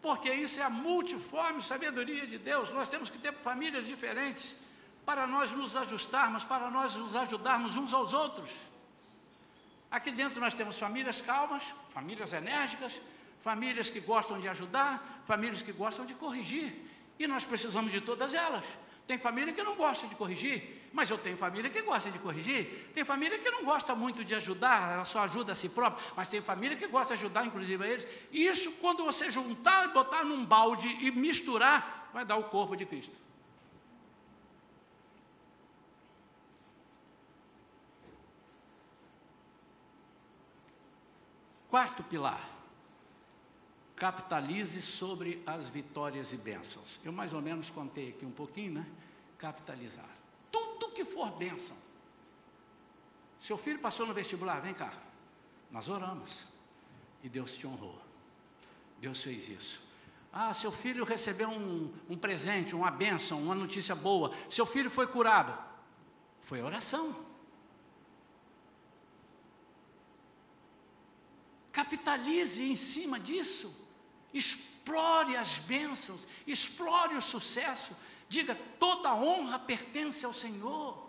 porque 0.00 0.32
isso 0.32 0.60
é 0.60 0.62
a 0.62 0.70
multiforme 0.70 1.60
sabedoria 1.60 2.26
de 2.26 2.38
Deus. 2.38 2.70
Nós 2.72 2.88
temos 2.88 3.10
que 3.10 3.18
ter 3.18 3.32
famílias 3.34 3.86
diferentes 3.86 4.54
para 5.04 5.26
nós 5.26 5.50
nos 5.52 5.74
ajustarmos, 5.76 6.44
para 6.44 6.70
nós 6.70 6.94
nos 6.94 7.16
ajudarmos 7.16 7.76
uns 7.76 7.92
aos 7.92 8.12
outros. 8.12 8.50
Aqui 9.90 10.10
dentro 10.10 10.40
nós 10.40 10.54
temos 10.54 10.78
famílias 10.78 11.20
calmas, 11.20 11.74
famílias 11.92 12.32
enérgicas, 12.32 13.00
famílias 13.42 13.90
que 13.90 14.00
gostam 14.00 14.40
de 14.40 14.48
ajudar, 14.48 15.22
famílias 15.26 15.62
que 15.62 15.72
gostam 15.72 16.06
de 16.06 16.14
corrigir. 16.14 16.90
E 17.18 17.26
nós 17.26 17.44
precisamos 17.44 17.92
de 17.92 18.00
todas 18.00 18.34
elas. 18.34 18.64
Tem 19.06 19.18
família 19.18 19.52
que 19.52 19.62
não 19.62 19.76
gosta 19.76 20.06
de 20.06 20.14
corrigir, 20.14 20.88
mas 20.92 21.10
eu 21.10 21.18
tenho 21.18 21.36
família 21.36 21.68
que 21.68 21.82
gosta 21.82 22.10
de 22.10 22.18
corrigir. 22.18 22.90
Tem 22.94 23.04
família 23.04 23.38
que 23.38 23.50
não 23.50 23.64
gosta 23.64 23.94
muito 23.94 24.24
de 24.24 24.34
ajudar, 24.34 24.92
ela 24.94 25.04
só 25.04 25.20
ajuda 25.20 25.52
a 25.52 25.54
si 25.54 25.68
própria, 25.68 26.02
mas 26.16 26.28
tem 26.28 26.40
família 26.40 26.76
que 26.76 26.86
gosta 26.86 27.14
de 27.14 27.20
ajudar, 27.20 27.44
inclusive 27.44 27.84
a 27.84 27.86
eles. 27.86 28.06
E 28.32 28.46
isso, 28.46 28.72
quando 28.80 29.04
você 29.04 29.30
juntar, 29.30 29.92
botar 29.92 30.24
num 30.24 30.44
balde 30.44 30.88
e 30.88 31.10
misturar, 31.10 32.10
vai 32.14 32.24
dar 32.24 32.36
o 32.36 32.44
corpo 32.44 32.74
de 32.76 32.86
Cristo. 32.86 33.16
Quarto 41.68 42.04
pilar 42.04 42.53
capitalize 44.04 44.82
sobre 44.82 45.42
as 45.46 45.70
vitórias 45.70 46.30
e 46.30 46.36
bênçãos. 46.36 47.00
Eu 47.02 47.10
mais 47.10 47.32
ou 47.32 47.40
menos 47.40 47.70
contei 47.70 48.10
aqui 48.10 48.26
um 48.26 48.30
pouquinho, 48.30 48.74
né? 48.74 48.86
Capitalizar. 49.38 50.10
Tudo 50.52 50.90
que 50.90 51.06
for 51.06 51.30
bênção. 51.30 51.74
Seu 53.40 53.56
filho 53.56 53.78
passou 53.78 54.04
no 54.04 54.12
vestibular, 54.12 54.60
vem 54.60 54.74
cá. 54.74 54.92
Nós 55.70 55.88
oramos. 55.88 56.44
E 57.22 57.30
Deus 57.30 57.56
te 57.56 57.66
honrou. 57.66 57.98
Deus 59.00 59.22
fez 59.22 59.48
isso. 59.48 59.80
Ah, 60.30 60.52
seu 60.52 60.70
filho 60.70 61.02
recebeu 61.02 61.48
um, 61.48 61.90
um 62.06 62.18
presente, 62.18 62.76
uma 62.76 62.90
bênção, 62.90 63.42
uma 63.42 63.54
notícia 63.54 63.94
boa. 63.94 64.36
Seu 64.50 64.66
filho 64.66 64.90
foi 64.90 65.06
curado. 65.06 65.58
Foi 66.42 66.60
oração. 66.60 67.24
Capitalize 71.72 72.62
em 72.62 72.76
cima 72.76 73.18
disso 73.18 73.83
explore 74.34 75.36
as 75.36 75.58
bênçãos, 75.58 76.26
explore 76.46 77.16
o 77.16 77.22
sucesso, 77.22 77.96
diga: 78.28 78.54
toda 78.78 79.14
honra 79.14 79.58
pertence 79.58 80.26
ao 80.26 80.32
Senhor. 80.32 81.08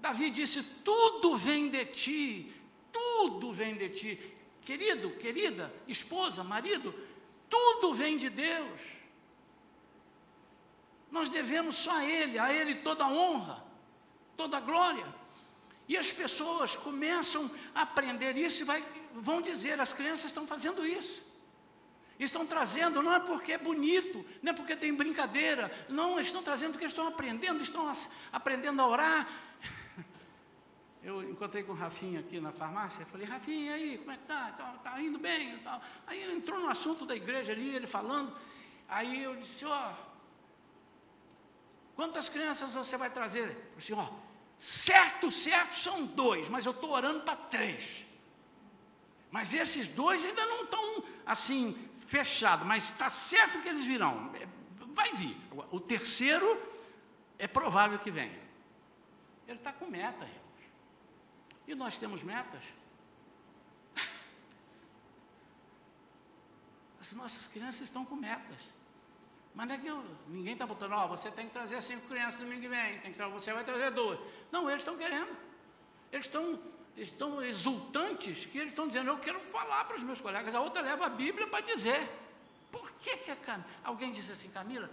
Davi 0.00 0.30
disse: 0.30 0.62
tudo 0.84 1.36
vem 1.36 1.70
de 1.70 1.84
ti, 1.86 2.52
tudo 2.92 3.52
vem 3.52 3.76
de 3.76 3.88
ti. 3.88 4.34
Querido, 4.62 5.10
querida, 5.12 5.72
esposa, 5.86 6.44
marido, 6.44 6.94
tudo 7.48 7.94
vem 7.94 8.16
de 8.16 8.28
Deus. 8.28 8.80
Nós 11.10 11.28
devemos 11.28 11.76
só 11.76 11.92
a 11.92 12.04
Ele, 12.04 12.38
a 12.38 12.52
Ele 12.52 12.76
toda 12.76 13.04
a 13.04 13.08
honra, 13.08 13.64
toda 14.36 14.58
a 14.58 14.60
glória. 14.60 15.06
E 15.88 15.96
as 15.96 16.12
pessoas 16.12 16.76
começam 16.76 17.50
a 17.74 17.82
aprender 17.82 18.36
isso 18.36 18.62
e 18.62 18.64
vai, 18.64 18.84
vão 19.12 19.40
dizer: 19.40 19.80
as 19.80 19.92
crianças 19.92 20.26
estão 20.26 20.46
fazendo 20.46 20.86
isso. 20.86 21.29
Estão 22.20 22.44
trazendo, 22.44 23.02
não 23.02 23.14
é 23.14 23.18
porque 23.18 23.52
é 23.52 23.58
bonito, 23.58 24.24
não 24.42 24.52
é 24.52 24.54
porque 24.54 24.76
tem 24.76 24.94
brincadeira, 24.94 25.72
não, 25.88 26.20
estão 26.20 26.42
trazendo 26.42 26.72
porque 26.72 26.84
estão 26.84 27.06
aprendendo, 27.06 27.62
estão 27.62 27.90
aprendendo 28.30 28.78
a 28.82 28.86
orar. 28.86 29.28
Eu 31.02 31.22
encontrei 31.22 31.62
com 31.62 31.72
o 31.72 31.74
Rafinha 31.74 32.20
aqui 32.20 32.38
na 32.38 32.52
farmácia, 32.52 33.06
falei, 33.06 33.26
Rafinha, 33.26 33.74
e 33.74 33.92
aí, 33.92 33.98
como 33.98 34.10
é 34.10 34.18
que 34.18 34.24
tá? 34.24 34.52
Tá, 34.52 34.64
tá 34.84 35.00
indo 35.00 35.18
bem? 35.18 35.56
Tá. 35.60 35.80
Aí 36.06 36.30
entrou 36.30 36.60
no 36.60 36.68
assunto 36.68 37.06
da 37.06 37.16
igreja 37.16 37.52
ali, 37.52 37.74
ele 37.74 37.86
falando, 37.86 38.36
aí 38.86 39.24
eu 39.24 39.34
disse, 39.36 39.64
ó, 39.64 39.92
quantas 41.96 42.28
crianças 42.28 42.74
você 42.74 42.98
vai 42.98 43.08
trazer? 43.08 43.48
Eu 43.48 43.78
disse, 43.78 43.94
ó, 43.94 44.10
certo, 44.58 45.30
certo 45.30 45.74
são 45.74 46.04
dois, 46.04 46.50
mas 46.50 46.66
eu 46.66 46.72
estou 46.72 46.90
orando 46.90 47.22
para 47.22 47.34
três. 47.34 48.04
Mas 49.30 49.54
esses 49.54 49.88
dois 49.88 50.22
ainda 50.22 50.44
não 50.44 50.64
estão 50.64 51.04
assim 51.24 51.89
fechado, 52.10 52.64
mas 52.66 52.84
está 52.90 53.08
certo 53.08 53.60
que 53.60 53.68
eles 53.68 53.86
virão. 53.86 54.34
É, 54.34 54.48
vai 54.92 55.12
vir. 55.12 55.36
O 55.70 55.78
terceiro 55.78 56.60
é 57.38 57.46
provável 57.46 57.96
que 58.00 58.10
venha. 58.10 58.40
Ele 59.46 59.58
está 59.58 59.72
com 59.72 59.86
meta, 59.86 60.24
irmãos. 60.24 60.40
E 61.68 61.74
nós 61.74 61.96
temos 61.96 62.24
metas. 62.24 62.64
As 67.00 67.12
nossas 67.12 67.46
crianças 67.46 67.82
estão 67.82 68.04
com 68.04 68.16
metas. 68.16 68.60
Mas 69.54 69.68
não 69.68 69.74
é 69.76 69.78
que 69.78 69.86
eu, 69.86 70.04
ninguém 70.26 70.54
está 70.54 70.66
botando, 70.66 70.92
ó, 70.92 71.04
oh, 71.04 71.08
você 71.08 71.30
tem 71.30 71.46
que 71.46 71.52
trazer 71.52 71.80
cinco 71.80 72.08
crianças 72.08 72.40
domingo 72.40 72.62
que 72.62 72.68
vem, 72.68 72.98
tem 73.00 73.12
que, 73.12 73.22
você 73.22 73.52
vai 73.52 73.62
trazer 73.64 73.90
duas. 73.92 74.18
Não, 74.50 74.68
eles 74.68 74.82
estão 74.82 74.96
querendo. 74.96 75.36
Eles 76.10 76.26
estão 76.26 76.60
estão 76.96 77.42
exultantes 77.42 78.46
que 78.46 78.58
eles 78.58 78.72
estão 78.72 78.86
dizendo: 78.86 79.10
Eu 79.10 79.18
quero 79.18 79.40
falar 79.40 79.84
para 79.84 79.96
os 79.96 80.02
meus 80.02 80.20
colegas. 80.20 80.54
A 80.54 80.60
outra 80.60 80.82
leva 80.82 81.06
a 81.06 81.08
Bíblia 81.08 81.46
para 81.46 81.60
dizer. 81.60 82.08
Por 82.70 82.92
que, 82.92 83.16
que 83.18 83.30
a 83.30 83.36
Camila. 83.36 83.68
Alguém 83.82 84.12
disse 84.12 84.30
assim, 84.30 84.48
Camila, 84.48 84.88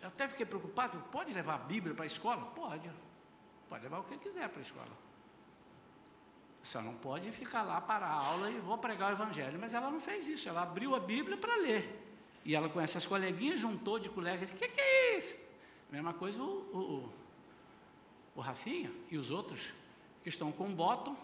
eu 0.00 0.08
até 0.08 0.28
fiquei 0.28 0.46
preocupado, 0.46 0.98
pode 1.10 1.32
levar 1.32 1.54
a 1.54 1.58
Bíblia 1.58 1.94
para 1.94 2.04
a 2.04 2.06
escola? 2.06 2.44
Pode. 2.54 2.90
Pode 3.68 3.82
levar 3.82 3.98
o 3.98 4.04
que 4.04 4.16
quiser 4.18 4.48
para 4.48 4.60
a 4.60 4.62
escola. 4.62 5.06
Só 6.62 6.80
não 6.80 6.94
pode 6.94 7.30
ficar 7.32 7.62
lá 7.62 7.80
para 7.80 8.06
a 8.06 8.12
aula 8.12 8.50
e 8.50 8.58
vou 8.58 8.78
pregar 8.78 9.10
o 9.10 9.14
Evangelho. 9.14 9.58
Mas 9.58 9.74
ela 9.74 9.90
não 9.90 10.00
fez 10.00 10.28
isso, 10.28 10.48
ela 10.48 10.62
abriu 10.62 10.94
a 10.94 11.00
Bíblia 11.00 11.36
para 11.36 11.54
ler. 11.56 12.02
E 12.44 12.54
ela 12.54 12.68
com 12.68 12.80
essas 12.80 13.04
coleguinhas 13.04 13.58
juntou 13.58 13.98
de 13.98 14.08
colega 14.08 14.46
disse, 14.46 14.56
o 14.56 14.58
que, 14.58 14.68
que 14.68 14.80
é 14.80 15.18
isso? 15.18 15.36
Mesma 15.90 16.12
coisa 16.12 16.40
o, 16.40 16.44
o, 16.44 17.12
o 18.36 18.40
Rafinha 18.40 18.92
e 19.10 19.16
os 19.16 19.30
outros 19.30 19.72
que 20.22 20.28
estão 20.28 20.52
com 20.52 20.68
o 20.68 20.72
bottom, 20.72 21.16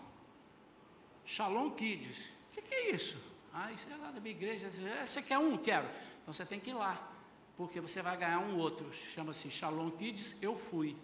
Shalom 1.32 1.70
Kids. 1.70 2.26
O 2.26 2.52
que, 2.52 2.60
que 2.60 2.74
é 2.74 2.90
isso? 2.90 3.16
Ah, 3.54 3.72
isso 3.72 3.88
é 3.90 3.96
lá 3.96 4.10
da 4.10 4.20
minha 4.20 4.34
igreja. 4.34 4.68
É, 4.86 5.06
você 5.06 5.22
quer 5.22 5.38
um? 5.38 5.56
Quero. 5.56 5.88
Então 6.20 6.34
você 6.34 6.44
tem 6.44 6.60
que 6.60 6.68
ir 6.68 6.74
lá, 6.74 7.10
porque 7.56 7.80
você 7.80 8.02
vai 8.02 8.18
ganhar 8.18 8.40
um 8.40 8.58
outro. 8.58 8.92
Chama-se 8.92 9.50
Shalom 9.50 9.90
Kids, 9.92 10.36
eu 10.42 10.58
fui. 10.58 10.94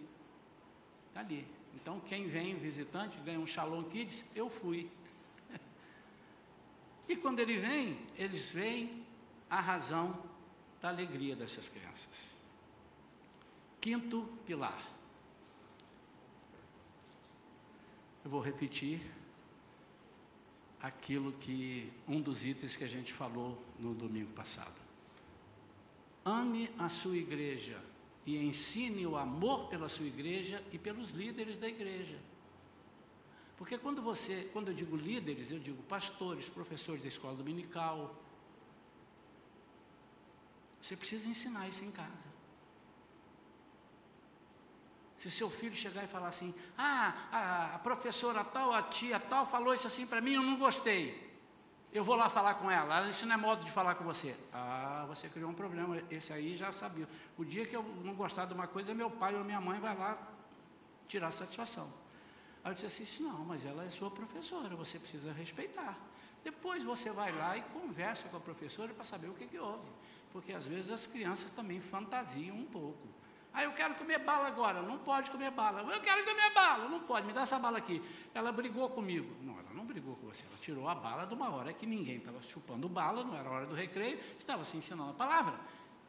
Está 1.07 1.21
ali. 1.21 1.47
Então 1.73 1.99
quem 2.01 2.27
vem 2.27 2.55
visitante 2.55 3.17
ganha 3.21 3.39
um 3.39 3.47
Shalom 3.47 3.83
Kids, 3.85 4.23
eu 4.35 4.49
fui. 4.51 4.87
E 7.07 7.15
quando 7.15 7.39
ele 7.39 7.57
vem, 7.57 7.97
eles 8.15 8.49
veem 8.49 9.03
a 9.49 9.59
razão 9.59 10.15
da 10.79 10.89
alegria 10.89 11.35
dessas 11.35 11.67
crianças. 11.67 12.35
Quinto 13.81 14.29
pilar. 14.45 14.79
Eu 18.23 18.29
vou 18.29 18.41
repetir 18.41 19.01
aquilo 20.81 21.31
que 21.33 21.91
um 22.07 22.21
dos 22.21 22.45
itens 22.45 22.75
que 22.75 22.83
a 22.83 22.87
gente 22.87 23.13
falou 23.13 23.61
no 23.79 23.93
domingo 23.93 24.31
passado. 24.31 24.79
Ame 26.23 26.69
a 26.77 26.89
sua 26.89 27.17
igreja 27.17 27.81
e 28.25 28.37
ensine 28.37 29.05
o 29.05 29.17
amor 29.17 29.67
pela 29.69 29.89
sua 29.89 30.05
igreja 30.05 30.63
e 30.71 30.77
pelos 30.77 31.11
líderes 31.11 31.57
da 31.57 31.67
igreja. 31.67 32.19
Porque 33.57 33.77
quando 33.77 34.01
você, 34.01 34.49
quando 34.53 34.69
eu 34.69 34.73
digo 34.73 34.95
líderes, 34.95 35.51
eu 35.51 35.59
digo 35.59 35.83
pastores, 35.83 36.49
professores 36.49 37.01
da 37.01 37.09
escola 37.09 37.35
dominical. 37.35 38.15
Você 40.81 40.95
precisa 40.95 41.27
ensinar 41.27 41.67
isso 41.67 41.83
em 41.83 41.91
casa. 41.91 42.38
Se 45.19 45.29
seu 45.29 45.49
filho 45.49 45.75
chegar 45.75 46.05
e 46.05 46.07
falar 46.07 46.29
assim, 46.29 46.55
ah, 46.77 47.73
a, 47.75 47.79
professora 47.79 48.41
tal, 48.41 48.73
a 48.73 48.81
tia 48.81 49.19
tal 49.19 49.45
falou 49.45 49.73
isso 49.73 49.85
assim 49.85 50.07
para 50.07 50.21
mim, 50.21 50.35
eu 50.35 50.41
não 50.41 50.55
gostei. 50.55 51.27
Eu 51.91 52.05
vou 52.05 52.15
lá 52.15 52.29
falar 52.29 52.53
com 52.53 52.71
ela. 52.71 53.09
Isso 53.09 53.25
não 53.25 53.33
é 53.33 53.37
modo 53.37 53.65
de 53.65 53.69
falar 53.69 53.95
com 53.95 54.05
você. 54.05 54.33
Ah, 54.53 55.03
você 55.09 55.27
criou 55.27 55.49
um 55.49 55.53
problema. 55.53 56.01
Esse 56.09 56.31
aí 56.31 56.55
já 56.55 56.71
sabia. 56.71 57.05
O 57.37 57.43
dia 57.43 57.65
que 57.65 57.75
eu 57.75 57.83
não 58.01 58.13
gostar 58.15 58.45
de 58.45 58.53
uma 58.53 58.65
coisa, 58.65 58.93
meu 58.93 59.11
pai 59.11 59.35
ou 59.35 59.43
minha 59.43 59.59
mãe 59.59 59.77
vai 59.77 59.93
lá 59.97 60.17
tirar 61.05 61.31
satisfação. 61.31 61.91
Aí 62.63 62.71
eu 62.71 62.75
disse 62.75 63.03
assim: 63.03 63.23
não, 63.23 63.43
mas 63.43 63.65
ela 63.65 63.83
é 63.83 63.89
sua 63.89 64.09
professora, 64.09 64.73
você 64.73 64.97
precisa 64.97 65.33
respeitar. 65.33 65.97
Depois 66.45 66.81
você 66.81 67.11
vai 67.11 67.33
lá 67.33 67.57
e 67.57 67.61
conversa 67.63 68.29
com 68.29 68.37
a 68.37 68.39
professora 68.39 68.93
para 68.93 69.03
saber 69.03 69.27
o 69.27 69.33
que, 69.33 69.47
que 69.47 69.59
houve. 69.59 69.89
Porque 70.31 70.53
às 70.53 70.65
vezes 70.65 70.91
as 70.91 71.05
crianças 71.05 71.51
também 71.51 71.81
fantasiam 71.81 72.55
um 72.55 72.65
pouco. 72.65 73.18
Ah, 73.53 73.63
eu 73.63 73.71
quero 73.71 73.95
comer 73.95 74.19
bala 74.19 74.47
agora. 74.47 74.81
Não 74.81 74.97
pode 74.97 75.31
comer 75.31 75.51
bala. 75.51 75.81
Eu 75.93 76.01
quero 76.01 76.23
comer 76.23 76.53
bala. 76.53 76.87
Não 76.87 76.99
pode. 77.01 77.25
Me 77.25 77.33
dá 77.33 77.41
essa 77.41 77.57
bala 77.57 77.77
aqui. 77.77 78.01
Ela 78.33 78.51
brigou 78.51 78.89
comigo. 78.89 79.35
Não, 79.41 79.59
ela 79.59 79.73
não 79.73 79.85
brigou 79.85 80.15
com 80.15 80.27
você. 80.27 80.45
Ela 80.45 80.57
tirou 80.61 80.87
a 80.87 80.95
bala 80.95 81.25
de 81.25 81.33
uma 81.33 81.49
hora 81.49 81.73
que 81.73 81.85
ninguém 81.85 82.17
estava 82.17 82.41
chupando 82.43 82.87
bala, 82.87 83.23
não 83.23 83.35
era 83.35 83.49
hora 83.49 83.65
do 83.65 83.75
recreio, 83.75 84.19
estava 84.37 84.63
se 84.63 84.77
ensinando 84.77 85.11
a 85.11 85.13
palavra. 85.13 85.59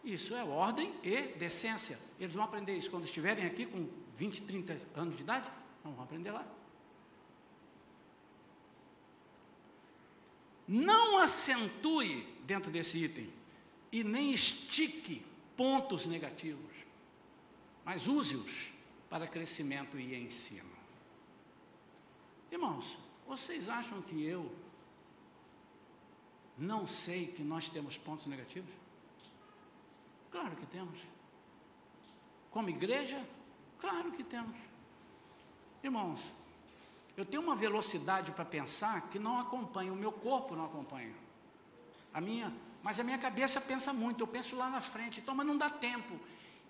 Isso 0.05 0.34
é 0.34 0.45
ordem 0.45 0.95
e 1.03 1.22
decência. 1.38 1.99
Eles 2.18 2.34
vão 2.34 2.45
aprender 2.45 2.76
isso 2.76 2.91
quando 2.91 3.05
estiverem 3.05 3.45
aqui 3.47 3.66
com 3.66 3.88
20, 4.16 4.43
30 4.43 4.78
anos 4.95 5.16
de 5.16 5.22
idade? 5.22 5.51
Não 5.84 5.93
vão 5.93 6.05
aprender 6.05 6.30
lá. 6.30 6.47
Não 10.68 11.18
acentue 11.18 12.26
dentro 12.45 12.70
desse 12.70 12.97
item 13.03 13.32
e 13.91 14.05
nem 14.05 14.32
estique 14.32 15.26
pontos 15.57 16.07
negativos 16.07 16.69
mas 17.85 18.07
use-os 18.07 18.70
para 19.09 19.26
crescimento 19.26 19.99
e 19.99 20.14
ensino. 20.14 20.70
Irmãos, 22.51 22.99
vocês 23.26 23.68
acham 23.68 24.03
que 24.03 24.24
eu 24.24 24.51
não 26.59 26.87
sei 26.87 27.26
que 27.26 27.43
nós 27.43 27.70
temos 27.70 27.97
pontos 27.97 28.26
negativos? 28.26 28.70
Claro 30.31 30.55
que 30.57 30.66
temos. 30.66 30.99
Como 32.51 32.68
igreja, 32.68 33.24
claro 33.78 34.12
que 34.12 34.22
temos. 34.22 34.57
Irmãos, 35.83 36.20
eu 37.16 37.24
tenho 37.24 37.43
uma 37.43 37.57
velocidade 37.57 38.33
para 38.33 38.45
pensar 38.45 39.09
que 39.09 39.18
não 39.18 39.39
acompanha, 39.39 39.93
o 39.93 39.97
meu 39.97 40.12
corpo 40.12 40.55
não 40.55 40.66
acompanha. 40.66 41.14
A 42.12 42.20
minha, 42.20 42.53
mas 42.83 42.99
a 42.99 43.05
minha 43.05 43.18
cabeça 43.18 43.61
pensa 43.61 43.93
muito, 43.93 44.20
eu 44.20 44.26
penso 44.26 44.57
lá 44.57 44.68
na 44.68 44.81
frente, 44.81 45.20
então, 45.20 45.35
mas 45.35 45.47
não 45.47 45.57
dá 45.57 45.70
tempo. 45.70 46.18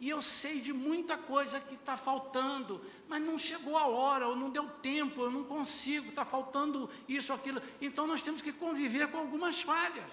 E 0.01 0.09
eu 0.09 0.22
sei 0.22 0.61
de 0.61 0.72
muita 0.72 1.18
coisa 1.18 1.61
que 1.61 1.74
está 1.74 1.94
faltando, 1.94 2.80
mas 3.07 3.22
não 3.22 3.38
chegou 3.38 3.76
a 3.76 3.86
hora, 3.86 4.26
ou 4.26 4.34
não 4.34 4.48
deu 4.48 4.66
tempo, 4.66 5.20
eu 5.20 5.30
não 5.30 5.44
consigo, 5.44 6.09
está 6.09 6.24
faltando 6.24 6.88
isso, 7.07 7.34
aquilo. 7.34 7.61
Então 7.82 8.07
nós 8.07 8.22
temos 8.22 8.40
que 8.40 8.51
conviver 8.51 9.11
com 9.11 9.18
algumas 9.18 9.61
falhas. 9.61 10.11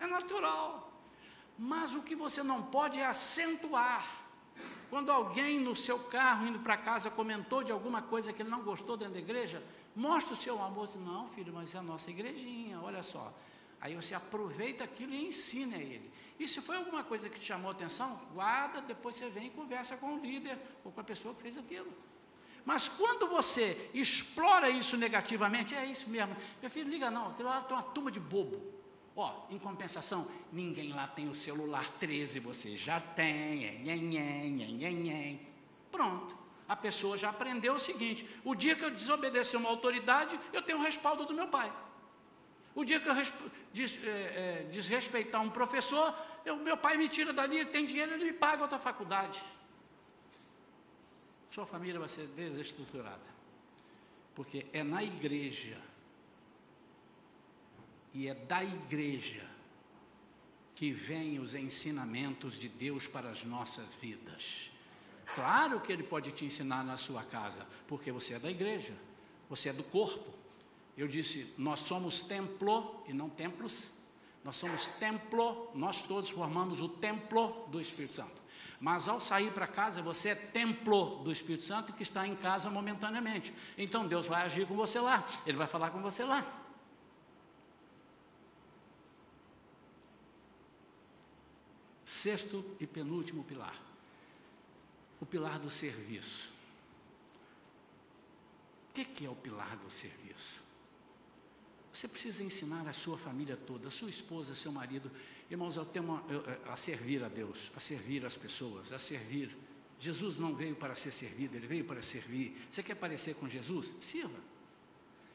É 0.00 0.06
natural. 0.06 0.90
Mas 1.58 1.94
o 1.94 2.02
que 2.02 2.16
você 2.16 2.42
não 2.42 2.62
pode 2.62 2.98
é 2.98 3.04
acentuar. 3.04 4.24
Quando 4.88 5.12
alguém 5.12 5.60
no 5.60 5.76
seu 5.76 5.98
carro 5.98 6.46
indo 6.46 6.60
para 6.60 6.76
casa 6.76 7.10
comentou 7.10 7.62
de 7.62 7.72
alguma 7.72 8.00
coisa 8.00 8.32
que 8.32 8.40
ele 8.40 8.48
não 8.48 8.62
gostou 8.62 8.96
dentro 8.96 9.14
da 9.14 9.20
igreja, 9.20 9.62
mostra 9.94 10.32
o 10.32 10.36
seu 10.36 10.62
amor. 10.62 10.88
Não, 10.96 11.28
filho, 11.28 11.52
mas 11.52 11.74
é 11.74 11.78
a 11.78 11.82
nossa 11.82 12.10
igrejinha, 12.10 12.80
olha 12.80 13.02
só. 13.02 13.30
Aí 13.80 13.94
você 13.94 14.14
aproveita 14.14 14.84
aquilo 14.84 15.12
e 15.12 15.26
ensina 15.26 15.76
ele. 15.76 16.10
E 16.38 16.46
se 16.46 16.60
foi 16.60 16.76
alguma 16.76 17.02
coisa 17.02 17.28
que 17.28 17.38
te 17.38 17.46
chamou 17.46 17.70
atenção, 17.70 18.20
guarda, 18.32 18.80
depois 18.80 19.14
você 19.14 19.28
vem 19.28 19.46
e 19.46 19.50
conversa 19.50 19.96
com 19.96 20.14
o 20.14 20.20
líder 20.20 20.58
ou 20.84 20.92
com 20.92 21.00
a 21.00 21.04
pessoa 21.04 21.34
que 21.34 21.42
fez 21.42 21.56
aquilo. 21.56 21.92
Mas 22.64 22.88
quando 22.88 23.28
você 23.28 23.90
explora 23.94 24.68
isso 24.68 24.96
negativamente, 24.96 25.74
é 25.74 25.86
isso 25.86 26.10
mesmo. 26.10 26.36
Meu 26.60 26.68
filho, 26.68 26.90
liga 26.90 27.10
não, 27.10 27.30
aquilo 27.30 27.48
lá 27.48 27.60
tem 27.62 27.76
uma 27.76 27.82
turma 27.82 28.10
de 28.10 28.18
bobo. 28.18 28.60
Ó, 29.14 29.46
em 29.48 29.58
compensação, 29.58 30.28
ninguém 30.52 30.92
lá 30.92 31.06
tem 31.06 31.28
o 31.28 31.34
celular 31.34 31.88
13, 31.88 32.38
você 32.40 32.76
já 32.76 33.00
tem. 33.00 33.82
Pronto. 35.90 36.36
A 36.68 36.74
pessoa 36.76 37.16
já 37.16 37.30
aprendeu 37.30 37.74
o 37.74 37.78
seguinte: 37.78 38.28
o 38.44 38.54
dia 38.54 38.74
que 38.74 38.84
eu 38.84 38.90
desobedecer 38.90 39.58
uma 39.58 39.70
autoridade, 39.70 40.38
eu 40.52 40.60
tenho 40.60 40.78
o 40.78 40.82
respaldo 40.82 41.24
do 41.24 41.32
meu 41.32 41.48
pai. 41.48 41.72
O 42.76 42.84
dia 42.84 43.00
que 43.00 43.08
eu 43.08 43.14
des, 43.72 44.04
é, 44.04 44.08
é, 44.08 44.68
desrespeitar 44.70 45.40
um 45.40 45.48
professor, 45.48 46.14
eu, 46.44 46.56
meu 46.58 46.76
pai 46.76 46.98
me 46.98 47.08
tira 47.08 47.32
dali, 47.32 47.56
ele 47.56 47.70
tem 47.70 47.86
dinheiro, 47.86 48.12
ele 48.12 48.26
me 48.26 48.34
paga 48.34 48.62
outra 48.62 48.78
faculdade. 48.78 49.42
Sua 51.48 51.64
família 51.64 51.98
vai 51.98 52.08
ser 52.10 52.26
desestruturada. 52.26 53.34
Porque 54.34 54.66
é 54.74 54.84
na 54.84 55.02
igreja 55.02 55.80
e 58.12 58.28
é 58.28 58.34
da 58.34 58.62
igreja 58.62 59.48
que 60.74 60.92
vêm 60.92 61.38
os 61.38 61.54
ensinamentos 61.54 62.58
de 62.58 62.68
Deus 62.68 63.08
para 63.08 63.30
as 63.30 63.42
nossas 63.42 63.94
vidas. 63.94 64.70
Claro 65.34 65.80
que 65.80 65.90
Ele 65.90 66.02
pode 66.02 66.30
te 66.32 66.44
ensinar 66.44 66.84
na 66.84 66.98
sua 66.98 67.24
casa, 67.24 67.66
porque 67.88 68.12
você 68.12 68.34
é 68.34 68.38
da 68.38 68.50
igreja, 68.50 68.92
você 69.48 69.70
é 69.70 69.72
do 69.72 69.82
corpo. 69.82 70.35
Eu 70.96 71.06
disse, 71.06 71.54
nós 71.58 71.80
somos 71.80 72.20
templo 72.22 73.04
e 73.06 73.12
não 73.12 73.28
templos. 73.28 73.90
Nós 74.42 74.56
somos 74.56 74.88
templo, 74.88 75.70
nós 75.74 76.00
todos 76.02 76.30
formamos 76.30 76.80
o 76.80 76.88
templo 76.88 77.66
do 77.68 77.80
Espírito 77.80 78.14
Santo. 78.14 78.46
Mas 78.80 79.08
ao 79.08 79.20
sair 79.20 79.52
para 79.52 79.66
casa, 79.66 80.00
você 80.00 80.30
é 80.30 80.34
templo 80.34 81.22
do 81.24 81.32
Espírito 81.32 81.64
Santo 81.64 81.92
que 81.92 82.02
está 82.02 82.26
em 82.26 82.36
casa 82.36 82.70
momentaneamente. 82.70 83.52
Então 83.76 84.06
Deus 84.06 84.26
vai 84.26 84.42
agir 84.42 84.66
com 84.66 84.74
você 84.74 85.00
lá, 85.00 85.26
Ele 85.44 85.56
vai 85.56 85.66
falar 85.66 85.90
com 85.90 86.00
você 86.00 86.24
lá. 86.24 86.44
Sexto 92.04 92.64
e 92.78 92.86
penúltimo 92.86 93.42
pilar: 93.44 93.76
o 95.20 95.26
pilar 95.26 95.58
do 95.58 95.68
serviço. 95.68 96.54
O 98.90 98.92
que 98.92 99.26
é 99.26 99.28
o 99.28 99.34
pilar 99.34 99.76
do 99.76 99.90
serviço? 99.90 100.65
Você 101.96 102.06
precisa 102.06 102.42
ensinar 102.42 102.86
a 102.86 102.92
sua 102.92 103.16
família 103.16 103.56
toda, 103.56 103.88
a 103.88 103.90
sua 103.90 104.10
esposa, 104.10 104.54
seu 104.54 104.70
marido, 104.70 105.10
irmãos, 105.50 105.76
eu 105.76 105.84
tenho 105.86 106.04
uma, 106.04 106.22
eu, 106.28 106.44
a 106.70 106.76
servir 106.76 107.24
a 107.24 107.28
Deus, 107.28 107.72
a 107.74 107.80
servir 107.80 108.22
as 108.26 108.36
pessoas, 108.36 108.92
a 108.92 108.98
servir. 108.98 109.56
Jesus 109.98 110.38
não 110.38 110.54
veio 110.54 110.76
para 110.76 110.94
ser 110.94 111.10
servido, 111.10 111.56
ele 111.56 111.66
veio 111.66 111.86
para 111.86 112.02
servir. 112.02 112.54
Você 112.70 112.82
quer 112.82 112.96
parecer 112.96 113.36
com 113.36 113.48
Jesus? 113.48 113.94
Sirva. 114.02 114.38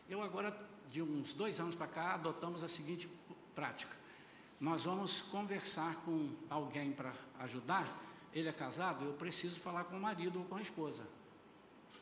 Eu 0.08 0.22
agora, 0.22 0.56
de 0.92 1.02
uns 1.02 1.34
dois 1.34 1.60
anos 1.60 1.74
para 1.74 1.88
cá, 1.88 2.14
adotamos 2.14 2.62
a 2.62 2.68
seguinte 2.68 3.10
prática. 3.56 3.98
nós 4.60 4.84
vamos 4.84 5.20
conversar 5.20 5.96
com 6.06 6.30
alguém 6.48 6.92
para 6.92 7.12
ajudar, 7.40 7.88
ele 8.32 8.50
é 8.50 8.54
casado, 8.54 9.04
eu 9.04 9.14
preciso 9.14 9.60
falar 9.60 9.86
com 9.86 9.98
o 9.98 10.00
marido 10.00 10.38
ou 10.38 10.46
com 10.46 10.58
a 10.58 10.62
esposa. 10.62 11.08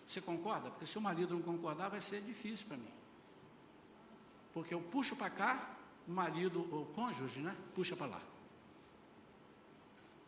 Você 0.06 0.20
concorda? 0.20 0.70
Porque 0.70 0.86
se 0.86 0.98
o 0.98 1.02
marido 1.02 1.34
não 1.34 1.42
concordar, 1.42 1.88
vai 1.88 2.02
ser 2.02 2.22
difícil 2.22 2.68
para 2.68 2.76
mim. 2.76 2.99
Porque 4.60 4.74
eu 4.74 4.82
puxo 4.82 5.16
para 5.16 5.30
cá, 5.30 5.74
o 6.06 6.12
marido, 6.12 6.68
ou 6.70 6.86
cônjuge, 6.88 7.40
né? 7.40 7.56
Puxa 7.74 7.96
para 7.96 8.08
lá. 8.08 8.22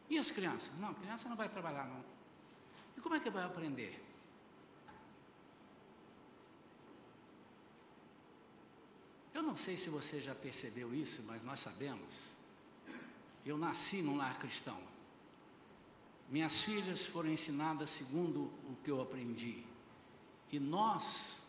E 0.10 0.18
as 0.18 0.32
crianças? 0.32 0.72
Não, 0.80 0.94
criança 0.94 1.28
não 1.28 1.36
vai 1.36 1.50
trabalhar, 1.50 1.86
não. 1.86 2.02
E 2.96 3.02
como 3.02 3.16
é 3.16 3.20
que 3.20 3.30
vai 3.30 3.44
aprender? 3.44 4.02
Eu 9.34 9.44
não 9.44 9.58
sei 9.58 9.76
se 9.76 9.90
você 9.90 10.22
já 10.22 10.34
percebeu 10.34 10.96
isso, 10.96 11.22
mas 11.24 11.44
nós 11.44 11.60
sabemos. 11.60 12.30
Eu 13.46 13.58
nasci 13.58 14.02
num 14.02 14.16
lar 14.16 14.40
cristão. 14.40 14.82
Minhas 16.30 16.62
filhas 16.62 17.06
foram 17.06 17.30
ensinadas 17.30 17.90
segundo 17.90 18.44
o 18.44 18.78
que 18.82 18.92
eu 18.92 19.02
aprendi. 19.02 19.66
E 20.50 20.58
nós, 20.58 21.41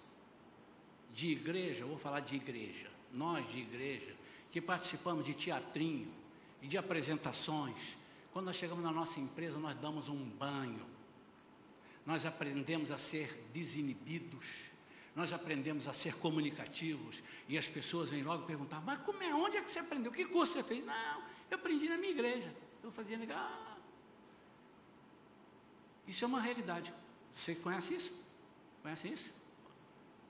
de 1.13 1.29
igreja, 1.31 1.85
vou 1.85 1.99
falar 1.99 2.21
de 2.21 2.37
igreja, 2.37 2.91
nós 3.13 3.47
de 3.51 3.59
igreja, 3.59 4.15
que 4.51 4.61
participamos 4.61 5.27
de 5.27 5.35
teatrinho 5.35 6.13
e 6.61 6.67
de 6.67 6.79
apresentações, 6.79 7.97
quando 8.33 8.47
nós 8.47 8.57
chegamos 8.57 8.83
na 8.83 8.93
nossa 8.93 9.21
empresa, 9.21 9.59
nós 9.59 9.77
damos 9.77 10.09
um 10.09 10.25
banho, 10.25 10.87
nós 12.07 12.25
aprendemos 12.25 12.91
a 12.91 12.99
ser 12.99 13.33
desinibidos, 13.53 14.73
nós 15.15 15.33
aprendemos 15.33 15.87
a 15.87 15.93
ser 15.93 16.17
comunicativos, 16.17 17.23
e 17.47 17.59
as 17.59 17.69
pessoas 17.69 18.09
vêm 18.09 18.23
logo 18.23 18.47
perguntar: 18.47 18.81
Mas 18.81 19.01
como 19.03 19.23
é? 19.23 19.35
Onde 19.35 19.59
é 19.59 19.63
que 19.63 19.71
você 19.73 19.79
aprendeu? 19.79 20.11
Que 20.11 20.25
curso 20.25 20.55
você 20.55 20.63
fez? 20.63 20.85
Não, 20.85 21.23
eu 21.51 21.59
aprendi 21.59 21.89
na 21.89 21.99
minha 21.99 22.11
igreja. 22.11 22.53
Eu 22.83 22.91
fazia 22.91 23.17
amiga. 23.17 23.37
Ah, 23.37 23.77
isso 26.07 26.25
é 26.25 26.27
uma 26.27 26.41
realidade. 26.41 26.93
Você 27.33 27.55
conhece 27.55 27.95
isso? 27.95 28.13
Conhece 28.83 29.09
isso? 29.09 29.33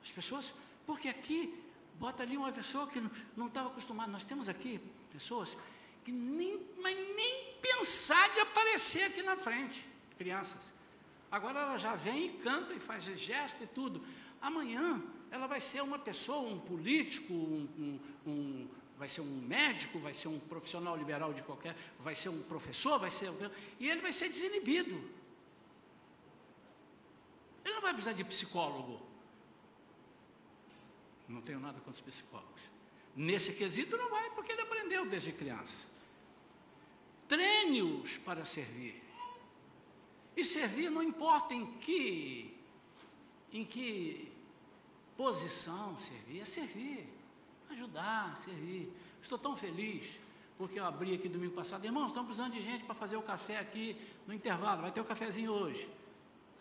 As 0.02 0.10
pessoas, 0.10 0.52
porque 0.86 1.08
aqui 1.08 1.62
bota 1.98 2.22
ali 2.22 2.36
uma 2.36 2.52
pessoa 2.52 2.86
que 2.86 3.02
não 3.36 3.46
estava 3.46 3.68
acostumada. 3.68 4.10
Nós 4.10 4.24
temos 4.24 4.48
aqui 4.48 4.80
pessoas 5.12 5.56
que 6.04 6.10
nem, 6.10 6.60
mas 6.80 6.96
nem 6.96 7.54
pensar 7.60 8.28
de 8.30 8.40
aparecer 8.40 9.04
aqui 9.04 9.22
na 9.22 9.36
frente, 9.36 9.86
crianças. 10.18 10.72
Agora 11.30 11.60
ela 11.60 11.76
já 11.76 11.94
vem 11.94 12.26
e 12.26 12.28
canta 12.38 12.72
e 12.74 12.80
faz 12.80 13.04
gesto 13.04 13.62
e 13.62 13.66
tudo. 13.66 14.04
Amanhã 14.40 15.02
ela 15.30 15.46
vai 15.46 15.60
ser 15.60 15.80
uma 15.82 15.98
pessoa, 15.98 16.48
um 16.48 16.58
político, 16.58 17.32
um, 17.32 17.68
um, 17.78 18.30
um, 18.30 18.68
vai 18.98 19.08
ser 19.08 19.20
um 19.20 19.40
médico, 19.40 19.98
vai 19.98 20.12
ser 20.12 20.28
um 20.28 20.38
profissional 20.38 20.96
liberal 20.96 21.32
de 21.32 21.42
qualquer, 21.42 21.74
vai 22.00 22.14
ser 22.14 22.28
um 22.28 22.42
professor, 22.42 22.98
vai 22.98 23.10
ser 23.10 23.32
e 23.80 23.88
ele 23.88 24.00
vai 24.00 24.12
ser 24.12 24.28
desinibido. 24.28 24.94
Ele 27.64 27.74
não 27.74 27.80
vai 27.80 27.92
precisar 27.92 28.12
de 28.12 28.24
psicólogo. 28.24 29.11
Não 31.32 31.40
tenho 31.40 31.58
nada 31.58 31.78
contra 31.78 31.92
os 31.92 32.00
psicólogos. 32.00 32.62
Nesse 33.16 33.54
quesito 33.54 33.96
não 33.96 34.10
vai, 34.10 34.30
porque 34.30 34.52
ele 34.52 34.62
aprendeu 34.62 35.08
desde 35.08 35.32
criança. 35.32 35.88
Treine-os 37.26 38.18
para 38.18 38.44
servir. 38.44 39.02
E 40.36 40.44
servir 40.44 40.90
não 40.90 41.02
importa 41.02 41.54
em 41.54 41.66
que, 41.78 42.56
em 43.52 43.64
que 43.64 44.32
posição 45.16 45.96
servir, 45.98 46.40
é 46.40 46.44
servir, 46.44 47.08
ajudar, 47.70 48.40
servir. 48.42 48.92
Estou 49.22 49.38
tão 49.38 49.56
feliz 49.56 50.18
porque 50.62 50.78
eu 50.78 50.84
abri 50.84 51.14
aqui 51.14 51.28
domingo 51.28 51.54
passado, 51.54 51.84
irmãos, 51.84 52.08
estamos 52.08 52.28
precisando 52.28 52.52
de 52.52 52.62
gente 52.62 52.84
para 52.84 52.94
fazer 52.94 53.16
o 53.16 53.22
café 53.22 53.58
aqui 53.58 53.96
no 54.26 54.32
intervalo, 54.32 54.82
vai 54.82 54.92
ter 54.92 55.00
o 55.00 55.02
um 55.02 55.06
cafezinho 55.06 55.50
hoje. 55.50 55.88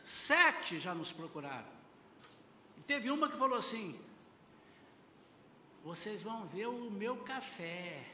Sete 0.04 0.80
já 0.80 0.96
nos 0.96 1.12
procuraram. 1.12 1.68
E 2.80 2.84
teve 2.84 3.12
uma 3.12 3.30
que 3.30 3.38
falou 3.38 3.58
assim: 3.58 4.00
vocês 5.84 6.22
vão 6.22 6.46
ver 6.46 6.68
o 6.68 6.92
meu 6.92 7.18
café. 7.18 8.06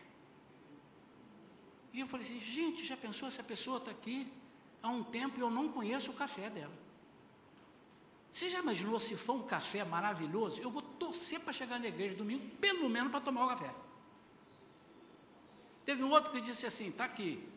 E 1.94 2.00
eu 2.00 2.08
falei 2.08 2.26
assim, 2.26 2.40
gente, 2.40 2.86
já 2.86 2.96
pensou 2.96 3.30
se 3.30 3.42
a 3.42 3.44
pessoa 3.44 3.78
está 3.78 3.92
aqui 3.92 4.32
há 4.82 4.90
um 4.90 5.04
tempo 5.04 5.40
e 5.40 5.42
eu 5.42 5.50
não 5.50 5.70
conheço 5.70 6.12
o 6.12 6.14
café 6.14 6.50
dela? 6.50 6.74
Você 8.32 8.50
já 8.50 8.60
imaginou 8.60 9.00
se 9.00 9.16
for 9.16 9.34
um 9.34 9.44
café 9.44 9.84
maravilhoso? 9.84 10.62
Eu 10.62 10.70
vou 10.70 10.82
torcer 10.82 11.40
para 11.40 11.52
chegar 11.52 11.80
na 11.80 11.88
igreja 11.88 12.16
domingo, 12.16 12.48
pelo 12.58 12.88
menos 12.88 13.10
para 13.10 13.20
tomar 13.20 13.46
o 13.46 13.50
café. 13.50 13.74
Teve 15.84 16.04
um 16.04 16.12
outro 16.12 16.32
que 16.32 16.40
disse 16.40 16.66
assim, 16.66 16.90
está 16.90 17.06
aqui, 17.06 17.48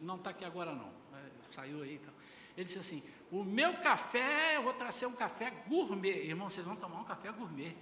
não 0.00 0.16
está 0.16 0.30
aqui 0.30 0.44
agora 0.44 0.74
não, 0.74 0.88
é, 1.14 1.30
saiu 1.50 1.82
aí. 1.82 1.94
Então. 1.94 2.12
Ele 2.56 2.64
disse 2.64 2.78
assim, 2.78 3.02
o 3.30 3.44
meu 3.44 3.78
café, 3.78 4.56
eu 4.56 4.62
vou 4.62 4.74
trazer 4.74 5.06
um 5.06 5.14
café 5.14 5.50
gourmet. 5.68 6.26
Irmão, 6.26 6.50
vocês 6.50 6.66
vão 6.66 6.76
tomar 6.76 7.00
um 7.00 7.04
café 7.04 7.30
gourmet. 7.32 7.74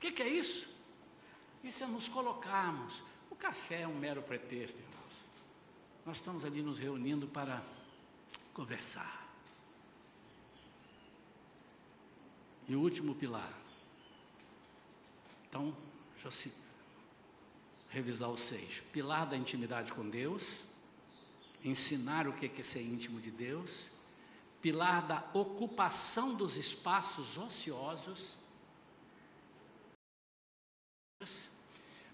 O 0.00 0.02
que, 0.02 0.12
que 0.12 0.22
é 0.22 0.28
isso? 0.28 0.66
Isso 1.62 1.84
é 1.84 1.86
nos 1.86 2.08
colocarmos. 2.08 3.02
O 3.30 3.36
café 3.36 3.82
é 3.82 3.86
um 3.86 3.94
mero 3.94 4.22
pretexto, 4.22 4.80
irmãos. 4.80 5.12
Nós 6.06 6.16
estamos 6.16 6.42
ali 6.42 6.62
nos 6.62 6.78
reunindo 6.78 7.28
para 7.28 7.62
conversar. 8.54 9.30
E 12.66 12.74
o 12.74 12.80
último 12.80 13.14
pilar. 13.14 13.52
Então, 15.46 15.76
deixa 16.14 16.48
eu 16.48 16.52
revisar 17.90 18.30
os 18.30 18.40
seis. 18.40 18.82
Pilar 18.90 19.26
da 19.26 19.36
intimidade 19.36 19.92
com 19.92 20.08
Deus 20.08 20.64
ensinar 21.64 22.26
o 22.26 22.32
que 22.32 22.46
é 22.46 22.64
ser 22.64 22.82
íntimo 22.82 23.20
de 23.20 23.30
Deus, 23.30 23.90
pilar 24.60 25.06
da 25.06 25.30
ocupação 25.34 26.34
dos 26.34 26.56
espaços 26.56 27.36
ociosos, 27.36 28.36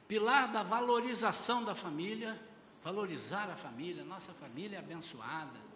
pilar 0.07 0.51
da 0.53 0.63
valorização 0.63 1.65
da 1.65 1.75
família, 1.75 2.41
valorizar 2.83 3.51
a 3.51 3.57
família, 3.57 4.05
nossa 4.05 4.33
família 4.33 4.77
é 4.77 4.79
abençoada. 4.79 5.67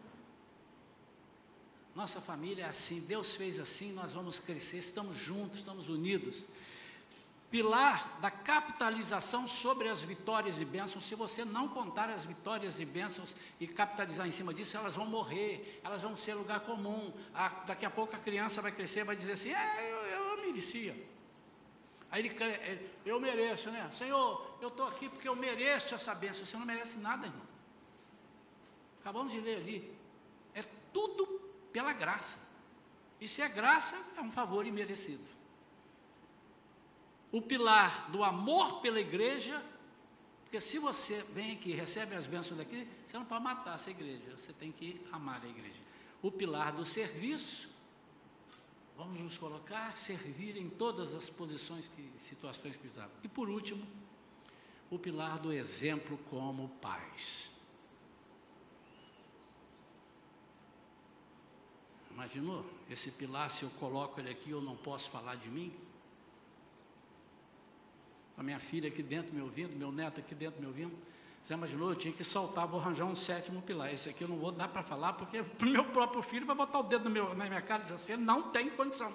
Nossa 1.95 2.21
família 2.21 2.65
é 2.65 2.69
assim, 2.69 3.01
Deus 3.01 3.35
fez 3.35 3.59
assim, 3.59 3.93
nós 3.93 4.13
vamos 4.13 4.39
crescer, 4.39 4.79
estamos 4.79 5.17
juntos, 5.17 5.59
estamos 5.59 5.89
unidos 5.89 6.45
pilar 7.51 8.19
da 8.21 8.31
capitalização 8.31 9.49
sobre 9.49 9.89
as 9.89 10.03
vitórias 10.03 10.61
e 10.61 10.65
bênçãos. 10.65 11.05
Se 11.05 11.15
você 11.17 11.45
não 11.45 11.67
contar 11.69 12.09
as 12.09 12.25
vitórias 12.25 12.79
e 12.79 12.85
bênçãos 12.85 13.35
e 13.59 13.67
capitalizar 13.67 14.27
em 14.27 14.31
cima 14.31 14.55
disso, 14.55 14.77
elas 14.77 14.95
vão 14.95 15.05
morrer, 15.05 15.81
elas 15.83 16.03
vão 16.03 16.17
ser 16.17 16.35
lugar 16.35 16.61
comum. 16.61 17.13
A, 17.35 17.49
daqui 17.67 17.85
a 17.85 17.91
pouco 17.91 18.15
a 18.15 18.19
criança 18.19 18.63
vai 18.63 18.71
crescer, 18.71 19.05
vai 19.05 19.17
dizer 19.17 19.33
assim: 19.33 19.53
é, 19.53 19.91
eu, 19.91 19.97
eu 19.97 20.43
merecia. 20.43 20.95
Aí 22.11 22.27
ele, 22.27 22.91
eu 23.07 23.21
mereço, 23.21 23.71
né? 23.71 23.89
Senhor, 23.93 24.59
eu 24.61 24.69
estou 24.69 24.87
aqui 24.87 25.09
porque 25.09 25.29
eu 25.29 25.37
mereço 25.37 25.95
essa 25.95 26.15
bênção. 26.15 26.45
Você 26.45 26.57
não 26.57 26.67
merece 26.67 26.97
nada, 26.99 27.27
irmão. 27.27 27.47
Acabamos 29.01 29.33
de 29.33 29.41
ler 29.41 29.57
ali. 29.57 29.97
É 30.55 30.63
tudo 30.93 31.27
pela 31.73 31.93
graça. 31.93 32.49
E 33.21 33.29
se 33.29 33.43
é 33.43 33.49
graça, 33.49 33.97
é 34.17 34.21
um 34.21 34.31
favor 34.31 34.67
imerecido 34.67 35.41
o 37.33 37.41
pilar 37.41 38.11
do 38.11 38.23
amor 38.25 38.81
pela 38.81 39.01
igreja, 39.01 39.63
porque 40.43 40.61
se 40.61 40.79
você 40.79 41.23
vem 41.33 41.53
aqui 41.53 41.73
recebe 41.73 42.15
as 42.15 42.27
bênçãos 42.27 42.59
daqui, 42.59 42.89
você 43.07 43.17
não 43.17 43.25
pode 43.25 43.45
matar 43.45 43.77
essa 43.77 43.91
igreja, 43.91 44.37
você 44.37 44.53
tem 44.53 44.73
que 44.73 45.01
amar 45.13 45.41
a 45.45 45.49
igreja. 45.49 45.79
O 46.21 46.31
pilar 46.31 46.73
do 46.73 46.85
serviço, 46.85 47.70
vamos 49.01 49.19
nos 49.23 49.39
colocar, 49.39 49.97
servir 49.97 50.59
em 50.59 50.69
todas 50.69 51.15
as 51.15 51.31
posições, 51.31 51.87
que, 51.89 52.13
situações 52.19 52.77
que 52.77 52.83
precisamos. 52.83 53.15
E 53.25 53.29
por 53.29 53.49
último, 53.49 53.83
o 54.91 54.99
pilar 54.99 55.39
do 55.39 55.51
exemplo 55.51 56.19
como 56.29 56.69
pais. 56.83 57.51
Imaginou? 62.11 62.67
Esse 62.91 63.11
pilar, 63.13 63.51
se 63.51 63.63
eu 63.63 63.71
coloco 63.71 64.21
ele 64.21 64.29
aqui, 64.29 64.51
eu 64.51 64.61
não 64.61 64.77
posso 64.77 65.09
falar 65.09 65.37
de 65.37 65.49
mim? 65.49 65.73
a 68.37 68.43
minha 68.43 68.59
filha 68.59 68.89
aqui 68.89 69.03
dentro 69.03 69.35
me 69.35 69.43
ouvindo, 69.43 69.77
meu 69.77 69.93
neto 69.93 70.19
aqui 70.19 70.35
dentro 70.35 70.63
me 70.63 70.67
ouvindo. 70.67 70.97
Você 71.43 71.55
imaginou? 71.55 71.91
Eu 71.91 71.97
tinha 71.97 72.13
que 72.13 72.23
soltar, 72.23 72.67
vou 72.67 72.81
arranjar 72.81 73.05
um 73.05 73.17
sétimo 73.17 73.63
pilar. 73.63 73.93
Esse 73.93 74.09
aqui 74.09 74.25
eu 74.25 74.29
não 74.29 74.37
vou 74.37 74.53
dar 74.53 74.69
para 74.69 74.83
falar, 74.83 75.15
porque 75.15 75.41
o 75.41 75.47
meu 75.67 75.85
próprio 75.85 76.23
filho 76.23 76.47
vai 76.47 76.55
botar 76.55 76.81
o 76.81 76.83
dedo 76.83 77.11
meu, 77.11 77.35
na 77.35 77.47
minha 77.47 77.63
cara 77.63 77.81
e 77.81 77.87
dizer: 77.87 77.99
Você 77.99 78.17
não 78.17 78.51
tem 78.51 78.71
condição. 78.71 79.13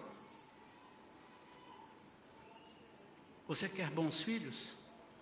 Você 3.48 3.70
quer 3.70 3.90
bons 3.92 4.22
filhos? 4.22 4.76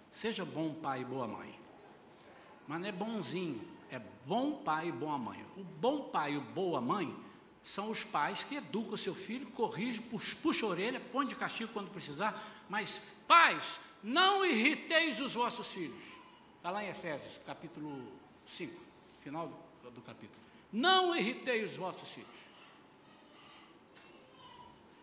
Seja 0.10 0.46
bom 0.46 0.74
pai 0.74 1.02
e 1.02 1.06
boa 1.06 1.28
mãe. 1.28 1.60
Mas 2.68 2.80
não 2.80 2.88
é 2.88 2.92
bonzinho, 2.92 3.62
é 3.92 4.00
bom 4.26 4.64
pai 4.64 4.88
e 4.88 4.92
boa 4.92 5.18
mãe. 5.18 5.44
O 5.58 5.64
bom 5.64 6.04
pai 6.04 6.36
e 6.36 6.40
boa 6.40 6.80
mãe 6.80 7.14
são 7.62 7.90
os 7.90 8.04
pais 8.04 8.44
que 8.44 8.56
educam 8.56 8.94
o 8.94 8.98
seu 8.98 9.16
filho, 9.16 9.48
corrigem, 9.52 10.02
puxa, 10.04 10.38
puxa 10.42 10.66
a 10.66 10.70
orelha, 10.70 11.00
põe 11.00 11.26
de 11.26 11.36
castigo 11.36 11.72
quando 11.74 11.90
precisar, 11.90 12.42
mas 12.70 13.02
pais 13.28 13.80
Não 14.02 14.46
irriteis 14.46 15.20
os 15.22 15.34
vossos 15.34 15.72
filhos. 15.72 16.04
Está 16.64 16.72
lá 16.72 16.82
em 16.82 16.88
Efésios, 16.88 17.38
capítulo 17.46 18.10
5, 18.46 18.74
final 19.20 19.50
do, 19.84 20.02
capítulo. 20.02 20.40
Não 20.72 21.14
irritei 21.14 21.62
os 21.62 21.76
vossos 21.76 22.10
filhos. 22.10 22.30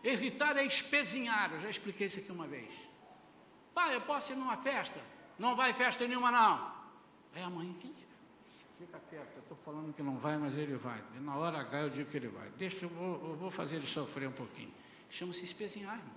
Irritar 0.03 0.57
é 0.57 0.65
espezinhar, 0.65 1.53
eu 1.53 1.59
já 1.59 1.69
expliquei 1.69 2.07
isso 2.07 2.17
aqui 2.17 2.31
uma 2.31 2.47
vez. 2.47 2.73
Pai, 3.75 3.93
eu 3.93 4.01
posso 4.01 4.31
ir 4.31 4.37
numa 4.37 4.57
festa? 4.57 4.99
Não 5.37 5.55
vai 5.55 5.71
festa 5.71 6.07
nenhuma, 6.07 6.31
não. 6.31 6.73
É 7.35 7.43
a 7.43 7.49
mãe 7.51 7.71
fica 8.79 8.99
quieto, 9.07 9.35
eu 9.35 9.41
estou 9.43 9.57
falando 9.63 9.93
que 9.93 10.01
não 10.01 10.17
vai, 10.17 10.39
mas 10.39 10.57
ele 10.57 10.75
vai. 10.77 10.99
Na 11.19 11.37
hora 11.37 11.59
H 11.59 11.81
eu 11.81 11.89
digo 11.91 12.09
que 12.09 12.17
ele 12.17 12.29
vai. 12.29 12.49
Deixa, 12.57 12.85
eu 12.85 12.89
vou, 12.89 13.29
eu 13.29 13.35
vou 13.35 13.51
fazer 13.51 13.75
ele 13.75 13.85
sofrer 13.85 14.27
um 14.27 14.31
pouquinho. 14.31 14.73
Chama-se 15.11 15.45
espezinhar, 15.45 15.95
irmão. 15.95 16.15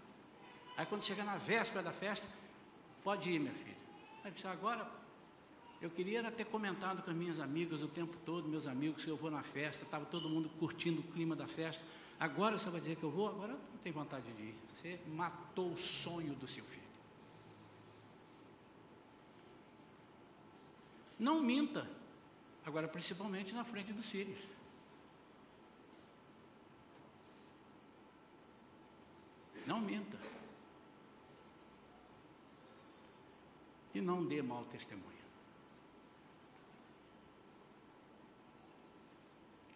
Aí 0.78 0.86
quando 0.86 1.02
chega 1.02 1.22
na 1.22 1.36
véspera 1.36 1.82
da 1.82 1.92
festa, 1.92 2.30
pode 3.02 3.30
ir, 3.30 3.38
minha 3.38 3.52
filha. 3.52 3.76
Aí 4.24 4.30
disse, 4.30 4.46
agora 4.46 5.03
eu 5.84 5.90
queria 5.90 6.30
ter 6.32 6.46
comentado 6.46 7.02
com 7.02 7.10
as 7.10 7.16
minhas 7.16 7.38
amigas 7.38 7.82
o 7.82 7.88
tempo 7.88 8.16
todo, 8.24 8.48
meus 8.48 8.66
amigos, 8.66 9.04
que 9.04 9.10
eu 9.10 9.18
vou 9.18 9.30
na 9.30 9.42
festa, 9.42 9.84
estava 9.84 10.06
todo 10.06 10.30
mundo 10.30 10.48
curtindo 10.58 11.02
o 11.02 11.04
clima 11.12 11.36
da 11.36 11.46
festa. 11.46 11.84
Agora 12.18 12.58
você 12.58 12.70
vai 12.70 12.80
dizer 12.80 12.96
que 12.96 13.02
eu 13.02 13.10
vou? 13.10 13.28
Agora 13.28 13.52
não 13.52 13.78
tem 13.82 13.92
vontade 13.92 14.32
de 14.32 14.42
ir. 14.44 14.54
Você 14.66 14.98
matou 15.08 15.72
o 15.72 15.76
sonho 15.76 16.34
do 16.36 16.48
seu 16.48 16.64
filho. 16.64 16.88
Não 21.18 21.42
minta. 21.42 21.86
Agora, 22.64 22.88
principalmente 22.88 23.54
na 23.54 23.62
frente 23.62 23.92
dos 23.92 24.08
filhos. 24.08 24.42
Não 29.66 29.82
minta. 29.82 30.18
E 33.92 34.00
não 34.00 34.24
dê 34.24 34.40
mau 34.40 34.64
testemunho. 34.64 35.13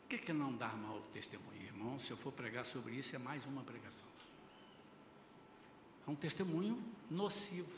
O 0.09 0.17
que 0.17 0.31
é 0.31 0.35
não 0.35 0.57
dar 0.57 0.75
mau 0.75 1.03
testemunho, 1.13 1.63
irmão? 1.63 1.99
Se 1.99 2.11
eu 2.11 2.17
for 2.17 2.33
pregar 2.33 2.65
sobre 2.65 2.95
isso, 2.95 3.15
é 3.15 3.19
mais 3.19 3.45
uma 3.45 3.63
pregação. 3.63 4.09
É 6.07 6.11
um 6.11 6.15
testemunho 6.15 6.83
nocivo. 7.11 7.71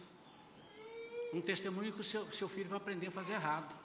Um 1.35 1.41
testemunho 1.41 1.93
que 1.93 2.01
o 2.01 2.05
seu, 2.05 2.25
seu 2.31 2.49
filho 2.49 2.69
vai 2.69 2.77
aprender 2.77 3.09
a 3.09 3.11
fazer 3.11 3.33
errado. 3.33 3.77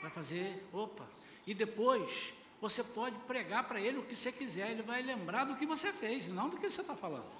Vai 0.00 0.10
fazer, 0.10 0.66
opa. 0.72 1.06
E 1.46 1.52
depois, 1.52 2.32
você 2.58 2.82
pode 2.82 3.18
pregar 3.26 3.68
para 3.68 3.82
ele 3.82 3.98
o 3.98 4.02
que 4.02 4.16
você 4.16 4.32
quiser, 4.32 4.70
ele 4.70 4.82
vai 4.82 5.02
lembrar 5.02 5.44
do 5.44 5.56
que 5.56 5.66
você 5.66 5.92
fez, 5.92 6.28
não 6.28 6.48
do 6.48 6.56
que 6.56 6.70
você 6.70 6.80
está 6.80 6.96
falando. 6.96 7.30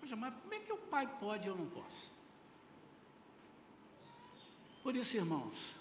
Poxa, 0.00 0.16
mas 0.16 0.34
como 0.42 0.54
é 0.54 0.58
que 0.58 0.72
o 0.72 0.76
pai 0.76 1.06
pode 1.20 1.44
e 1.44 1.46
eu 1.46 1.54
não 1.54 1.66
posso? 1.66 2.10
Por 4.82 4.96
isso, 4.96 5.16
irmãos, 5.16 5.76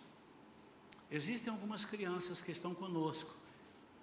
existem 1.09 1.51
algumas 1.51 1.84
crianças 1.84 2.43
que 2.43 2.51
estão 2.51 2.76
conosco 2.76 3.45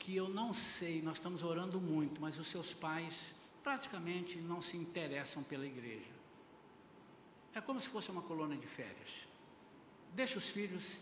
que 0.03 0.17
eu 0.17 0.29
não 0.29 0.53
sei, 0.53 1.01
nós 1.01 1.19
estamos 1.19 1.45
orando 1.45 1.81
muito, 1.81 2.21
mas 2.21 2.37
os 2.37 2.49
seus 2.49 2.75
pais 2.75 3.33
praticamente 3.63 4.37
não 4.39 4.61
se 4.61 4.77
interessam 4.77 5.45
pela 5.45 5.65
igreja. 5.65 6.11
É 7.55 7.61
como 7.61 7.81
se 7.81 7.89
fosse 7.89 8.11
uma 8.11 8.21
colônia 8.21 8.59
de 8.59 8.67
férias. 8.67 9.29
Deixa 10.13 10.39
os 10.39 10.51
filhos, 10.51 10.99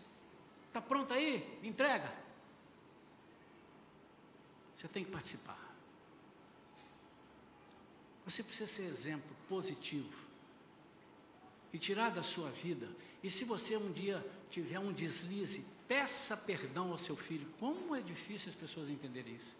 está 0.67 0.79
pronto 0.79 1.11
aí? 1.15 1.59
Entrega. 1.63 2.13
Você 4.75 4.87
tem 4.87 5.03
que 5.03 5.09
participar. 5.09 5.75
Você 8.23 8.43
precisa 8.43 8.67
ser 8.67 8.83
exemplo 8.83 9.35
positivo 9.49 10.27
e 11.73 11.79
tirar 11.79 12.11
da 12.11 12.21
sua 12.21 12.51
vida. 12.51 12.87
E 13.23 13.31
se 13.31 13.45
você 13.45 13.75
um 13.75 13.91
dia 13.91 14.23
tiver 14.51 14.77
um 14.77 14.93
deslize, 14.93 15.65
peça 15.91 16.37
perdão 16.37 16.93
ao 16.93 16.97
seu 16.97 17.17
filho. 17.17 17.45
Como 17.59 17.93
é 17.93 17.99
difícil 17.99 18.47
as 18.47 18.55
pessoas 18.55 18.87
entenderem 18.87 19.35
isso. 19.35 19.53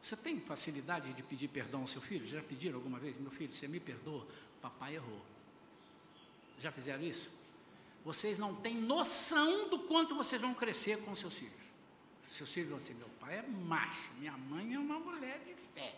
Você 0.00 0.16
tem 0.16 0.40
facilidade 0.40 1.12
de 1.12 1.22
pedir 1.22 1.48
perdão 1.48 1.82
ao 1.82 1.86
seu 1.86 2.00
filho? 2.00 2.26
Já 2.26 2.42
pediram 2.42 2.76
alguma 2.76 2.98
vez? 2.98 3.14
Meu 3.20 3.30
filho, 3.30 3.52
você 3.52 3.68
me 3.68 3.78
perdoa? 3.78 4.26
Papai 4.62 4.94
errou. 4.94 5.20
Já 6.58 6.72
fizeram 6.72 7.04
isso? 7.04 7.30
Vocês 8.02 8.38
não 8.38 8.54
têm 8.54 8.80
noção 8.80 9.68
do 9.68 9.80
quanto 9.80 10.14
vocês 10.14 10.40
vão 10.40 10.54
crescer 10.54 11.04
com 11.04 11.14
seus 11.14 11.34
filhos. 11.34 11.64
Seus 12.26 12.50
filhos 12.50 12.70
vão 12.70 12.78
dizer: 12.78 12.94
meu 12.94 13.10
pai 13.20 13.40
é 13.40 13.42
macho, 13.42 14.10
minha 14.14 14.32
mãe 14.38 14.72
é 14.72 14.78
uma 14.78 14.98
mulher 14.98 15.38
de 15.40 15.52
fé. 15.74 15.94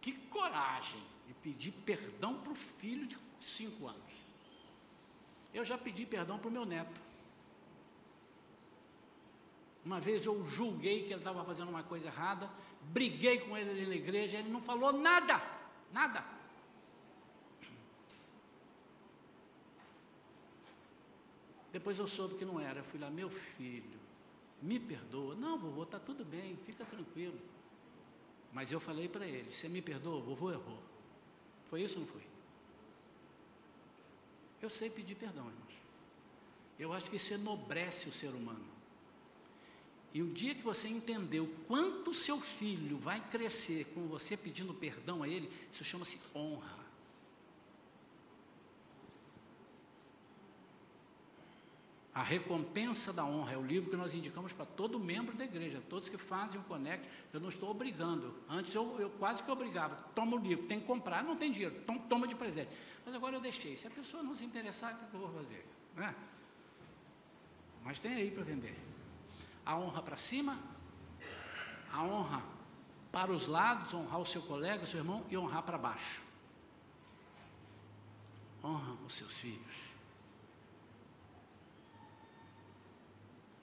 Que 0.00 0.14
coragem 0.14 1.00
de 1.28 1.34
pedir 1.34 1.70
perdão 1.86 2.40
para 2.40 2.50
o 2.50 2.56
filho 2.56 3.06
de 3.06 3.16
cinco 3.38 3.86
anos. 3.86 4.12
Eu 5.54 5.64
já 5.64 5.78
pedi 5.78 6.04
perdão 6.04 6.40
para 6.40 6.48
o 6.48 6.52
meu 6.52 6.64
neto. 6.64 7.11
Uma 9.84 10.00
vez 10.00 10.24
eu 10.24 10.46
julguei 10.46 11.02
que 11.02 11.12
ele 11.12 11.16
estava 11.16 11.44
fazendo 11.44 11.68
uma 11.68 11.82
coisa 11.82 12.06
errada, 12.06 12.48
briguei 12.82 13.40
com 13.40 13.56
ele 13.56 13.70
ali 13.70 13.86
na 13.86 13.94
igreja, 13.94 14.38
ele 14.38 14.48
não 14.48 14.62
falou 14.62 14.92
nada, 14.92 15.42
nada. 15.92 16.24
Depois 21.72 21.98
eu 21.98 22.06
soube 22.06 22.34
que 22.34 22.44
não 22.44 22.60
era. 22.60 22.80
Eu 22.80 22.84
fui 22.84 23.00
lá, 23.00 23.10
meu 23.10 23.30
filho, 23.30 23.98
me 24.60 24.78
perdoa. 24.78 25.34
Não, 25.34 25.58
vovô, 25.58 25.82
está 25.82 25.98
tudo 25.98 26.24
bem, 26.24 26.56
fica 26.64 26.84
tranquilo. 26.84 27.38
Mas 28.52 28.70
eu 28.70 28.78
falei 28.78 29.08
para 29.08 29.26
ele: 29.26 29.52
você 29.52 29.68
me 29.68 29.80
perdoa, 29.80 30.20
vovô 30.20 30.52
errou. 30.52 30.78
Foi 31.64 31.82
isso 31.82 31.98
ou 31.98 32.02
não 32.02 32.12
foi? 32.12 32.22
Eu 34.60 34.70
sei 34.70 34.90
pedir 34.90 35.14
perdão, 35.14 35.46
irmãos. 35.48 35.72
Eu 36.78 36.92
acho 36.92 37.08
que 37.08 37.16
isso 37.16 37.32
enobrece 37.34 38.08
o 38.08 38.12
ser 38.12 38.28
humano. 38.28 38.71
E 40.14 40.22
o 40.22 40.28
dia 40.28 40.54
que 40.54 40.62
você 40.62 40.88
entendeu 40.88 41.48
quanto 41.66 42.12
seu 42.12 42.38
filho 42.38 42.98
vai 42.98 43.20
crescer 43.28 43.86
com 43.94 44.06
você 44.06 44.36
pedindo 44.36 44.74
perdão 44.74 45.22
a 45.22 45.28
ele, 45.28 45.50
isso 45.72 45.84
chama-se 45.84 46.18
honra. 46.34 46.82
A 52.14 52.22
recompensa 52.22 53.10
da 53.10 53.24
honra 53.24 53.54
é 53.54 53.56
o 53.56 53.64
livro 53.64 53.88
que 53.88 53.96
nós 53.96 54.12
indicamos 54.12 54.52
para 54.52 54.66
todo 54.66 55.00
membro 55.00 55.34
da 55.34 55.46
igreja, 55.46 55.82
todos 55.88 56.10
que 56.10 56.18
fazem 56.18 56.60
o 56.60 56.64
Connect. 56.64 57.08
Eu 57.32 57.40
não 57.40 57.48
estou 57.48 57.70
obrigando. 57.70 58.34
Antes 58.46 58.74
eu, 58.74 59.00
eu 59.00 59.08
quase 59.08 59.42
que 59.42 59.50
obrigava. 59.50 59.96
Toma 60.14 60.36
o 60.36 60.38
livro, 60.38 60.66
tem 60.66 60.78
que 60.78 60.86
comprar, 60.86 61.24
não 61.24 61.34
tem 61.34 61.50
dinheiro, 61.50 61.74
toma, 62.10 62.26
de 62.26 62.34
presente. 62.34 62.68
Mas 63.06 63.14
agora 63.14 63.36
eu 63.36 63.40
deixei. 63.40 63.78
Se 63.78 63.86
a 63.86 63.90
pessoa 63.90 64.22
não 64.22 64.36
se 64.36 64.44
interessar, 64.44 64.92
o 64.92 65.10
que 65.10 65.14
eu 65.14 65.20
vou 65.20 65.32
fazer? 65.42 65.64
Né? 65.96 66.14
Mas 67.82 67.98
tem 67.98 68.12
aí 68.12 68.30
para 68.30 68.44
vender 68.44 68.91
a 69.64 69.76
honra 69.76 70.02
para 70.02 70.16
cima, 70.16 70.58
a 71.92 72.02
honra 72.02 72.42
para 73.10 73.30
os 73.30 73.46
lados, 73.46 73.92
honrar 73.92 74.20
o 74.20 74.26
seu 74.26 74.42
colega, 74.42 74.84
o 74.84 74.86
seu 74.86 75.00
irmão 75.00 75.24
e 75.28 75.36
honrar 75.36 75.62
para 75.62 75.76
baixo. 75.76 76.22
Honra 78.64 78.92
os 79.06 79.14
seus 79.14 79.38
filhos. 79.38 79.92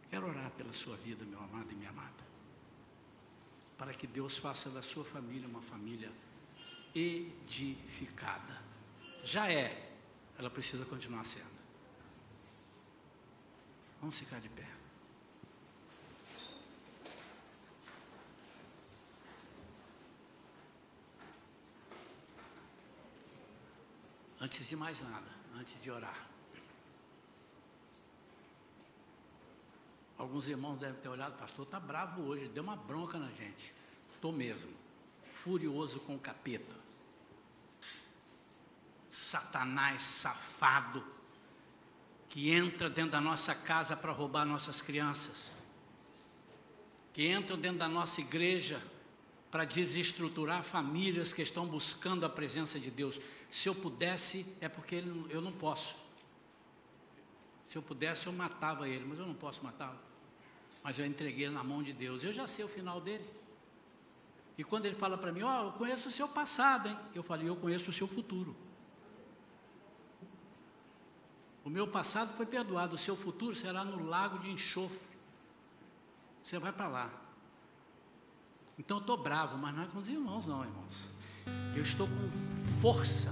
Quero 0.10 0.28
orar 0.28 0.52
pela 0.52 0.74
sua 0.74 0.96
vida, 0.98 1.24
meu 1.26 1.40
amado 1.40 1.72
e 1.72 1.76
minha 1.76 1.90
amada, 1.90 2.24
para 3.78 3.94
que 3.94 4.08
Deus 4.08 4.38
faça 4.38 4.70
da 4.70 4.82
sua 4.82 5.04
família 5.04 5.48
uma 5.48 5.62
família 5.62 6.12
edificada. 6.94 8.62
Já 9.24 9.52
é, 9.52 9.94
ela 10.38 10.50
precisa 10.50 10.86
continuar 10.86 11.26
sendo. 11.26 11.60
Vamos 14.00 14.18
ficar 14.18 14.40
de 14.40 14.50
pé. 14.50 14.69
Antes 24.42 24.68
de 24.68 24.76
mais 24.76 25.02
nada, 25.02 25.30
antes 25.58 25.82
de 25.82 25.92
orar. 25.92 26.28
Alguns 30.18 30.48
irmãos 30.48 30.78
devem 30.78 31.00
ter 31.02 31.10
olhado, 31.10 31.38
pastor, 31.38 31.66
está 31.66 31.80
bravo 31.80 32.22
hoje, 32.24 32.48
deu 32.50 32.64
uma 32.64 32.76
bronca 32.76 33.18
na 33.18 33.32
gente. 33.32 33.74
Estou 34.14 34.32
mesmo, 34.32 34.72
furioso 35.44 36.00
com 36.02 36.16
o 36.16 36.20
capeta. 36.20 36.76
Satanás 39.10 40.04
safado, 40.04 41.06
que 42.28 42.52
entra 42.52 42.90
dentro 42.90 43.12
da 43.12 43.22
nossa 43.22 43.56
casa 43.56 43.96
para 43.96 44.12
roubar 44.12 44.46
nossas 44.46 44.82
crianças, 44.82 45.56
que 47.14 47.26
entra 47.26 47.58
dentro 47.58 47.80
da 47.80 47.90
nossa 47.90 48.22
igreja 48.22 48.82
para 49.52 49.66
desestruturar 49.66 50.64
famílias 50.64 51.34
que 51.34 51.42
estão 51.42 51.66
buscando 51.66 52.26
a 52.26 52.30
presença 52.30 52.80
de 52.80 52.92
Deus. 52.92 53.20
Se 53.50 53.68
eu 53.68 53.76
pudesse, 53.76 54.56
é 54.62 54.70
porque 54.70 55.04
eu 55.30 55.42
não 55.42 55.52
posso. 55.52 55.98
Se 57.68 57.78
eu 57.78 57.82
pudesse, 57.82 58.28
eu 58.28 58.34
matava 58.34 58.88
ele, 58.88 59.06
mas 59.06 59.20
eu 59.20 59.26
não 59.26 59.34
posso 59.34 59.64
matá-lo. 59.64 60.00
Mas 60.84 60.98
eu 60.98 61.06
entreguei 61.06 61.50
na 61.50 61.64
mão 61.64 61.84
de 61.84 61.94
Deus. 61.94 62.24
Eu 62.24 62.32
já 62.32 62.48
sei 62.48 62.64
o 62.64 62.68
final 62.68 63.02
dele. 63.02 63.28
E 64.58 64.64
quando 64.64 64.86
ele 64.86 64.96
fala 64.96 65.18
para 65.18 65.32
mim, 65.32 65.42
ó, 65.42 65.62
oh, 65.62 65.66
eu 65.68 65.72
conheço 65.72 66.10
o 66.10 66.12
seu 66.12 66.28
passado, 66.28 66.90
hein? 66.90 66.98
Eu 67.16 67.24
falei, 67.24 67.48
eu 67.48 67.56
conheço 67.56 67.90
o 67.90 67.94
seu 67.94 68.08
futuro. 68.08 68.56
O 71.64 71.70
meu 71.70 71.88
passado 71.88 72.36
foi 72.36 72.46
perdoado, 72.46 72.96
o 72.96 72.98
seu 72.98 73.16
futuro 73.16 73.56
será 73.56 73.84
no 73.84 74.04
lago 74.04 74.40
de 74.40 74.50
enxofre. 74.50 75.18
Você 76.44 76.58
vai 76.58 76.72
para 76.72 76.88
lá. 76.88 77.19
Então 78.80 78.98
eu 78.98 79.02
estou 79.02 79.18
bravo, 79.18 79.58
mas 79.58 79.76
não 79.76 79.84
é 79.84 79.86
com 79.88 80.00
os 80.00 80.08
irmãos, 80.08 80.48
não, 80.48 80.64
irmãos. 80.64 81.08
Eu 81.76 81.84
estou 81.84 82.08
com 82.08 82.80
força 82.82 83.32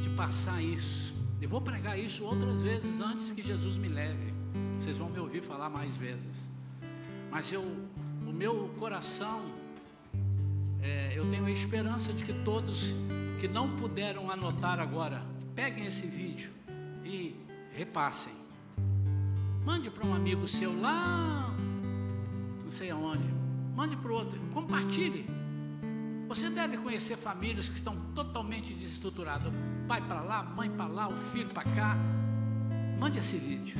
de 0.00 0.08
passar 0.10 0.62
isso. 0.62 1.12
Eu 1.42 1.48
vou 1.48 1.60
pregar 1.60 1.98
isso 1.98 2.24
outras 2.24 2.62
vezes 2.62 3.00
antes 3.00 3.32
que 3.32 3.42
Jesus 3.42 3.76
me 3.76 3.88
leve. 3.88 4.32
Vocês 4.78 4.96
vão 4.96 5.08
me 5.10 5.18
ouvir 5.18 5.42
falar 5.42 5.68
mais 5.68 5.96
vezes. 5.96 6.48
Mas 7.28 7.52
eu, 7.52 7.62
o 8.26 8.32
meu 8.32 8.72
coração, 8.78 9.52
é, 10.80 11.12
eu 11.18 11.28
tenho 11.28 11.44
a 11.46 11.50
esperança 11.50 12.12
de 12.12 12.24
que 12.24 12.32
todos 12.44 12.94
que 13.40 13.48
não 13.48 13.76
puderam 13.76 14.30
anotar 14.30 14.78
agora, 14.78 15.22
peguem 15.54 15.86
esse 15.86 16.06
vídeo 16.06 16.52
e 17.04 17.34
repassem. 17.72 18.32
Mande 19.64 19.90
para 19.90 20.06
um 20.06 20.14
amigo 20.14 20.46
seu 20.46 20.80
lá, 20.80 21.54
não 22.64 22.70
sei 22.70 22.90
aonde. 22.90 23.37
Mande 23.78 23.96
para 23.96 24.10
o 24.10 24.14
outro, 24.16 24.40
compartilhe. 24.52 25.24
Você 26.26 26.50
deve 26.50 26.76
conhecer 26.78 27.16
famílias 27.16 27.68
que 27.68 27.76
estão 27.76 27.94
totalmente 28.12 28.74
desestruturadas. 28.74 29.52
pai 29.86 30.02
para 30.02 30.20
lá, 30.20 30.42
mãe 30.42 30.68
para 30.68 30.88
lá, 30.88 31.08
o 31.08 31.16
filho 31.16 31.48
para 31.50 31.62
cá. 31.62 31.96
Mande 32.98 33.20
esse 33.20 33.36
vídeo. 33.36 33.78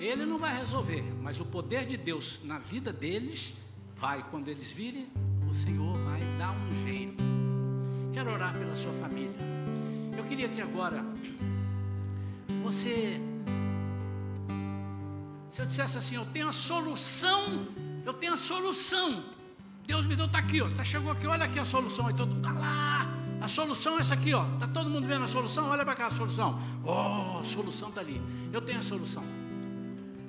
Ele 0.00 0.26
não 0.26 0.36
vai 0.36 0.58
resolver, 0.58 1.00
mas 1.22 1.38
o 1.38 1.44
poder 1.44 1.86
de 1.86 1.96
Deus 1.96 2.40
na 2.42 2.58
vida 2.58 2.92
deles 2.92 3.54
vai. 3.96 4.20
Quando 4.32 4.48
eles 4.48 4.72
virem, 4.72 5.08
o 5.48 5.54
Senhor 5.54 5.96
vai 5.98 6.20
dar 6.36 6.50
um 6.50 6.84
jeito. 6.84 7.22
Quero 8.12 8.32
orar 8.32 8.52
pela 8.58 8.74
sua 8.74 8.92
família. 8.94 9.30
Eu 10.18 10.24
queria 10.24 10.48
que 10.48 10.60
agora 10.60 11.04
você, 12.64 13.20
se 15.52 15.62
eu 15.62 15.66
dissesse 15.66 15.98
assim, 15.98 16.16
eu 16.16 16.26
tenho 16.26 16.48
a 16.48 16.52
solução, 16.52 17.68
eu 18.04 18.12
tenho 18.12 18.32
a 18.32 18.36
solução. 18.36 19.24
Deus 19.86 20.06
me 20.06 20.14
deu, 20.14 20.26
está 20.26 20.38
aqui, 20.38 20.60
ó, 20.60 20.68
tá, 20.68 20.84
chegou 20.84 21.10
aqui, 21.10 21.26
olha 21.26 21.44
aqui 21.44 21.58
a 21.58 21.64
solução, 21.64 22.06
aí 22.06 22.14
todo 22.14 22.28
mundo 22.28 22.46
está 22.46 22.52
lá. 22.52 23.20
A 23.40 23.48
solução 23.48 23.96
é 23.96 24.00
essa 24.00 24.14
aqui, 24.14 24.34
ó. 24.34 24.44
Está 24.54 24.68
todo 24.68 24.90
mundo 24.90 25.08
vendo 25.08 25.24
a 25.24 25.26
solução? 25.26 25.70
Olha 25.70 25.84
para 25.84 25.94
cá 25.94 26.06
a 26.06 26.10
solução. 26.10 26.60
Oh, 26.84 27.38
a 27.38 27.44
solução 27.44 27.88
está 27.88 28.02
ali. 28.02 28.20
Eu 28.52 28.60
tenho 28.60 28.78
a 28.78 28.82
solução. 28.82 29.24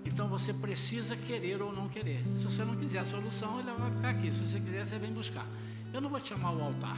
Então 0.06 0.30
você 0.30 0.54
precisa 0.54 1.16
querer 1.16 1.62
ou 1.62 1.74
não 1.74 1.90
querer. 1.90 2.24
Se 2.36 2.46
você 2.46 2.64
não 2.64 2.76
quiser 2.78 3.00
a 3.00 3.06
solução, 3.06 3.60
ela 3.60 3.74
vai 3.74 3.92
ficar 3.92 4.10
aqui. 4.10 4.32
Se 4.32 4.40
você 4.40 4.60
quiser, 4.60 4.86
você 4.86 4.98
vem 4.98 5.12
buscar. 5.12 5.46
Eu 5.94 6.00
não 6.00 6.10
vou 6.10 6.22
te 6.22 6.30
chamar 6.30 6.50
ao 6.50 6.62
altar, 6.62 6.98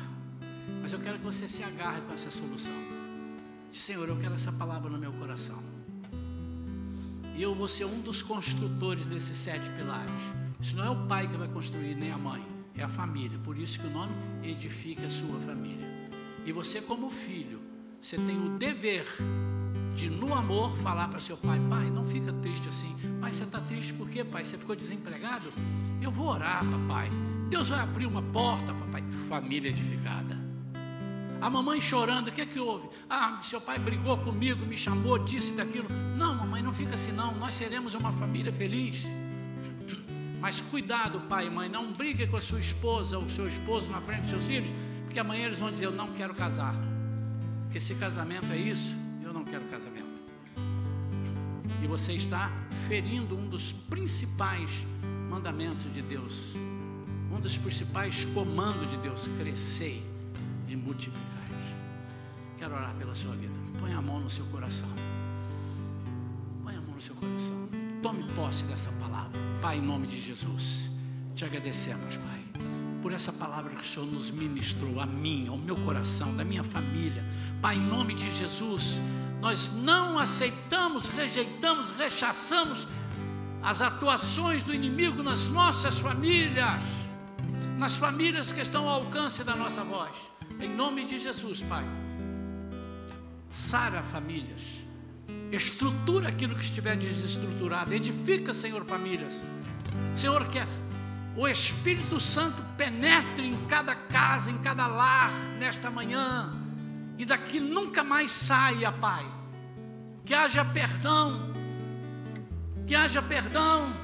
mas 0.81 0.93
eu 0.93 0.99
quero 0.99 1.17
que 1.17 1.23
você 1.23 1.47
se 1.47 1.63
agarre 1.63 2.01
com 2.01 2.13
essa 2.13 2.29
solução. 2.29 2.73
Senhor, 3.71 4.07
eu 4.07 4.15
quero 4.15 4.35
essa 4.35 4.51
palavra 4.51 4.87
no 4.89 4.99
meu 4.99 5.11
coração. 5.13 5.61
E 7.35 7.41
eu 7.41 7.55
vou 7.55 7.67
ser 7.67 7.85
um 7.85 8.01
dos 8.01 8.21
construtores 8.21 9.07
desses 9.07 9.35
sete 9.35 9.67
pilares. 9.71 10.11
Isso 10.63 10.77
não 10.77 10.85
é 10.85 10.89
o 10.89 10.95
pai 11.07 11.27
que 11.27 11.35
vai 11.35 11.49
construir, 11.49 11.93
nem 11.93 12.09
a 12.09 12.17
mãe, 12.17 12.41
é 12.73 12.83
a 12.83 12.87
família. 12.87 13.37
Por 13.43 13.57
isso 13.57 13.81
que 13.81 13.87
o 13.87 13.89
nome 13.89 14.13
edifica 14.41 15.07
a 15.07 15.09
sua 15.09 15.37
família. 15.41 15.85
E 16.45 16.53
você, 16.53 16.81
como 16.81 17.09
filho, 17.09 17.59
você 18.01 18.15
tem 18.15 18.37
o 18.37 18.57
dever 18.57 19.05
de, 19.93 20.09
no 20.09 20.33
amor, 20.33 20.77
falar 20.77 21.09
para 21.09 21.19
seu 21.19 21.35
pai: 21.35 21.59
Pai, 21.69 21.89
não 21.89 22.05
fica 22.05 22.31
triste 22.31 22.69
assim. 22.69 22.95
Pai, 23.19 23.33
você 23.33 23.43
está 23.43 23.59
triste 23.59 23.93
por 23.93 24.09
quê, 24.09 24.23
pai? 24.23 24.45
Você 24.45 24.57
ficou 24.57 24.73
desempregado? 24.73 25.51
Eu 26.01 26.09
vou 26.09 26.27
orar, 26.27 26.63
papai. 26.65 27.11
Deus 27.49 27.67
vai 27.67 27.81
abrir 27.81 28.05
uma 28.05 28.21
porta, 28.21 28.73
papai. 28.73 29.03
Família 29.27 29.69
edificada. 29.69 30.41
A 31.41 31.49
mamãe 31.49 31.81
chorando, 31.81 32.29
o 32.29 32.31
que 32.31 32.39
é 32.39 32.45
que 32.45 32.57
houve? 32.57 32.87
Ah, 33.09 33.37
seu 33.43 33.59
pai 33.59 33.77
brigou 33.77 34.17
comigo, 34.17 34.65
me 34.65 34.77
chamou, 34.77 35.19
disse 35.19 35.51
daquilo. 35.51 35.89
Não, 36.15 36.33
mamãe, 36.33 36.63
não 36.63 36.73
fica 36.73 36.93
assim 36.93 37.11
não. 37.11 37.35
Nós 37.35 37.53
seremos 37.53 37.93
uma 37.95 38.13
família 38.13 38.53
feliz. 38.53 39.03
Mas 40.43 40.59
cuidado, 40.59 41.21
pai 41.21 41.47
e 41.47 41.49
mãe, 41.49 41.69
não 41.69 41.93
brigue 41.93 42.27
com 42.27 42.35
a 42.35 42.41
sua 42.41 42.59
esposa 42.59 43.17
ou 43.17 43.29
seu 43.29 43.47
esposo 43.47 43.89
na 43.89 44.01
frente 44.01 44.23
dos 44.23 44.29
seus 44.31 44.43
filhos, 44.43 44.73
porque 45.05 45.17
amanhã 45.17 45.45
eles 45.45 45.57
vão 45.57 45.71
dizer: 45.71 45.85
Eu 45.85 45.93
não 45.93 46.11
quero 46.11 46.33
casar. 46.33 46.75
Porque 47.63 47.79
se 47.79 47.95
casamento 47.95 48.51
é 48.51 48.57
isso, 48.57 48.93
eu 49.23 49.31
não 49.31 49.45
quero 49.45 49.63
casamento. 49.69 50.05
E 51.81 51.87
você 51.87 52.11
está 52.11 52.51
ferindo 52.89 53.37
um 53.37 53.47
dos 53.47 53.71
principais 53.71 54.85
mandamentos 55.29 55.93
de 55.93 56.01
Deus, 56.01 56.57
um 57.31 57.39
dos 57.39 57.57
principais 57.57 58.25
comandos 58.25 58.89
de 58.89 58.97
Deus: 58.97 59.29
crescer 59.37 60.03
e 60.67 60.75
multiplicar. 60.75 61.47
Quero 62.57 62.75
orar 62.75 62.93
pela 62.95 63.15
sua 63.15 63.33
vida. 63.37 63.53
Põe 63.79 63.93
a 63.93 64.01
mão 64.01 64.19
no 64.19 64.29
seu 64.29 64.45
coração. 64.47 64.89
Põe 66.61 66.75
a 66.75 66.81
mão 66.81 66.95
no 66.95 67.01
seu 67.01 67.15
coração. 67.15 67.69
Tome 68.01 68.25
posse 68.33 68.65
dessa 68.65 68.91
palavra. 68.99 69.52
Pai, 69.63 69.77
em 69.77 69.81
nome 69.81 70.07
de 70.07 70.19
Jesus, 70.19 70.89
te 71.33 71.45
agradecemos, 71.45 72.17
Pai, 72.17 72.43
por 73.01 73.13
essa 73.13 73.31
palavra 73.31 73.73
que 73.73 73.81
o 73.81 73.85
Senhor 73.85 74.05
nos 74.05 74.29
ministrou 74.29 74.99
a 74.99 75.05
mim, 75.05 75.47
ao 75.47 75.57
meu 75.57 75.77
coração, 75.77 76.35
da 76.35 76.43
minha 76.43 76.65
família. 76.65 77.23
Pai, 77.61 77.77
em 77.77 77.79
nome 77.79 78.13
de 78.13 78.29
Jesus, 78.29 78.99
nós 79.39 79.71
não 79.81 80.19
aceitamos, 80.19 81.07
rejeitamos, 81.07 81.91
rechaçamos 81.91 82.85
as 83.61 83.81
atuações 83.81 84.63
do 84.63 84.73
inimigo 84.73 85.23
nas 85.23 85.47
nossas 85.47 85.97
famílias, 85.97 86.81
nas 87.77 87.95
famílias 87.95 88.51
que 88.51 88.59
estão 88.59 88.89
ao 88.89 89.05
alcance 89.05 89.45
da 89.45 89.55
nossa 89.55 89.81
voz. 89.81 90.11
Em 90.59 90.67
nome 90.67 91.05
de 91.05 91.17
Jesus, 91.17 91.61
Pai 91.61 91.85
sara 93.53 94.01
famílias, 94.01 94.82
estrutura 95.51 96.29
aquilo 96.29 96.55
que 96.55 96.63
estiver 96.63 96.97
desestruturado, 96.97 97.93
edifica, 97.93 98.53
Senhor, 98.53 98.83
famílias. 98.85 99.41
Senhor, 100.15 100.47
que 100.47 100.59
o 101.35 101.47
Espírito 101.47 102.19
Santo 102.19 102.63
penetre 102.77 103.47
em 103.47 103.65
cada 103.67 103.95
casa, 103.95 104.51
em 104.51 104.57
cada 104.59 104.87
lar, 104.87 105.31
nesta 105.59 105.89
manhã, 105.89 106.53
e 107.17 107.25
daqui 107.25 107.59
nunca 107.59 108.03
mais 108.03 108.31
saia, 108.31 108.91
Pai. 108.91 109.25
Que 110.25 110.33
haja 110.33 110.63
perdão, 110.63 111.53
que 112.87 112.95
haja 112.95 113.21
perdão 113.21 114.02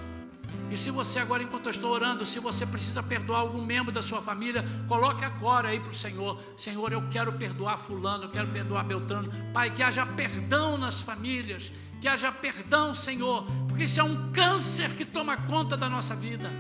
e 0.72 0.78
se 0.78 0.92
você 0.92 1.18
agora, 1.20 1.42
enquanto 1.42 1.66
eu 1.66 1.72
estou 1.72 1.92
orando, 1.92 2.26
se 2.26 2.40
você 2.40 2.64
precisa 2.66 3.02
perdoar 3.02 3.40
algum 3.40 3.64
membro 3.64 3.92
da 3.92 4.04
sua 4.04 4.22
família, 4.22 4.64
coloque 4.88 5.26
agora 5.26 5.70
aí 5.70 5.80
para 5.80 5.90
o 5.90 5.96
Senhor. 5.96 6.40
Senhor, 6.58 6.94
eu 6.94 7.04
quero 7.10 7.34
perdoar 7.34 7.80
fulano, 7.80 8.26
eu 8.26 8.30
quero 8.30 8.48
perdoar 8.50 8.84
Beltrano. 8.84 9.32
Pai, 9.52 9.72
que 9.72 9.82
haja 9.82 10.06
perdão 10.06 10.78
nas 10.78 11.02
famílias, 11.02 11.72
que 12.00 12.08
haja 12.08 12.32
perdão, 12.32 12.94
Senhor, 12.94 13.46
porque 13.68 13.86
isso 13.86 14.00
é 14.00 14.04
um 14.04 14.32
câncer 14.32 14.92
que 14.92 15.04
toma 15.04 15.38
conta 15.38 15.76
da 15.76 15.90
nossa 15.90 16.16
vida. 16.16 16.52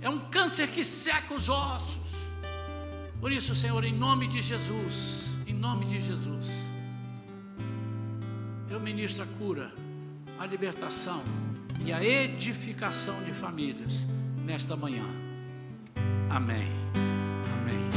É 0.00 0.08
um 0.08 0.18
câncer 0.18 0.66
que 0.68 0.82
seca 0.82 1.32
os 1.32 1.48
ossos. 1.48 2.00
Por 3.20 3.30
isso, 3.30 3.54
Senhor, 3.54 3.84
em 3.84 3.92
nome 3.92 4.26
de 4.26 4.40
Jesus, 4.40 5.36
em 5.46 5.54
nome 5.54 5.86
de 5.86 6.00
Jesus, 6.00 6.48
eu 8.68 8.80
ministro 8.80 9.22
a 9.22 9.26
cura, 9.38 9.72
a 10.38 10.46
libertação 10.46 11.22
e 11.84 11.92
a 11.92 12.02
edificação 12.02 13.22
de 13.24 13.32
famílias 13.32 14.06
nesta 14.44 14.76
manhã. 14.76 15.04
Amém. 16.28 16.68
Amém. 17.60 17.90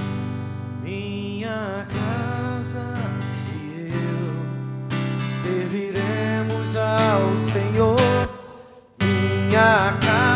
Minha 0.81 1.87
casa 1.89 2.85
e 3.53 3.91
eu 3.91 5.29
serviremos 5.29 6.75
ao 6.75 7.37
Senhor. 7.37 7.99
Minha 9.01 9.97
casa 9.99 10.32